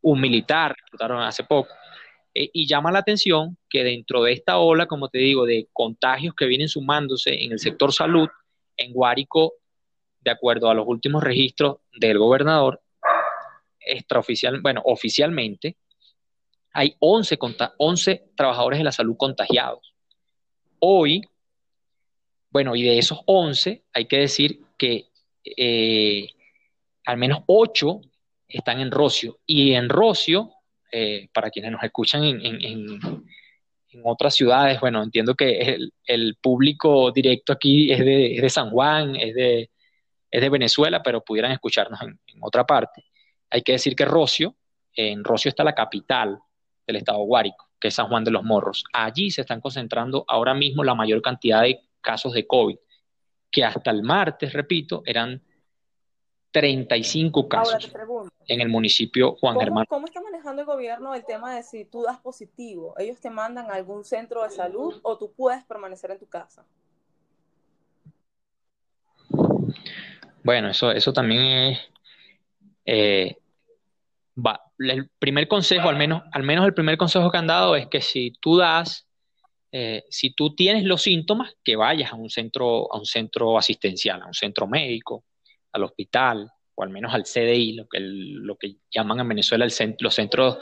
un 0.01 0.21
militar, 0.21 0.75
reclutaron 0.77 1.23
hace 1.23 1.43
poco. 1.43 1.73
E, 2.33 2.49
y 2.53 2.67
llama 2.67 2.91
la 2.91 2.99
atención 2.99 3.57
que 3.69 3.83
dentro 3.83 4.23
de 4.23 4.33
esta 4.33 4.59
ola, 4.59 4.85
como 4.85 5.09
te 5.09 5.17
digo, 5.17 5.45
de 5.45 5.67
contagios 5.73 6.35
que 6.35 6.45
vienen 6.45 6.69
sumándose 6.69 7.43
en 7.43 7.51
el 7.53 7.59
sector 7.59 7.93
salud, 7.93 8.27
en 8.75 8.93
Guárico, 8.93 9.53
de 10.21 10.31
acuerdo 10.31 10.69
a 10.69 10.73
los 10.73 10.85
últimos 10.87 11.23
registros 11.23 11.77
del 11.95 12.19
gobernador, 12.19 12.81
extraoficial, 13.79 14.61
bueno, 14.61 14.81
oficialmente, 14.85 15.77
hay 16.73 16.95
11, 16.99 17.39
11 17.77 18.31
trabajadores 18.35 18.77
de 18.77 18.83
la 18.83 18.91
salud 18.91 19.15
contagiados. 19.17 19.95
Hoy, 20.79 21.23
bueno, 22.49 22.75
y 22.75 22.83
de 22.83 22.97
esos 22.97 23.19
11, 23.25 23.83
hay 23.93 24.05
que 24.05 24.17
decir 24.19 24.61
que 24.77 25.09
eh, 25.43 26.27
al 27.05 27.17
menos 27.17 27.43
8 27.47 28.01
están 28.47 28.79
en 28.79 28.91
Rocio. 28.91 29.39
Y 29.45 29.73
en 29.73 29.89
Rocio, 29.89 30.51
eh, 30.91 31.29
para 31.33 31.49
quienes 31.49 31.71
nos 31.71 31.83
escuchan 31.83 32.23
en, 32.23 32.99
otras 34.03 34.35
ciudades, 34.35 34.79
bueno, 34.79 35.01
entiendo 35.01 35.33
que 35.33 35.75
el, 36.05 36.35
público 36.35 37.11
directo 37.11 37.51
aquí 37.51 37.91
es 37.91 37.99
de, 37.99 38.49
San 38.49 38.69
Juan, 38.69 39.15
es 39.15 39.33
de, 39.33 39.71
es 40.29 40.41
de 40.41 40.49
Venezuela, 40.49 41.01
pero 41.01 41.23
pudieran 41.23 41.51
escucharnos 41.51 41.99
en, 42.03 42.19
otra 42.41 42.63
parte. 42.63 43.05
Hay 43.49 43.63
que 43.63 43.71
decir 43.71 43.95
que 43.95 44.05
Rocio, 44.05 44.55
en 44.93 45.23
Rocio 45.23 45.49
está 45.49 45.63
la 45.63 45.73
capital 45.73 46.37
del 46.85 46.97
estado 46.97 47.19
Guárico, 47.19 47.69
que 47.79 47.87
es 47.87 47.95
San 47.95 48.07
Juan 48.07 48.23
de 48.23 48.31
los 48.31 48.43
Morros. 48.43 48.83
Allí 48.93 49.31
se 49.31 49.41
están 49.41 49.61
concentrando 49.61 50.23
ahora 50.27 50.53
mismo 50.53 50.83
la 50.83 50.93
mayor 50.93 51.21
cantidad 51.23 51.63
de 51.63 51.86
casos 52.01 52.33
de 52.33 52.45
COVID, 52.45 52.77
que 53.51 53.63
hasta 53.63 53.91
el 53.91 54.03
martes, 54.03 54.53
repito, 54.53 55.01
eran 55.05 55.41
35 56.51 57.47
casos 57.47 57.91
en 58.47 58.61
el 58.61 58.69
municipio 58.69 59.35
Juan 59.35 59.59
Germán. 59.59 59.85
¿Cómo 59.89 60.07
está 60.07 60.21
manejando 60.21 60.61
el 60.61 60.65
gobierno 60.65 61.13
el 61.13 61.25
tema 61.25 61.55
de 61.55 61.63
si 61.63 61.85
tú 61.85 62.03
das 62.03 62.19
positivo? 62.19 62.95
¿Ellos 62.97 63.19
te 63.19 63.29
mandan 63.29 63.69
a 63.69 63.75
algún 63.75 64.03
centro 64.03 64.43
de 64.43 64.49
salud 64.49 64.99
o 65.03 65.17
tú 65.17 65.33
puedes 65.33 65.63
permanecer 65.65 66.11
en 66.11 66.19
tu 66.19 66.27
casa? 66.27 66.65
Bueno, 70.43 70.69
eso, 70.69 70.91
eso 70.91 71.11
también 71.11 71.41
es 71.41 71.79
eh, 72.85 73.37
el 74.79 75.09
primer 75.19 75.47
consejo, 75.47 75.89
al 75.89 75.97
menos, 75.97 76.23
al 76.31 76.43
menos 76.43 76.65
el 76.65 76.73
primer 76.73 76.97
consejo 76.97 77.29
que 77.31 77.37
han 77.37 77.47
dado 77.47 77.75
es 77.75 77.87
que 77.87 78.01
si 78.01 78.31
tú 78.39 78.57
das, 78.57 79.06
eh, 79.79 80.05
si 80.09 80.33
tú 80.33 80.55
tienes 80.55 80.85
los 80.85 81.03
síntomas, 81.03 81.55
que 81.63 81.75
vayas 81.75 82.11
a 82.11 82.15
un 82.15 82.31
centro, 82.31 82.91
a 82.91 82.97
un 82.97 83.05
centro 83.05 83.59
asistencial, 83.59 84.23
a 84.23 84.25
un 84.25 84.33
centro 84.33 84.65
médico, 84.65 85.25
al 85.71 85.83
hospital, 85.83 86.49
o 86.73 86.81
al 86.81 86.89
menos 86.89 87.13
al 87.13 87.25
CDI, 87.25 87.73
lo 87.73 87.87
que, 87.87 87.99
lo 87.99 88.57
que 88.57 88.77
llaman 88.89 89.19
en 89.19 89.27
Venezuela 89.27 89.65
el 89.65 89.95
los 89.99 90.15
centros 90.15 90.57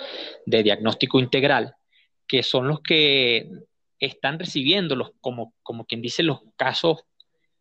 de 0.45 0.63
diagnóstico 0.63 1.19
integral, 1.19 1.75
que 2.27 2.43
son 2.43 2.67
los 2.67 2.81
que 2.81 3.49
están 3.99 4.37
recibiendo 4.37 4.97
los, 4.97 5.11
como, 5.21 5.53
como 5.63 5.85
quien 5.85 6.01
dice, 6.01 6.21
los 6.21 6.41
casos 6.57 7.05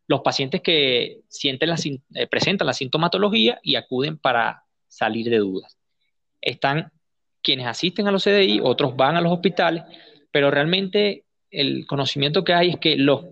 los 0.06 0.22
pacientes 0.22 0.60
que 0.60 1.20
sienten 1.28 1.70
la, 1.70 1.76
eh, 2.14 2.26
presentan 2.26 2.66
la 2.66 2.74
sintomatología 2.74 3.60
y 3.62 3.76
acuden 3.76 4.18
para 4.18 4.64
salir 4.88 5.30
de 5.30 5.38
dudas. 5.38 5.78
Están 6.40 6.90
quienes 7.42 7.66
asisten 7.66 8.08
a 8.08 8.10
los 8.10 8.24
CDI, 8.24 8.60
otros 8.60 8.96
van 8.96 9.16
a 9.16 9.20
los 9.20 9.32
hospitales, 9.32 9.84
pero 10.30 10.50
realmente 10.50 11.23
el 11.54 11.86
conocimiento 11.86 12.44
que 12.44 12.54
hay 12.54 12.70
es 12.70 12.78
que 12.78 12.96
los, 12.96 13.24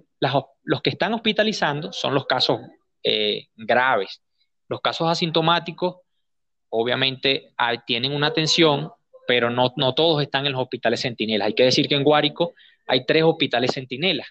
los 0.62 0.82
que 0.82 0.90
están 0.90 1.14
hospitalizando 1.14 1.92
son 1.92 2.14
los 2.14 2.26
casos 2.26 2.60
eh, 3.02 3.48
graves. 3.56 4.22
Los 4.68 4.80
casos 4.80 5.08
asintomáticos, 5.08 5.96
obviamente, 6.70 7.52
tienen 7.86 8.12
una 8.12 8.28
atención, 8.28 8.90
pero 9.26 9.50
no, 9.50 9.72
no 9.76 9.94
todos 9.94 10.22
están 10.22 10.46
en 10.46 10.52
los 10.52 10.62
hospitales 10.62 11.00
centinelas. 11.00 11.46
Hay 11.46 11.54
que 11.54 11.64
decir 11.64 11.88
que 11.88 11.94
en 11.94 12.04
Guárico 12.04 12.54
hay 12.86 13.04
tres 13.04 13.22
hospitales 13.22 13.72
centinelas 13.72 14.28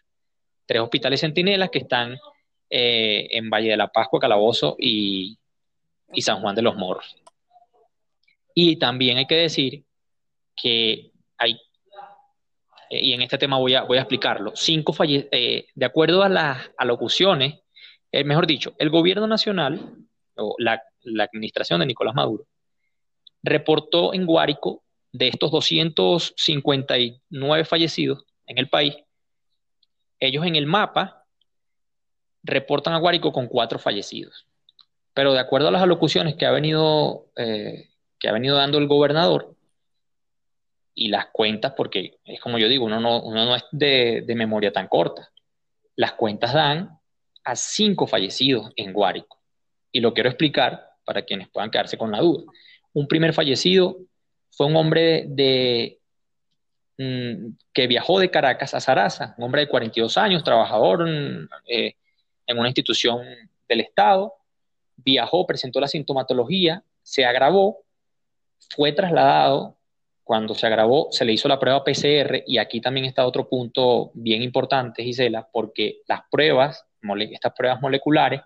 tres 0.72 0.82
hospitales 0.82 1.20
centinelas 1.20 1.70
que 1.70 1.80
están 1.80 2.18
eh, 2.70 3.28
en 3.32 3.50
Valle 3.50 3.72
de 3.72 3.76
la 3.76 3.90
Pascua, 3.90 4.22
Calabozo 4.22 4.78
y, 4.80 5.38
San 6.20 6.40
Juan 6.40 6.56
de 6.56 6.62
los 6.62 6.78
Morros. 6.78 7.18
Y 8.56 8.78
también 8.78 9.18
hay 9.18 9.26
que 9.26 9.36
decir 9.36 9.84
que 10.56 11.12
hay, 11.38 11.60
y 13.00 13.14
en 13.14 13.22
este 13.22 13.38
tema 13.38 13.58
voy 13.58 13.76
a, 13.76 13.84
voy 13.84 13.98
a 13.98 14.02
explicarlo, 14.02 14.52
cinco 14.56 14.94
falle 14.94 15.28
eh, 15.32 15.68
de 15.74 15.86
acuerdo 15.86 16.24
a 16.24 16.30
las 16.30 16.72
alocuciones, 16.78 17.60
mejor 18.26 18.46
dicho, 18.46 18.74
el 18.78 18.90
gobierno 18.90 19.26
nacional 19.28 19.96
o 20.36 20.56
la, 20.58 20.82
la 21.04 21.24
administración 21.24 21.80
de 21.80 21.86
Nicolás 21.86 22.16
Maduro 22.16 22.46
reportó 23.44 24.14
en 24.14 24.26
Guárico 24.26 24.84
de 25.12 25.30
estos 25.30 25.52
259 25.52 27.66
fallecidos 27.66 28.24
en 28.46 28.58
el 28.58 28.70
país, 28.70 28.96
ellos 30.20 30.46
en 30.46 30.56
el 30.56 30.68
mapa 30.68 31.26
reportan 32.44 32.94
a 32.94 33.00
Guárico 33.00 33.32
con 33.32 33.48
cuatro 33.48 33.80
fallecidos. 33.80 34.46
Pero 35.14 35.34
de 35.34 35.40
acuerdo 35.40 35.68
a 35.68 35.72
las 35.72 35.82
alocuciones 35.82 36.36
que 36.36 36.46
ha 36.46 36.52
venido, 36.52 37.26
eh, 37.36 37.90
que 38.20 38.30
ha 38.30 38.32
venido 38.32 38.56
dando 38.56 38.78
el 38.78 38.88
gobernador, 38.88 39.56
y 40.94 41.08
las 41.10 41.28
cuentas, 41.28 41.74
porque 41.76 42.20
es 42.26 42.40
como 42.40 42.58
yo 42.58 42.68
digo, 42.68 42.86
uno 42.86 43.00
no, 43.00 43.22
uno 43.22 43.46
no 43.46 43.56
es 43.56 43.64
de, 43.72 44.24
de, 44.26 44.36
memoria 44.36 44.72
tan 44.72 44.88
corta. 44.88 45.32
Las 45.96 46.14
cuentas 46.14 46.54
dan 46.54 47.00
a 47.44 47.56
cinco 47.56 48.08
fallecidos 48.08 48.72
en 48.76 48.94
Guárico. 48.94 49.40
Y 49.92 50.00
lo 50.00 50.14
quiero 50.14 50.30
explicar 50.30 50.90
para 51.06 51.24
quienes 51.24 51.50
puedan 51.50 51.72
quedarse 51.72 51.98
con 51.98 52.12
la 52.12 52.20
duda. 52.20 52.44
Un 52.94 53.08
primer 53.08 53.34
fallecido 53.34 53.98
fue 54.52 54.68
un 54.68 54.76
hombre 54.76 55.26
de, 55.28 56.00
mm, 56.98 57.54
que 57.74 57.88
viajó 57.88 58.20
de 58.20 58.30
Caracas 58.30 58.74
a 58.74 58.80
Sarasa, 58.80 59.34
un 59.38 59.46
hombre 59.46 59.62
de 59.62 59.70
42 59.70 60.18
años, 60.18 60.44
trabajador 60.44 61.08
en, 61.08 61.50
eh, 61.68 61.96
en 62.48 62.60
una 62.60 62.68
institución 62.68 63.26
del 63.68 63.82
Estado, 63.82 64.34
viajó, 64.98 65.48
presentó 65.48 65.80
la 65.80 65.88
sintomatología, 65.88 66.84
se 67.02 67.26
agravó, 67.26 67.80
fue 68.70 68.92
trasladado 68.92 69.78
cuando 70.24 70.54
se 70.54 70.68
agravó, 70.68 71.08
se 71.12 71.26
le 71.26 71.34
hizo 71.34 71.48
la 71.48 71.60
prueba 71.60 71.84
PCR 71.84 72.44
y 72.46 72.58
aquí 72.58 72.80
también 72.80 73.06
está 73.06 73.26
otro 73.26 73.50
punto 73.50 74.12
bien 74.14 74.42
importante, 74.42 75.04
Gisela, 75.04 75.48
porque 75.52 76.02
las 76.08 76.22
pruebas, 76.30 76.86
estas 77.32 77.54
pruebas 77.54 77.82
moleculares, 77.82 78.42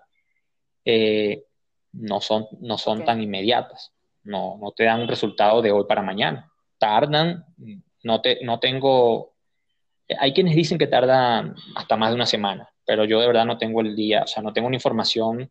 eh, 0.84 1.44
no 1.92 2.20
son, 2.20 2.46
no 2.60 2.78
son 2.78 3.04
tan 3.04 3.22
inmediatas, 3.22 3.92
no, 4.24 4.58
no 4.60 4.72
te 4.72 4.84
dan 4.84 5.02
un 5.02 5.08
resultado 5.08 5.62
de 5.62 5.72
hoy 5.72 5.84
para 5.88 6.02
mañana, 6.02 6.50
tardan, 6.78 7.44
no, 8.02 8.20
te, 8.20 8.44
no 8.44 8.58
tengo, 8.58 9.34
hay 10.18 10.32
quienes 10.32 10.54
dicen 10.54 10.78
que 10.78 10.86
tardan 10.86 11.54
hasta 11.74 11.96
más 11.96 12.10
de 12.10 12.16
una 12.16 12.26
semana, 12.26 12.68
pero 12.84 13.04
yo 13.04 13.20
de 13.20 13.26
verdad 13.26 13.46
no 13.46 13.58
tengo 13.58 13.80
el 13.80 13.94
día, 13.94 14.22
o 14.22 14.26
sea, 14.26 14.42
no 14.42 14.52
tengo 14.52 14.68
una 14.68 14.76
información 14.76 15.50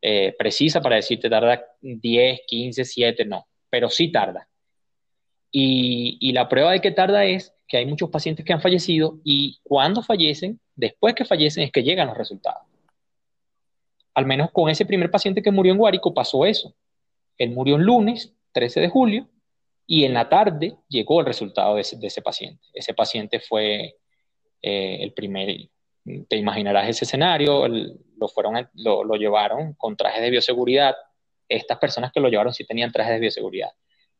eh, 0.00 0.34
precisa 0.36 0.82
para 0.82 0.96
decirte 0.96 1.30
tarda 1.30 1.64
10, 1.80 2.40
15, 2.46 2.84
7, 2.84 3.24
no, 3.24 3.46
pero 3.70 3.88
sí 3.88 4.12
tarda. 4.12 4.48
Y, 5.56 6.32
la 6.32 6.48
prueba 6.48 6.72
de 6.72 6.80
que 6.80 6.90
tarda 6.90 7.24
es 7.26 7.54
que 7.68 7.76
hay 7.76 7.86
muchos 7.86 8.10
pacientes 8.10 8.44
que 8.44 8.52
han 8.52 8.60
fallecido 8.60 9.20
y 9.22 9.60
cuando 9.62 10.02
fallecen, 10.02 10.58
después 10.74 11.14
que 11.14 11.24
fallecen 11.24 11.62
es 11.62 11.70
que 11.70 11.84
llegan 11.84 12.08
los 12.08 12.18
resultados. 12.18 12.64
Al 14.14 14.26
menos 14.26 14.50
con 14.50 14.68
ese 14.68 14.84
primer 14.84 15.12
paciente 15.12 15.42
que 15.42 15.52
murió 15.52 15.72
en 15.72 15.78
Guárico 15.78 16.12
pasó 16.12 16.44
eso. 16.44 16.74
Él 17.38 17.50
murió 17.52 17.76
el 17.76 17.82
lunes, 17.82 18.34
13 18.50 18.80
de 18.80 18.88
julio, 18.88 19.28
y 19.86 20.02
en 20.04 20.14
la 20.14 20.28
tarde 20.28 20.74
llegó 20.88 21.20
el 21.20 21.26
resultado 21.26 21.76
de 21.76 21.82
ese, 21.82 22.20
paciente. 22.20 22.64
Ese 22.72 22.92
paciente 22.92 23.38
fue 23.38 23.94
eh, 24.60 24.96
el 25.02 25.12
primer, 25.12 25.68
te 26.28 26.36
imaginarás 26.36 26.88
ese 26.88 27.04
escenario, 27.04 27.68
lo, 27.68 28.26
fueron, 28.26 28.68
lo, 28.74 29.04
lo, 29.04 29.14
llevaron 29.14 29.74
con 29.74 29.96
trajes 29.96 30.20
de 30.20 30.30
bioseguridad. 30.30 30.96
Estas 31.48 31.78
personas 31.78 32.10
que 32.12 32.18
lo 32.18 32.28
llevaron 32.28 32.52
sí 32.52 32.66
tenían 32.66 32.90
trajes 32.90 33.12
de 33.12 33.20
bioseguridad 33.20 33.70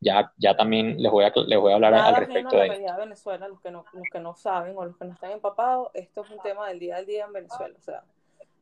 ya, 0.00 0.32
ya 0.36 0.56
también 0.56 1.00
les 1.02 1.10
voy 1.10 1.24
a, 1.24 1.32
les 1.46 1.58
voy 1.58 1.72
a 1.72 1.74
hablar 1.76 1.94
al 1.94 2.16
respecto 2.16 2.56
de 2.56 2.66
eso. 2.66 2.96
Venezuela, 2.98 3.48
los 3.48 3.60
que, 3.60 3.70
no, 3.70 3.84
los 3.92 4.06
que 4.12 4.20
no 4.20 4.34
saben 4.34 4.76
o 4.76 4.84
los 4.84 4.96
que 4.96 5.04
no 5.04 5.12
están 5.14 5.32
empapados, 5.32 5.88
esto 5.94 6.22
es 6.22 6.30
un 6.30 6.40
tema 6.42 6.68
del 6.68 6.78
día 6.78 6.96
a 6.96 7.02
día 7.02 7.24
en 7.24 7.32
Venezuela. 7.32 7.74
O 7.78 7.82
sea, 7.82 8.04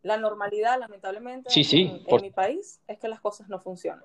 la 0.02 0.16
normalidad, 0.16 0.78
lamentablemente, 0.78 1.50
en, 1.54 2.22
mi 2.22 2.30
país 2.30 2.80
es 2.86 2.98
que 2.98 3.08
las 3.08 3.20
cosas 3.20 3.48
no 3.48 3.58
funcionan. 3.58 4.04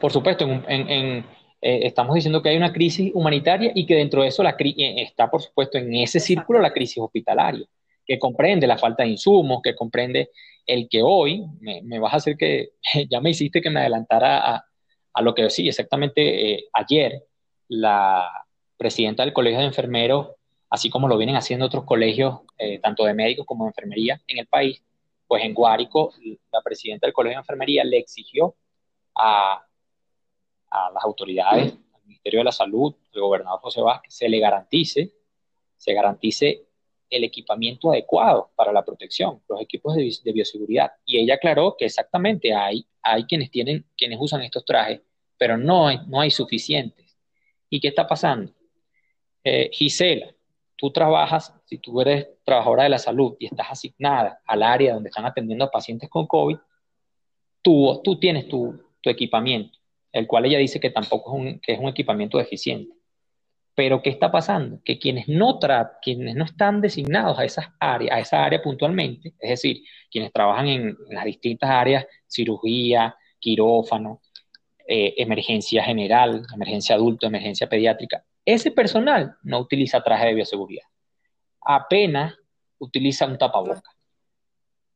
Por 0.00 0.10
supuesto, 0.12 0.44
en, 0.44 0.64
en 0.68 1.26
eh, 1.64 1.86
estamos 1.86 2.16
diciendo 2.16 2.42
que 2.42 2.48
hay 2.48 2.56
una 2.56 2.72
crisis 2.72 3.12
humanitaria 3.14 3.70
y 3.72 3.86
que 3.86 3.94
dentro 3.94 4.22
de 4.22 4.28
eso 4.28 4.42
la 4.42 4.56
eh, 4.58 5.02
está, 5.02 5.30
por 5.30 5.40
supuesto, 5.40 5.78
en 5.78 5.94
ese 5.94 6.18
círculo 6.18 6.58
la 6.58 6.72
crisis 6.72 6.98
hospitalaria, 6.98 7.64
que 8.04 8.18
comprende 8.18 8.66
la 8.66 8.78
falta 8.78 9.04
de 9.04 9.10
insumos, 9.10 9.62
que 9.62 9.76
comprende 9.76 10.30
el 10.66 10.88
que 10.88 11.02
hoy, 11.02 11.46
me, 11.60 11.80
me 11.82 12.00
vas 12.00 12.14
a 12.14 12.16
hacer 12.16 12.36
que, 12.36 12.70
ya 13.08 13.20
me 13.20 13.30
hiciste 13.30 13.62
que 13.62 13.70
me 13.70 13.78
adelantara 13.78 14.56
a, 14.56 14.66
a 15.14 15.22
lo 15.22 15.34
que 15.34 15.50
sí, 15.50 15.68
exactamente 15.68 16.52
eh, 16.52 16.64
ayer 16.72 17.24
la 17.68 18.46
presidenta 18.76 19.24
del 19.24 19.32
Colegio 19.32 19.60
de 19.60 19.66
Enfermeros, 19.66 20.28
así 20.70 20.90
como 20.90 21.08
lo 21.08 21.16
vienen 21.16 21.36
haciendo 21.36 21.66
otros 21.66 21.84
colegios, 21.84 22.40
eh, 22.58 22.78
tanto 22.78 23.04
de 23.04 23.14
médicos 23.14 23.46
como 23.46 23.64
de 23.64 23.70
enfermería 23.70 24.20
en 24.26 24.38
el 24.38 24.46
país, 24.46 24.82
pues 25.26 25.44
en 25.44 25.54
Guárico, 25.54 26.12
la 26.52 26.62
presidenta 26.62 27.06
del 27.06 27.14
Colegio 27.14 27.36
de 27.36 27.42
Enfermería 27.42 27.84
le 27.84 27.98
exigió 27.98 28.54
a, 29.14 29.64
a 30.70 30.90
las 30.90 31.04
autoridades, 31.04 31.72
al 31.94 32.02
Ministerio 32.04 32.40
de 32.40 32.44
la 32.44 32.52
Salud, 32.52 32.94
el 33.12 33.20
gobernador 33.20 33.60
José 33.60 33.80
Vázquez, 33.80 34.14
se 34.14 34.28
le 34.28 34.38
garantice, 34.38 35.12
se 35.76 35.94
garantice 35.94 36.66
el 37.12 37.24
equipamiento 37.24 37.92
adecuado 37.92 38.50
para 38.56 38.72
la 38.72 38.84
protección, 38.84 39.42
los 39.48 39.60
equipos 39.60 39.94
de, 39.94 40.32
bioseguridad. 40.32 40.92
Y 41.04 41.18
ella 41.18 41.34
aclaró 41.34 41.76
que 41.78 41.84
exactamente 41.84 42.54
hay, 42.54 42.86
hay 43.02 43.24
quienes, 43.24 43.50
tienen, 43.50 43.86
quienes 43.96 44.18
usan 44.20 44.42
estos 44.42 44.64
trajes, 44.64 45.00
pero 45.36 45.56
no 45.56 45.88
hay, 45.88 45.98
no 46.06 46.20
hay 46.20 46.30
suficientes. 46.30 47.16
¿Y 47.68 47.80
qué 47.80 47.88
está 47.88 48.06
pasando? 48.06 48.52
Eh, 49.44 49.70
Gisela, 49.72 50.32
tú 50.76 50.90
trabajas, 50.90 51.54
si 51.64 51.78
tú 51.78 52.00
eres 52.00 52.28
trabajadora 52.44 52.84
de 52.84 52.90
la 52.90 52.98
salud 52.98 53.36
y 53.38 53.46
estás 53.46 53.66
asignada 53.70 54.40
al 54.46 54.62
área 54.62 54.94
donde 54.94 55.08
están 55.08 55.26
atendiendo 55.26 55.64
a 55.64 55.70
pacientes 55.70 56.08
con 56.08 56.26
COVID, 56.26 56.56
tú, 57.62 58.00
tú 58.04 58.18
tienes 58.18 58.48
tu, 58.48 58.80
tu 59.00 59.10
equipamiento, 59.10 59.78
el 60.12 60.26
cual 60.26 60.46
ella 60.46 60.58
dice 60.58 60.80
que 60.80 60.90
tampoco 60.90 61.32
es 61.32 61.40
un, 61.40 61.60
que 61.60 61.72
es 61.72 61.78
un 61.78 61.88
equipamiento 61.88 62.38
deficiente. 62.38 62.94
Pero 63.74 64.02
¿qué 64.02 64.10
está 64.10 64.30
pasando? 64.30 64.80
Que 64.84 64.98
quienes 64.98 65.28
no, 65.28 65.58
quienes 66.02 66.34
no 66.34 66.44
están 66.44 66.80
designados 66.80 67.38
a 67.38 67.44
esas 67.44 67.66
áreas, 67.80 68.16
a 68.16 68.20
esa 68.20 68.44
área 68.44 68.62
puntualmente, 68.62 69.34
es 69.38 69.50
decir, 69.50 69.82
quienes 70.10 70.32
trabajan 70.32 70.68
en, 70.68 70.96
las 71.08 71.24
distintas 71.24 71.70
áreas, 71.70 72.06
cirugía, 72.26 73.16
quirófano, 73.38 74.20
eh, 74.86 75.14
emergencia 75.16 75.82
general, 75.82 76.44
emergencia 76.54 76.96
adulto, 76.96 77.26
emergencia 77.26 77.68
pediátrica, 77.68 78.24
ese 78.44 78.72
personal 78.72 79.36
no 79.42 79.60
utiliza 79.60 80.02
traje 80.02 80.26
de 80.26 80.34
bioseguridad. 80.34 80.84
Apenas 81.60 82.34
utiliza 82.78 83.26
un 83.26 83.38
tapaboca. 83.38 83.90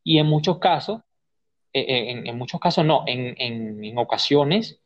Y 0.02 0.18
en 0.18 0.26
muchos 0.26 0.58
casos, 0.58 1.00
eh, 1.72 1.80
eh, 1.88 2.22
en, 2.26 2.36
muchos 2.36 2.60
casos 2.60 2.84
no, 2.84 3.04
en, 3.06 3.34
en 3.38 3.98
ocasiones, 3.98 4.80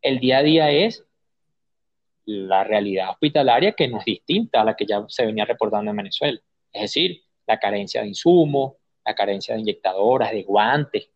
el 0.00 0.20
día 0.20 0.38
a 0.38 0.42
día 0.42 0.70
es 0.70 1.04
la 2.24 2.64
realidad 2.64 3.10
hospitalaria 3.10 3.72
que 3.72 3.88
no 3.88 3.98
es 3.98 4.04
distinta 4.04 4.60
a 4.60 4.64
la 4.64 4.74
que 4.74 4.86
ya 4.86 5.04
se 5.08 5.26
venía 5.26 5.44
reportando 5.44 5.90
en 5.90 5.96
Venezuela. 5.96 6.40
Es 6.72 6.82
decir, 6.82 7.22
la 7.46 7.58
carencia 7.58 8.02
de 8.02 8.08
insumos, 8.08 8.74
la 9.04 9.14
carencia 9.14 9.54
de 9.54 9.60
inyectadoras, 9.60 10.30
de 10.30 10.42
guantes, 10.42 11.10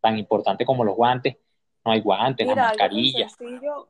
tan 0.00 0.18
importante 0.18 0.64
como 0.64 0.84
los 0.84 0.96
guantes. 0.96 1.36
No 1.84 1.92
hay 1.92 2.00
guantes, 2.00 2.46
la 2.46 2.54
mascarilla. 2.54 3.28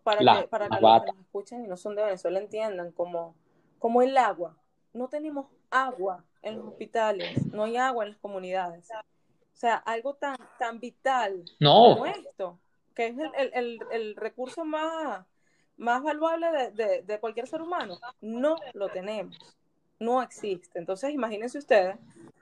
para 0.03 0.19
que, 0.19 0.49
para 0.49 0.69
que 0.69 0.81
los 0.81 1.03
que 1.03 1.13
nos 1.13 1.21
escuchen 1.21 1.65
y 1.65 1.69
no 1.69 1.77
son 1.77 1.95
de 1.95 2.03
Venezuela 2.03 2.41
entiendan, 2.41 2.91
como, 2.91 3.37
como 3.79 4.03
el 4.03 4.17
agua. 4.17 4.57
No 4.93 5.09
tenemos 5.09 5.47
agua 5.71 6.25
en 6.43 6.57
los 6.57 6.67
hospitales, 6.67 7.47
no 7.53 7.65
hay 7.65 7.77
agua 7.77 8.05
en 8.05 8.11
las 8.11 8.19
comunidades. 8.19 8.89
O 8.91 9.57
sea, 9.57 9.77
algo 9.77 10.15
tan, 10.15 10.37
tan 10.59 10.81
vital 10.81 11.45
como 11.61 12.07
esto, 12.07 12.59
que 12.95 13.07
es 13.07 13.17
el, 13.19 13.51
el, 13.55 13.79
el 13.93 14.17
recurso 14.17 14.65
más, 14.65 15.25
más 15.77 16.03
valuable 16.03 16.73
de, 16.73 17.19
cualquier 17.21 17.47
ser 17.47 17.63
humano. 17.63 17.99
No 18.21 18.57
lo 18.73 18.89
tenemos, 18.89 19.39
no 19.99 20.23
existe. 20.23 20.79
Entonces, 20.79 21.11
imagínense 21.11 21.59
ustedes, 21.59 21.97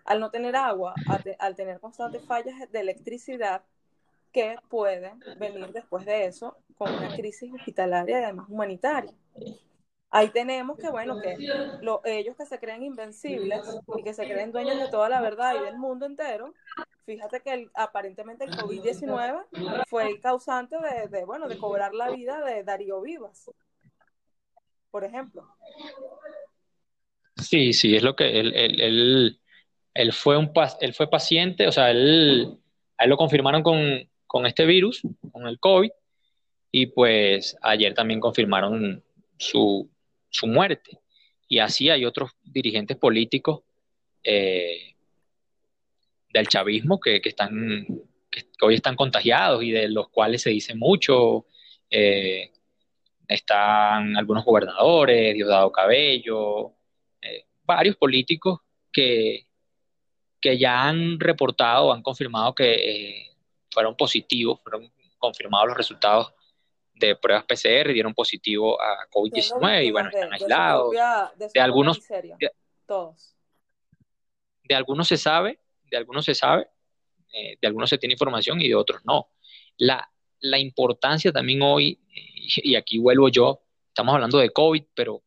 al 0.04 0.20
no 0.20 0.30
tener 0.30 0.56
agua, 0.56 0.94
al, 1.38 1.54
tener 1.54 1.80
constantes 1.80 2.24
fallas 2.24 2.70
de 2.70 2.80
electricidad, 2.80 3.62
que 4.32 4.56
pueden 4.70 5.20
venir 5.38 5.72
después 5.72 6.06
de 6.06 6.24
eso 6.24 6.56
con 6.78 6.90
una 6.90 7.14
crisis 7.14 7.52
hospitalaria 7.52 8.20
y 8.20 8.22
además 8.24 8.46
humanitaria. 8.48 9.12
Ahí 10.10 10.30
tenemos 10.30 10.78
que, 10.78 10.90
bueno, 10.90 11.20
que 11.20 11.36
ellos 12.04 12.36
que 12.36 12.46
se 12.46 12.58
creen 12.58 12.82
invencibles 12.82 13.62
y 13.96 14.02
que 14.02 14.14
se 14.14 14.24
creen 14.24 14.52
dueños 14.52 14.78
de 14.78 14.88
toda 14.88 15.08
la 15.08 15.20
verdad 15.20 15.54
y 15.54 15.64
del 15.64 15.78
mundo 15.78 16.06
entero, 16.06 16.54
Fíjate 17.04 17.40
que 17.40 17.68
aparentemente 17.74 18.44
el 18.44 18.52
COVID-19 18.52 19.86
fue 19.88 20.08
el 20.08 20.20
causante 20.20 20.76
de, 21.10 21.24
bueno, 21.24 21.48
de 21.48 21.58
cobrar 21.58 21.94
la 21.94 22.10
vida 22.10 22.44
de 22.44 22.62
Darío 22.62 23.00
Vivas, 23.00 23.50
por 24.90 25.04
ejemplo. 25.04 25.48
Sí, 27.36 27.72
sí, 27.72 27.96
es 27.96 28.04
lo 28.04 28.14
que 28.14 28.38
él, 28.38 29.38
él, 29.94 30.12
fue 30.12 30.36
un 30.36 30.52
él 30.80 30.94
fue 30.94 31.10
paciente, 31.10 31.66
o 31.66 31.72
sea, 31.72 31.90
él, 31.90 32.58
a 32.96 33.04
él 33.04 33.10
lo 33.10 33.16
confirmaron 33.16 33.64
con, 33.64 34.08
con 34.28 34.46
este 34.46 34.64
virus, 34.64 35.02
con 35.32 35.48
el 35.48 35.58
COVID, 35.58 35.90
y 36.70 36.86
pues 36.86 37.56
ayer 37.62 37.94
también 37.94 38.20
confirmaron 38.20 39.02
su, 39.38 39.90
su 40.30 40.46
muerte. 40.46 41.00
Y 41.48 41.58
así 41.58 41.90
hay 41.90 42.04
otros 42.04 42.30
dirigentes 42.42 42.96
políticos 42.96 43.62
eh, 44.22 44.91
del 46.32 46.48
chavismo 46.48 46.98
que, 46.98 47.20
están, 47.24 47.86
que, 48.30 48.46
hoy 48.62 48.74
están 48.74 48.96
contagiados 48.96 49.62
y 49.62 49.70
de 49.70 49.88
los 49.88 50.08
cuales 50.08 50.42
se 50.42 50.50
dice 50.50 50.74
mucho. 50.74 51.46
Eh, 51.90 52.50
están 53.28 54.16
algunos 54.16 54.44
gobernadores, 54.44 55.34
Diosdado 55.34 55.70
Cabello, 55.72 56.72
eh, 57.20 57.46
varios 57.64 57.96
políticos 57.96 58.60
que, 58.90 59.46
que 60.40 60.58
ya 60.58 60.88
han 60.88 61.18
reportado, 61.18 61.92
han 61.92 62.02
confirmado 62.02 62.54
que 62.54 62.74
eh, 62.74 63.30
fueron 63.70 63.96
positivos, 63.96 64.60
fueron 64.62 64.92
confirmados 65.18 65.68
los 65.68 65.76
resultados 65.76 66.34
de 66.94 67.16
pruebas 67.16 67.44
PCR 67.44 67.90
y 67.90 67.94
dieron 67.94 68.14
positivo 68.14 68.80
a 68.80 69.08
COVID-19 69.10 69.86
y 69.86 69.90
bueno, 69.90 70.10
están 70.10 70.32
aislados. 70.32 70.92
De, 71.54 71.60
algunos, 71.60 72.00
todos. 72.86 73.34
De 74.64 74.74
algunos 74.74 75.08
se 75.08 75.16
sabe, 75.16 75.58
de 75.92 75.98
algunos 75.98 76.24
se 76.24 76.34
sabe, 76.34 76.66
eh, 77.32 77.56
de 77.60 77.68
algunos 77.68 77.90
se 77.90 77.98
tiene 77.98 78.14
información 78.14 78.60
y 78.60 78.68
de 78.68 78.74
otros 78.74 79.02
no. 79.04 79.28
La, 79.76 80.10
la 80.40 80.58
importancia 80.58 81.30
también 81.30 81.62
hoy, 81.62 82.00
y 82.08 82.74
aquí 82.74 82.98
vuelvo 82.98 83.28
yo, 83.28 83.60
estamos 83.88 84.14
hablando 84.14 84.38
de 84.38 84.50
COVID, 84.50 84.84
pero 84.94 85.22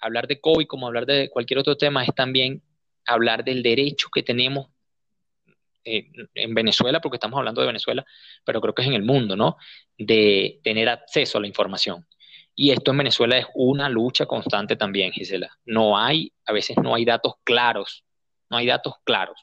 hablar 0.00 0.26
de 0.26 0.40
COVID 0.40 0.66
como 0.66 0.86
hablar 0.86 1.06
de 1.06 1.28
cualquier 1.30 1.58
otro 1.58 1.76
tema 1.76 2.02
es 2.02 2.14
también 2.14 2.62
hablar 3.04 3.44
del 3.44 3.62
derecho 3.62 4.08
que 4.12 4.22
tenemos 4.22 4.68
eh, 5.84 6.10
en 6.34 6.54
Venezuela, 6.54 7.00
porque 7.00 7.16
estamos 7.16 7.38
hablando 7.38 7.60
de 7.60 7.68
Venezuela, 7.68 8.04
pero 8.44 8.60
creo 8.60 8.74
que 8.74 8.82
es 8.82 8.88
en 8.88 8.94
el 8.94 9.04
mundo, 9.04 9.36
¿no? 9.36 9.56
De 9.96 10.60
tener 10.64 10.88
acceso 10.88 11.38
a 11.38 11.40
la 11.40 11.46
información. 11.46 12.06
Y 12.54 12.70
esto 12.70 12.90
en 12.90 12.96
Venezuela 12.96 13.36
es 13.36 13.46
una 13.54 13.88
lucha 13.90 14.24
constante 14.24 14.76
también, 14.76 15.12
Gisela. 15.12 15.50
No 15.66 15.98
hay, 15.98 16.32
a 16.46 16.52
veces 16.52 16.76
no 16.82 16.94
hay 16.94 17.04
datos 17.04 17.34
claros, 17.44 18.02
no 18.48 18.56
hay 18.56 18.66
datos 18.66 18.94
claros. 19.04 19.38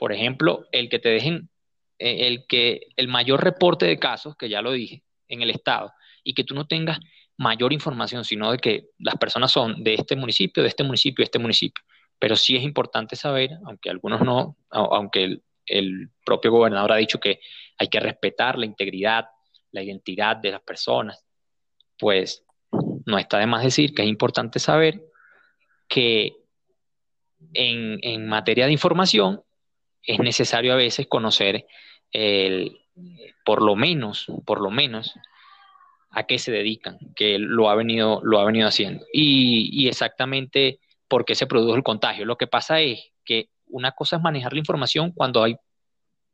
Por 0.00 0.14
ejemplo, 0.14 0.66
el 0.72 0.88
que 0.88 0.98
te 0.98 1.10
dejen, 1.10 1.50
eh, 1.98 2.26
el 2.26 2.46
que 2.48 2.86
el 2.96 3.08
mayor 3.08 3.44
reporte 3.44 3.84
de 3.84 3.98
casos, 3.98 4.34
que 4.34 4.48
ya 4.48 4.62
lo 4.62 4.72
dije, 4.72 5.02
en 5.28 5.42
el 5.42 5.50
Estado, 5.50 5.92
y 6.24 6.32
que 6.32 6.42
tú 6.42 6.54
no 6.54 6.66
tengas 6.66 6.98
mayor 7.36 7.74
información, 7.74 8.24
sino 8.24 8.50
de 8.50 8.56
que 8.56 8.86
las 8.98 9.16
personas 9.16 9.52
son 9.52 9.84
de 9.84 9.92
este 9.92 10.16
municipio, 10.16 10.62
de 10.62 10.70
este 10.70 10.84
municipio, 10.84 11.22
de 11.22 11.26
este 11.26 11.38
municipio. 11.38 11.84
Pero 12.18 12.34
sí 12.34 12.56
es 12.56 12.62
importante 12.62 13.14
saber, 13.14 13.50
aunque 13.66 13.90
algunos 13.90 14.22
no, 14.22 14.56
aunque 14.70 15.24
el, 15.24 15.42
el 15.66 16.08
propio 16.24 16.50
gobernador 16.50 16.92
ha 16.92 16.96
dicho 16.96 17.20
que 17.20 17.40
hay 17.76 17.88
que 17.88 18.00
respetar 18.00 18.58
la 18.58 18.64
integridad, 18.64 19.26
la 19.70 19.82
identidad 19.82 20.38
de 20.38 20.52
las 20.52 20.62
personas, 20.62 21.26
pues 21.98 22.46
no 23.04 23.18
está 23.18 23.36
de 23.36 23.46
más 23.46 23.62
decir 23.62 23.92
que 23.92 24.00
es 24.00 24.08
importante 24.08 24.58
saber 24.60 25.02
que 25.88 26.40
en, 27.54 28.28
materia 28.28 28.66
de 28.66 28.72
información 28.72 29.42
es 30.02 30.18
necesario 30.18 30.72
a 30.72 30.76
veces 30.76 31.06
conocer 31.06 31.66
el, 32.12 32.80
por 33.44 33.62
lo 33.62 33.76
menos, 33.76 34.26
por 34.44 34.60
lo 34.60 34.70
menos, 34.70 35.14
a 36.10 36.24
qué 36.24 36.38
se 36.38 36.50
dedican, 36.50 36.98
que 37.14 37.38
lo 37.38 37.70
ha 37.70 37.74
venido, 37.74 38.20
lo 38.22 38.40
ha 38.40 38.44
venido 38.44 38.68
haciendo. 38.68 39.04
Y, 39.12 39.88
exactamente 39.88 40.80
por 41.08 41.24
qué 41.24 41.34
se 41.34 41.46
produjo 41.46 41.74
el 41.74 41.82
contagio. 41.82 42.24
Lo 42.24 42.36
que 42.36 42.46
pasa 42.46 42.80
es 42.80 43.12
que 43.24 43.48
una 43.66 43.92
cosa 43.92 44.16
es 44.16 44.22
manejar 44.22 44.52
la 44.52 44.58
información 44.58 45.12
cuando 45.12 45.42
hay 45.42 45.56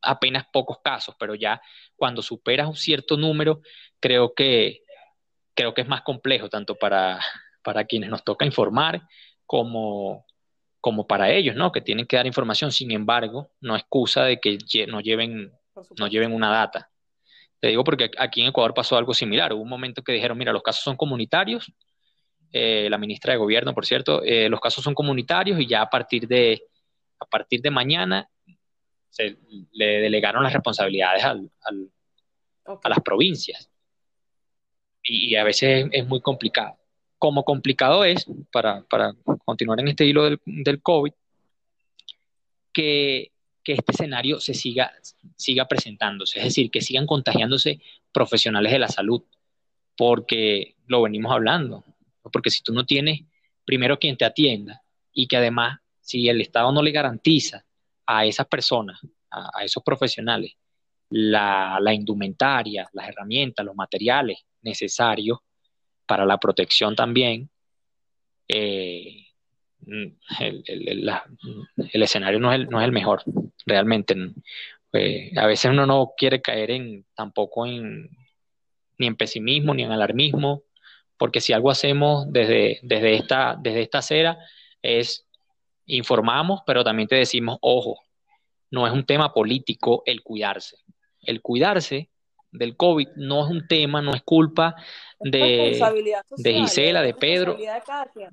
apenas 0.02 0.46
pocos 0.52 0.78
casos, 0.82 1.14
pero 1.18 1.34
ya 1.34 1.60
cuando 1.96 2.22
superas 2.22 2.68
un 2.68 2.76
cierto 2.76 3.16
número, 3.16 3.60
creo 4.00 4.34
que, 4.34 4.82
creo 5.54 5.74
que 5.74 5.82
es 5.82 5.88
más 5.88 6.02
complejo, 6.02 6.48
tanto 6.48 6.74
para, 6.74 7.20
para 7.62 7.84
quienes 7.84 8.10
nos 8.10 8.24
toca 8.24 8.44
informar 8.44 9.02
como, 9.46 10.25
como 10.80 11.06
para 11.06 11.30
ellos, 11.30 11.56
¿no? 11.56 11.72
Que 11.72 11.80
tienen 11.80 12.06
que 12.06 12.16
dar 12.16 12.26
información. 12.26 12.72
Sin 12.72 12.90
embargo, 12.92 13.50
no 13.60 13.76
excusa 13.76 14.24
de 14.24 14.38
que 14.38 14.58
no 14.86 15.00
lleven, 15.00 15.52
no 15.98 16.06
lleven 16.06 16.32
una 16.32 16.50
data. 16.50 16.90
Te 17.60 17.68
digo 17.68 17.84
porque 17.84 18.10
aquí 18.18 18.42
en 18.42 18.48
Ecuador 18.48 18.74
pasó 18.74 18.96
algo 18.96 19.14
similar. 19.14 19.52
Hubo 19.52 19.62
un 19.62 19.68
momento 19.68 20.02
que 20.02 20.12
dijeron, 20.12 20.38
mira, 20.38 20.52
los 20.52 20.62
casos 20.62 20.82
son 20.82 20.96
comunitarios. 20.96 21.72
Eh, 22.52 22.88
la 22.90 22.98
ministra 22.98 23.32
de 23.32 23.38
Gobierno, 23.38 23.74
por 23.74 23.86
cierto, 23.86 24.22
eh, 24.22 24.48
los 24.48 24.60
casos 24.60 24.84
son 24.84 24.94
comunitarios 24.94 25.58
y 25.60 25.66
ya 25.66 25.82
a 25.82 25.90
partir 25.90 26.28
de, 26.28 26.62
a 27.18 27.26
partir 27.26 27.60
de 27.60 27.70
mañana 27.70 28.28
se 29.10 29.38
le 29.72 30.00
delegaron 30.00 30.42
las 30.42 30.52
responsabilidades 30.52 31.24
al, 31.24 31.50
a 32.82 32.88
las 32.88 33.00
provincias. 33.00 33.70
Y, 35.02 35.36
a 35.36 35.44
veces 35.44 35.86
es, 35.92 36.06
muy 36.06 36.20
complicado. 36.20 36.76
Como 37.18 37.44
complicado 37.44 38.04
es, 38.04 38.26
para, 38.52 38.82
para 38.82 39.14
continuar 39.44 39.80
en 39.80 39.88
este 39.88 40.04
hilo 40.04 40.24
del, 40.24 40.40
del 40.44 40.82
COVID, 40.82 41.12
que, 42.72 43.32
que, 43.64 43.72
este 43.72 43.92
escenario 43.92 44.38
se 44.38 44.52
siga, 44.54 44.92
siga 45.36 45.66
presentándose, 45.66 46.38
es 46.38 46.44
decir, 46.44 46.70
que 46.70 46.82
sigan 46.82 47.06
contagiándose 47.06 47.80
profesionales 48.12 48.72
de 48.72 48.78
la 48.78 48.88
salud, 48.88 49.22
porque 49.96 50.76
lo 50.86 51.02
venimos 51.02 51.32
hablando, 51.32 51.84
porque 52.32 52.50
si 52.50 52.62
tú 52.62 52.72
no 52.72 52.84
tienes 52.84 53.22
primero 53.64 53.98
quien 53.98 54.16
te 54.16 54.24
atienda 54.24 54.82
y 55.12 55.26
que 55.26 55.36
además 55.36 55.80
si 56.00 56.28
el 56.28 56.40
Estado 56.40 56.70
no 56.70 56.82
le 56.82 56.92
garantiza 56.92 57.64
a 58.06 58.24
esas 58.24 58.46
personas, 58.46 59.00
a, 59.30 59.64
esos 59.64 59.82
profesionales, 59.82 60.52
la, 61.10 61.92
indumentaria, 61.92 62.88
las 62.92 63.08
herramientas, 63.08 63.66
los 63.66 63.74
materiales 63.74 64.38
necesarios 64.62 65.38
para 66.06 66.24
la 66.24 66.38
protección 66.38 66.94
también, 66.96 67.50
eh, 68.48 69.26
el, 69.86 71.10
escenario 71.92 72.40
no 72.40 72.52
es 72.52 72.60
el, 72.60 72.92
mejor, 72.92 73.22
realmente. 73.64 74.14
Eh, 74.92 75.32
a 75.36 75.46
veces 75.46 75.70
uno 75.70 75.86
no 75.86 76.12
quiere 76.16 76.40
caer 76.40 76.70
en 76.70 77.04
tampoco 77.14 77.66
en 77.66 78.08
ni 78.98 79.06
en 79.06 79.16
pesimismo 79.16 79.74
ni 79.74 79.82
en 79.82 79.92
alarmismo, 79.92 80.62
porque 81.16 81.40
si 81.40 81.52
algo 81.52 81.70
hacemos 81.70 82.30
desde, 82.32 82.80
desde, 82.82 83.14
esta, 83.14 83.56
desde 83.60 83.82
esta 83.82 83.98
acera 83.98 84.38
es 84.82 85.26
informamos, 85.86 86.60
pero 86.66 86.82
también 86.82 87.08
te 87.08 87.16
decimos, 87.16 87.58
ojo, 87.60 88.00
no 88.70 88.86
es 88.86 88.92
un 88.92 89.04
tema 89.04 89.32
político 89.32 90.02
el 90.06 90.22
cuidarse. 90.22 90.78
El 91.20 91.40
cuidarse 91.42 92.10
del 92.50 92.76
COVID 92.76 93.08
no 93.16 93.44
es 93.44 93.50
un 93.50 93.66
tema, 93.66 94.02
no 94.02 94.14
es 94.14 94.22
culpa 94.22 94.74
de, 95.20 95.78
de 96.36 96.52
Gisela, 96.54 97.02
de 97.02 97.14
Pedro. 97.14 97.56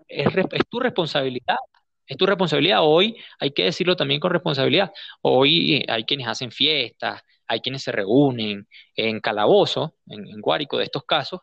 es, 0.08 0.28
es 0.52 0.62
tu 0.70 0.80
responsabilidad. 0.80 1.58
Es 2.06 2.18
tu 2.18 2.26
responsabilidad. 2.26 2.80
Hoy 2.82 3.16
hay 3.40 3.52
que 3.52 3.64
decirlo 3.64 3.96
también 3.96 4.20
con 4.20 4.32
responsabilidad. 4.32 4.92
Hoy 5.22 5.86
hay 5.88 6.04
quienes 6.04 6.28
hacen 6.28 6.52
fiestas, 6.52 7.22
hay 7.48 7.62
quienes 7.62 7.84
se 7.84 7.92
reúnen 7.92 8.68
en 8.96 9.20
calabozo, 9.20 9.96
en, 10.08 10.42
Guárico 10.42 10.78
de 10.78 10.86
estos 10.86 11.04
casos, 11.04 11.42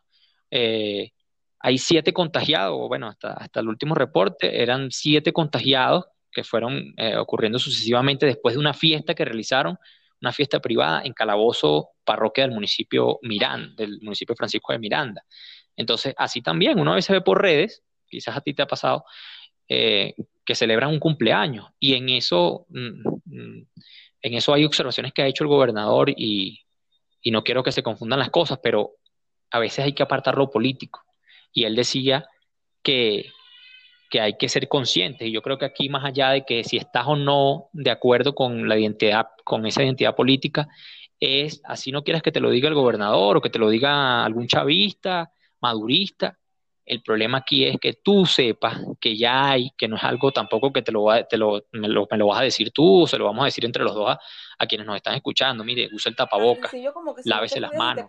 eh, 0.49 1.11
hay 1.59 1.77
siete 1.77 2.13
contagiados, 2.13 2.87
bueno, 2.87 3.07
hasta, 3.07 3.33
hasta 3.33 3.59
el 3.59 3.67
último 3.69 3.95
reporte 3.95 4.61
eran 4.61 4.91
siete 4.91 5.31
contagiados 5.31 6.05
que 6.31 6.43
fueron 6.43 6.93
eh, 6.97 7.17
ocurriendo 7.17 7.59
sucesivamente 7.59 8.25
después 8.25 8.55
de 8.55 8.59
una 8.59 8.73
fiesta 8.73 9.13
que 9.13 9.25
realizaron, 9.25 9.77
una 10.21 10.31
fiesta 10.31 10.59
privada 10.59 11.01
en 11.03 11.13
Calabozo, 11.13 11.89
parroquia 12.03 12.43
del 12.43 12.53
municipio 12.53 13.19
Miranda, 13.23 13.73
del 13.75 13.99
municipio 14.01 14.35
Francisco 14.35 14.71
de 14.73 14.79
Miranda. 14.79 15.25
Entonces, 15.75 16.13
así 16.17 16.41
también, 16.41 16.79
uno 16.79 16.91
a 16.91 16.95
veces 16.95 17.13
ve 17.13 17.21
por 17.21 17.41
redes, 17.41 17.83
quizás 18.07 18.37
a 18.37 18.41
ti 18.41 18.53
te 18.53 18.61
ha 18.61 18.67
pasado, 18.67 19.05
eh, 19.67 20.13
que 20.45 20.55
celebran 20.55 20.89
un 20.89 20.99
cumpleaños 20.99 21.67
y 21.79 21.93
en 21.95 22.09
eso, 22.09 22.65
mm, 22.69 23.07
mm, 23.25 23.67
en 24.23 24.33
eso 24.33 24.53
hay 24.53 24.65
observaciones 24.65 25.13
que 25.13 25.21
ha 25.21 25.27
hecho 25.27 25.43
el 25.43 25.49
gobernador 25.49 26.09
y, 26.09 26.61
y 27.21 27.31
no 27.31 27.43
quiero 27.43 27.63
que 27.63 27.71
se 27.71 27.83
confundan 27.83 28.19
las 28.19 28.29
cosas, 28.29 28.59
pero 28.61 28.91
a 29.49 29.59
veces 29.59 29.85
hay 29.85 29.93
que 29.93 30.03
apartar 30.03 30.37
lo 30.37 30.49
político 30.49 31.01
y 31.53 31.63
él 31.63 31.75
decía 31.75 32.27
que, 32.83 33.31
hay 34.19 34.37
que 34.37 34.49
ser 34.49 34.67
conscientes. 34.67 35.27
Y 35.27 35.31
yo 35.31 35.41
creo 35.41 35.57
que 35.57 35.65
aquí, 35.65 35.89
más 35.89 36.03
allá 36.03 36.31
de 36.31 36.43
que 36.43 36.63
si 36.63 36.77
estás 36.77 37.05
o 37.07 37.15
no 37.15 37.69
de 37.71 37.91
acuerdo 37.91 38.35
con 38.35 38.67
la 38.67 38.77
identidad, 38.77 39.27
con 39.43 39.65
esa 39.65 39.83
identidad 39.83 40.15
política, 40.15 40.67
es 41.19 41.61
así 41.63 41.91
no 41.91 42.03
quieras 42.03 42.23
que 42.23 42.31
te 42.31 42.39
lo 42.39 42.49
diga 42.49 42.67
el 42.67 42.75
gobernador 42.75 43.37
o 43.37 43.41
que 43.41 43.49
te 43.49 43.59
lo 43.59 43.69
diga 43.69 44.25
algún 44.25 44.47
chavista, 44.47 45.31
madurista, 45.61 46.37
el 46.85 47.01
problema 47.01 47.39
aquí 47.39 47.65
es 47.65 47.77
que 47.79 47.93
tú 47.93 48.25
sepas 48.25 48.79
que 48.99 49.15
ya 49.15 49.51
hay, 49.51 49.71
que 49.77 49.87
no 49.87 49.95
es 49.95 50.03
algo 50.03 50.31
tampoco 50.31 50.73
que 50.73 50.81
te 50.81 50.91
lo, 50.91 51.05
te 51.25 51.37
lo, 51.37 51.63
me, 51.71 51.87
lo, 51.87 52.07
vas 52.07 52.39
a 52.39 52.43
decir 52.43 52.71
tú 52.71 53.03
o 53.03 53.07
se 53.07 53.17
lo 53.17 53.25
vamos 53.25 53.43
a 53.43 53.45
decir 53.45 53.65
entre 53.65 53.83
los 53.83 53.93
dos 53.93 54.17
a, 54.57 54.67
quienes 54.67 54.87
nos 54.87 54.95
están 54.95 55.15
escuchando. 55.15 55.63
Mire, 55.63 55.89
usa 55.93 56.09
el 56.09 56.15
tapabocas, 56.15 56.71
lávese 57.23 57.59
las 57.59 57.73
manos. 57.73 58.05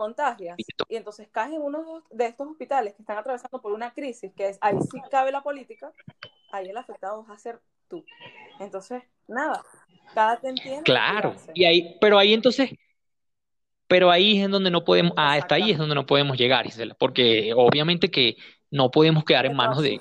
y 0.88 0.96
entonces 0.96 1.28
caes 1.30 1.52
en 1.52 1.62
uno 1.62 2.02
de 2.10 2.26
estos 2.26 2.48
hospitales 2.48 2.94
que 2.94 3.02
están 3.02 3.18
atravesando 3.18 3.60
por 3.60 3.72
una 3.72 3.92
crisis, 3.92 4.32
que 4.34 4.48
es 4.48 4.58
ahí 4.60 4.76
sí 4.90 5.00
cabe 5.10 5.32
la 5.32 5.42
política, 5.42 5.92
ahí 6.50 6.68
el 6.68 6.76
afectado 6.76 7.24
va 7.28 7.34
a 7.34 7.38
ser 7.38 7.60
tú. 7.88 8.04
Entonces, 8.58 9.02
nada, 9.28 9.62
cada 10.14 10.38
te 10.38 10.48
entiende. 10.48 10.82
Claro, 10.82 11.34
y 11.54 11.64
ahí, 11.64 11.96
pero 12.00 12.18
ahí 12.18 12.32
entonces 12.32 12.70
pero 13.92 14.10
ahí 14.10 14.38
es 14.38 14.46
en 14.46 14.50
donde 14.50 14.70
no 14.70 14.84
podemos, 14.84 15.12
ah, 15.18 15.34
hasta 15.34 15.56
ahí 15.56 15.70
es 15.70 15.76
donde 15.76 15.94
no 15.94 16.06
podemos 16.06 16.38
llegar, 16.38 16.64
porque 16.98 17.52
obviamente 17.54 18.10
que 18.10 18.38
no 18.72 18.90
podemos 18.90 19.22
quedar 19.24 19.46
en 19.46 19.54
manos 19.54 19.82
de, 19.82 20.00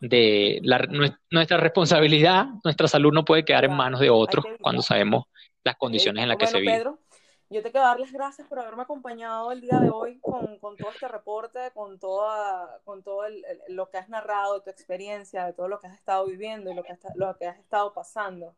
de 0.00 0.60
nuestra 1.30 1.58
responsabilidad, 1.58 2.46
nuestra 2.62 2.86
salud 2.88 3.12
no 3.12 3.24
puede 3.24 3.44
quedar 3.44 3.64
en 3.64 3.74
manos 3.74 4.00
de 4.00 4.08
otros 4.08 4.46
cuando 4.62 4.82
sabemos 4.82 5.24
las 5.64 5.76
condiciones 5.76 6.22
en 6.22 6.28
las 6.28 6.38
que 6.38 6.46
se 6.46 6.60
vive. 6.60 6.72
Pedro, 6.72 6.98
yo 7.50 7.60
te 7.60 7.72
quiero 7.72 7.86
dar 7.86 7.98
las 7.98 8.12
gracias 8.12 8.46
por 8.46 8.60
haberme 8.60 8.82
acompañado 8.82 9.50
el 9.50 9.60
día 9.60 9.78
de 9.80 9.90
hoy 9.90 10.20
con, 10.20 10.58
todo 10.60 10.90
este 10.92 11.08
reporte, 11.08 11.72
con, 11.74 11.98
toda, 11.98 12.80
con 12.84 13.02
todo 13.02 13.24
lo 13.68 13.90
que 13.90 13.98
has 13.98 14.08
narrado, 14.08 14.62
tu 14.62 14.70
experiencia, 14.70 15.44
de 15.46 15.52
todo 15.52 15.66
lo 15.66 15.80
que 15.80 15.88
has 15.88 15.94
estado 15.94 16.24
viviendo 16.26 16.70
y 16.70 16.74
lo 16.74 16.84
que, 16.84 16.96
lo 17.16 17.36
que 17.36 17.48
has 17.48 17.58
estado 17.58 17.92
pasando. 17.92 18.54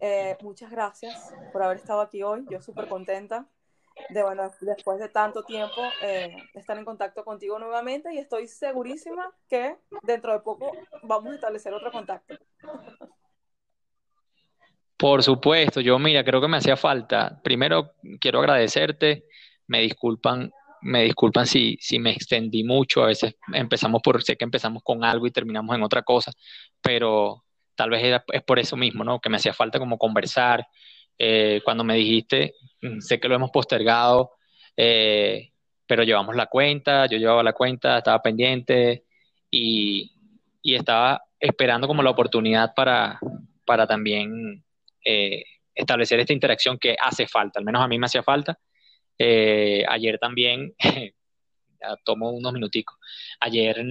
Eh, 0.00 0.36
muchas 0.40 0.70
gracias 0.70 1.34
por 1.52 1.64
haber 1.64 1.78
estado 1.78 2.00
aquí 2.00 2.22
hoy, 2.22 2.46
yo 2.48 2.62
súper 2.62 2.88
contenta. 2.88 3.48
De, 4.10 4.22
bueno, 4.22 4.50
después 4.60 4.98
de 4.98 5.08
tanto 5.08 5.42
tiempo, 5.42 5.82
eh, 6.02 6.36
estar 6.54 6.76
en 6.76 6.84
contacto 6.84 7.24
contigo 7.24 7.58
nuevamente 7.58 8.12
y 8.14 8.18
estoy 8.18 8.46
segurísima 8.46 9.30
que 9.48 9.76
dentro 10.02 10.32
de 10.32 10.40
poco 10.40 10.72
vamos 11.02 11.32
a 11.32 11.34
establecer 11.34 11.72
otro 11.72 11.90
contacto. 11.90 12.34
Por 14.96 15.22
supuesto, 15.22 15.80
yo 15.80 15.98
mira, 15.98 16.24
creo 16.24 16.40
que 16.40 16.48
me 16.48 16.56
hacía 16.56 16.76
falta. 16.76 17.40
Primero 17.42 17.92
quiero 18.20 18.40
agradecerte, 18.40 19.26
me 19.68 19.80
disculpan, 19.80 20.50
me 20.82 21.04
disculpan 21.04 21.46
si, 21.46 21.76
si 21.80 21.98
me 21.98 22.10
extendí 22.10 22.64
mucho, 22.64 23.04
a 23.04 23.06
veces 23.06 23.36
empezamos 23.52 24.00
por, 24.02 24.22
sé 24.22 24.36
que 24.36 24.44
empezamos 24.44 24.82
con 24.82 25.04
algo 25.04 25.26
y 25.26 25.30
terminamos 25.30 25.76
en 25.76 25.82
otra 25.82 26.02
cosa, 26.02 26.32
pero 26.80 27.44
tal 27.76 27.90
vez 27.90 28.20
es 28.32 28.42
por 28.42 28.58
eso 28.58 28.76
mismo, 28.76 29.04
¿no? 29.04 29.20
Que 29.20 29.30
me 29.30 29.36
hacía 29.36 29.54
falta 29.54 29.78
como 29.78 29.98
conversar. 29.98 30.66
Eh, 31.18 31.60
cuando 31.64 31.84
me 31.84 31.96
dijiste, 31.96 32.54
sé 33.00 33.18
que 33.18 33.28
lo 33.28 33.34
hemos 33.34 33.50
postergado, 33.50 34.32
eh, 34.76 35.50
pero 35.86 36.04
llevamos 36.04 36.36
la 36.36 36.46
cuenta, 36.46 37.06
yo 37.06 37.18
llevaba 37.18 37.42
la 37.42 37.52
cuenta, 37.52 37.98
estaba 37.98 38.22
pendiente 38.22 39.04
y, 39.50 40.12
y 40.62 40.74
estaba 40.74 41.22
esperando 41.40 41.86
como 41.86 42.02
la 42.02 42.10
oportunidad 42.10 42.74
para, 42.74 43.18
para 43.64 43.86
también 43.86 44.64
eh, 45.04 45.44
establecer 45.74 46.20
esta 46.20 46.32
interacción 46.32 46.78
que 46.78 46.96
hace 46.98 47.26
falta, 47.26 47.58
al 47.58 47.64
menos 47.64 47.82
a 47.82 47.88
mí 47.88 47.98
me 47.98 48.06
hacía 48.06 48.22
falta. 48.22 48.58
Eh, 49.18 49.84
ayer 49.88 50.18
también, 50.18 50.74
tomo 52.04 52.30
unos 52.30 52.52
minuticos, 52.52 52.98
ayer 53.40 53.84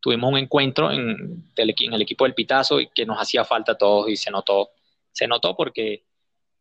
tuvimos 0.00 0.32
un 0.32 0.38
encuentro 0.38 0.90
en, 0.90 1.52
en, 1.56 1.92
el 1.92 2.02
equipo 2.02 2.24
del 2.24 2.34
Pitazo 2.34 2.80
y 2.80 2.88
que 2.88 3.06
nos 3.06 3.18
hacía 3.18 3.44
falta 3.44 3.72
a 3.72 3.78
todos 3.78 4.08
y 4.08 4.16
se 4.16 4.30
notó, 4.30 4.70
se 5.12 5.26
notó 5.26 5.54
porque 5.56 6.04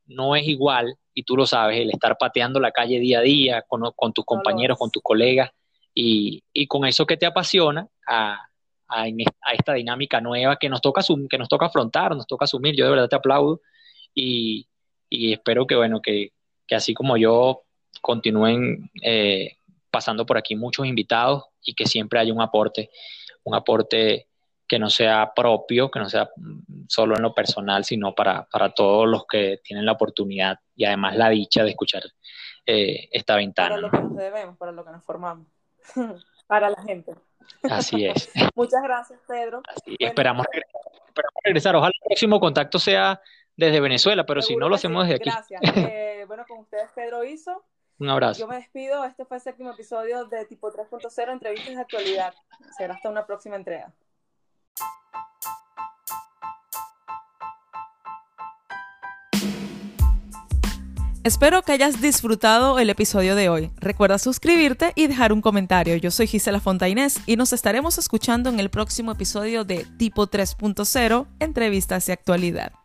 no 0.06 0.36
es 0.36 0.48
igual, 0.48 0.96
y 1.14 1.24
tú 1.24 1.36
lo 1.36 1.46
sabes, 1.46 1.80
el 1.80 1.90
estar 1.90 2.18
pateando 2.18 2.60
la 2.60 2.72
calle 2.72 3.00
día 3.00 3.20
a 3.20 3.22
día 3.22 3.62
con, 3.68 3.82
con 3.96 4.14
tus 4.14 4.26
compañeros, 4.26 4.78
con 4.78 4.92
tus 4.92 5.04
colegas 5.04 5.52
y, 5.94 6.44
y, 6.54 6.68
con 6.68 6.86
eso 6.86 7.06
que 7.06 7.18
te 7.18 7.26
apasiona 7.26 7.88
a, 8.08 8.40
a, 8.88 9.08
esta 9.54 9.74
dinámica 9.74 10.22
nueva 10.22 10.58
que 10.58 10.70
nos, 10.70 10.82
toca, 10.82 11.02
que 11.30 11.38
nos 11.38 11.50
toca 11.50 11.66
afrontar, 11.66 12.16
nos 12.16 12.28
toca 12.28 12.46
asumir. 12.46 12.76
Yo 12.76 12.86
de 12.86 12.92
verdad 12.92 13.10
te 13.10 13.16
aplaudo 13.16 13.62
y, 14.14 14.68
y 15.10 15.34
espero 15.34 15.68
que, 15.68 15.76
bueno, 15.76 16.02
que, 16.02 16.32
que, 16.66 16.76
así 16.76 16.94
como 16.94 17.18
yo 17.18 17.64
continúen 18.02 18.90
eh, 19.02 19.58
pasando 19.90 20.26
por 20.26 20.38
aquí 20.38 20.56
muchos 20.56 20.86
invitados 20.86 21.44
y 21.64 21.74
que 21.74 21.86
siempre 21.86 22.20
haya 22.20 22.34
un 22.34 22.42
aporte, 22.42 22.90
un 23.44 23.56
aporte 23.56 24.28
que 24.72 24.80
no 24.80 24.90
sea 24.90 25.34
propio, 25.36 25.92
que 25.92 26.00
no 26.00 26.08
sea 26.08 26.30
solo 26.88 27.18
en 27.18 27.22
lo 27.22 27.34
personal, 27.34 27.84
sino 27.84 28.16
para, 28.16 28.46
para 28.46 28.74
todos 28.74 29.06
los 29.06 29.28
que 29.28 29.60
tienen 29.62 29.86
la 29.86 29.92
oportunidad 29.92 30.62
y 30.78 30.86
además 30.86 31.18
la 31.18 31.28
dicha 31.28 31.66
de 31.66 31.72
escuchar 31.72 32.04
eh, 32.66 33.10
esta 33.12 33.36
ventana. 33.36 33.68
Para 33.68 33.82
lo 33.82 33.92
que 33.92 34.00
nos 34.00 34.16
debemos, 34.16 34.58
para 34.58 34.72
lo 34.72 34.86
que 34.86 34.92
nos 34.92 35.04
formamos, 35.04 35.46
para 36.48 36.70
la 36.70 36.82
gente. 36.84 37.14
Así 37.70 38.06
es. 38.06 38.32
Muchas 38.56 38.82
gracias, 38.82 39.20
Pedro. 39.28 39.62
esperamos, 40.00 40.46
regresar, 41.44 41.76
Ojalá 41.76 41.92
el 41.94 42.08
próximo 42.08 42.40
contacto 42.40 42.80
sea 42.80 43.20
desde 43.58 43.82
Venezuela, 43.82 44.26
pero 44.26 44.42
si 44.42 44.56
no 44.56 44.70
lo 44.70 44.76
hacemos 44.76 45.06
desde 45.06 45.16
aquí. 45.16 45.32
Gracias. 45.32 45.62
Eh, 45.76 46.24
bueno, 46.28 46.46
con 46.48 46.60
ustedes 46.60 46.90
Pedro 46.96 47.26
Hizo. 47.26 47.66
Un 48.00 48.10
abrazo. 48.10 48.40
Yo 48.40 48.48
me 48.48 48.56
despido. 48.56 49.04
Este 49.04 49.26
fue 49.26 49.36
el 49.36 49.44
séptimo 49.44 49.72
episodio 49.72 50.24
de 50.28 50.46
Tipo 50.46 50.72
3.0, 50.72 51.30
entrevistas 51.34 51.76
de 51.76 51.82
actualidad. 51.82 52.34
Será 52.78 52.94
hasta 52.94 53.10
una 53.10 53.26
próxima 53.26 53.58
entrega. 53.58 53.94
Espero 61.24 61.62
que 61.62 61.72
hayas 61.72 62.02
disfrutado 62.02 62.80
el 62.80 62.90
episodio 62.90 63.36
de 63.36 63.48
hoy. 63.48 63.70
Recuerda 63.78 64.18
suscribirte 64.18 64.92
y 64.96 65.06
dejar 65.06 65.34
un 65.34 65.42
comentario. 65.42 65.96
Yo 65.98 66.10
soy 66.10 66.26
Gisela 66.26 66.60
Fontainés 66.60 67.22
y 67.28 67.36
nos 67.36 67.54
estaremos 67.54 68.00
escuchando 68.00 68.50
en 68.50 68.60
el 68.60 68.72
próximo 68.72 69.12
episodio 69.12 69.64
de 69.64 69.86
Tipo 70.00 70.28
3.0, 70.28 71.28
entrevistas 71.40 72.10
y 72.10 72.12
actualidad. 72.12 72.81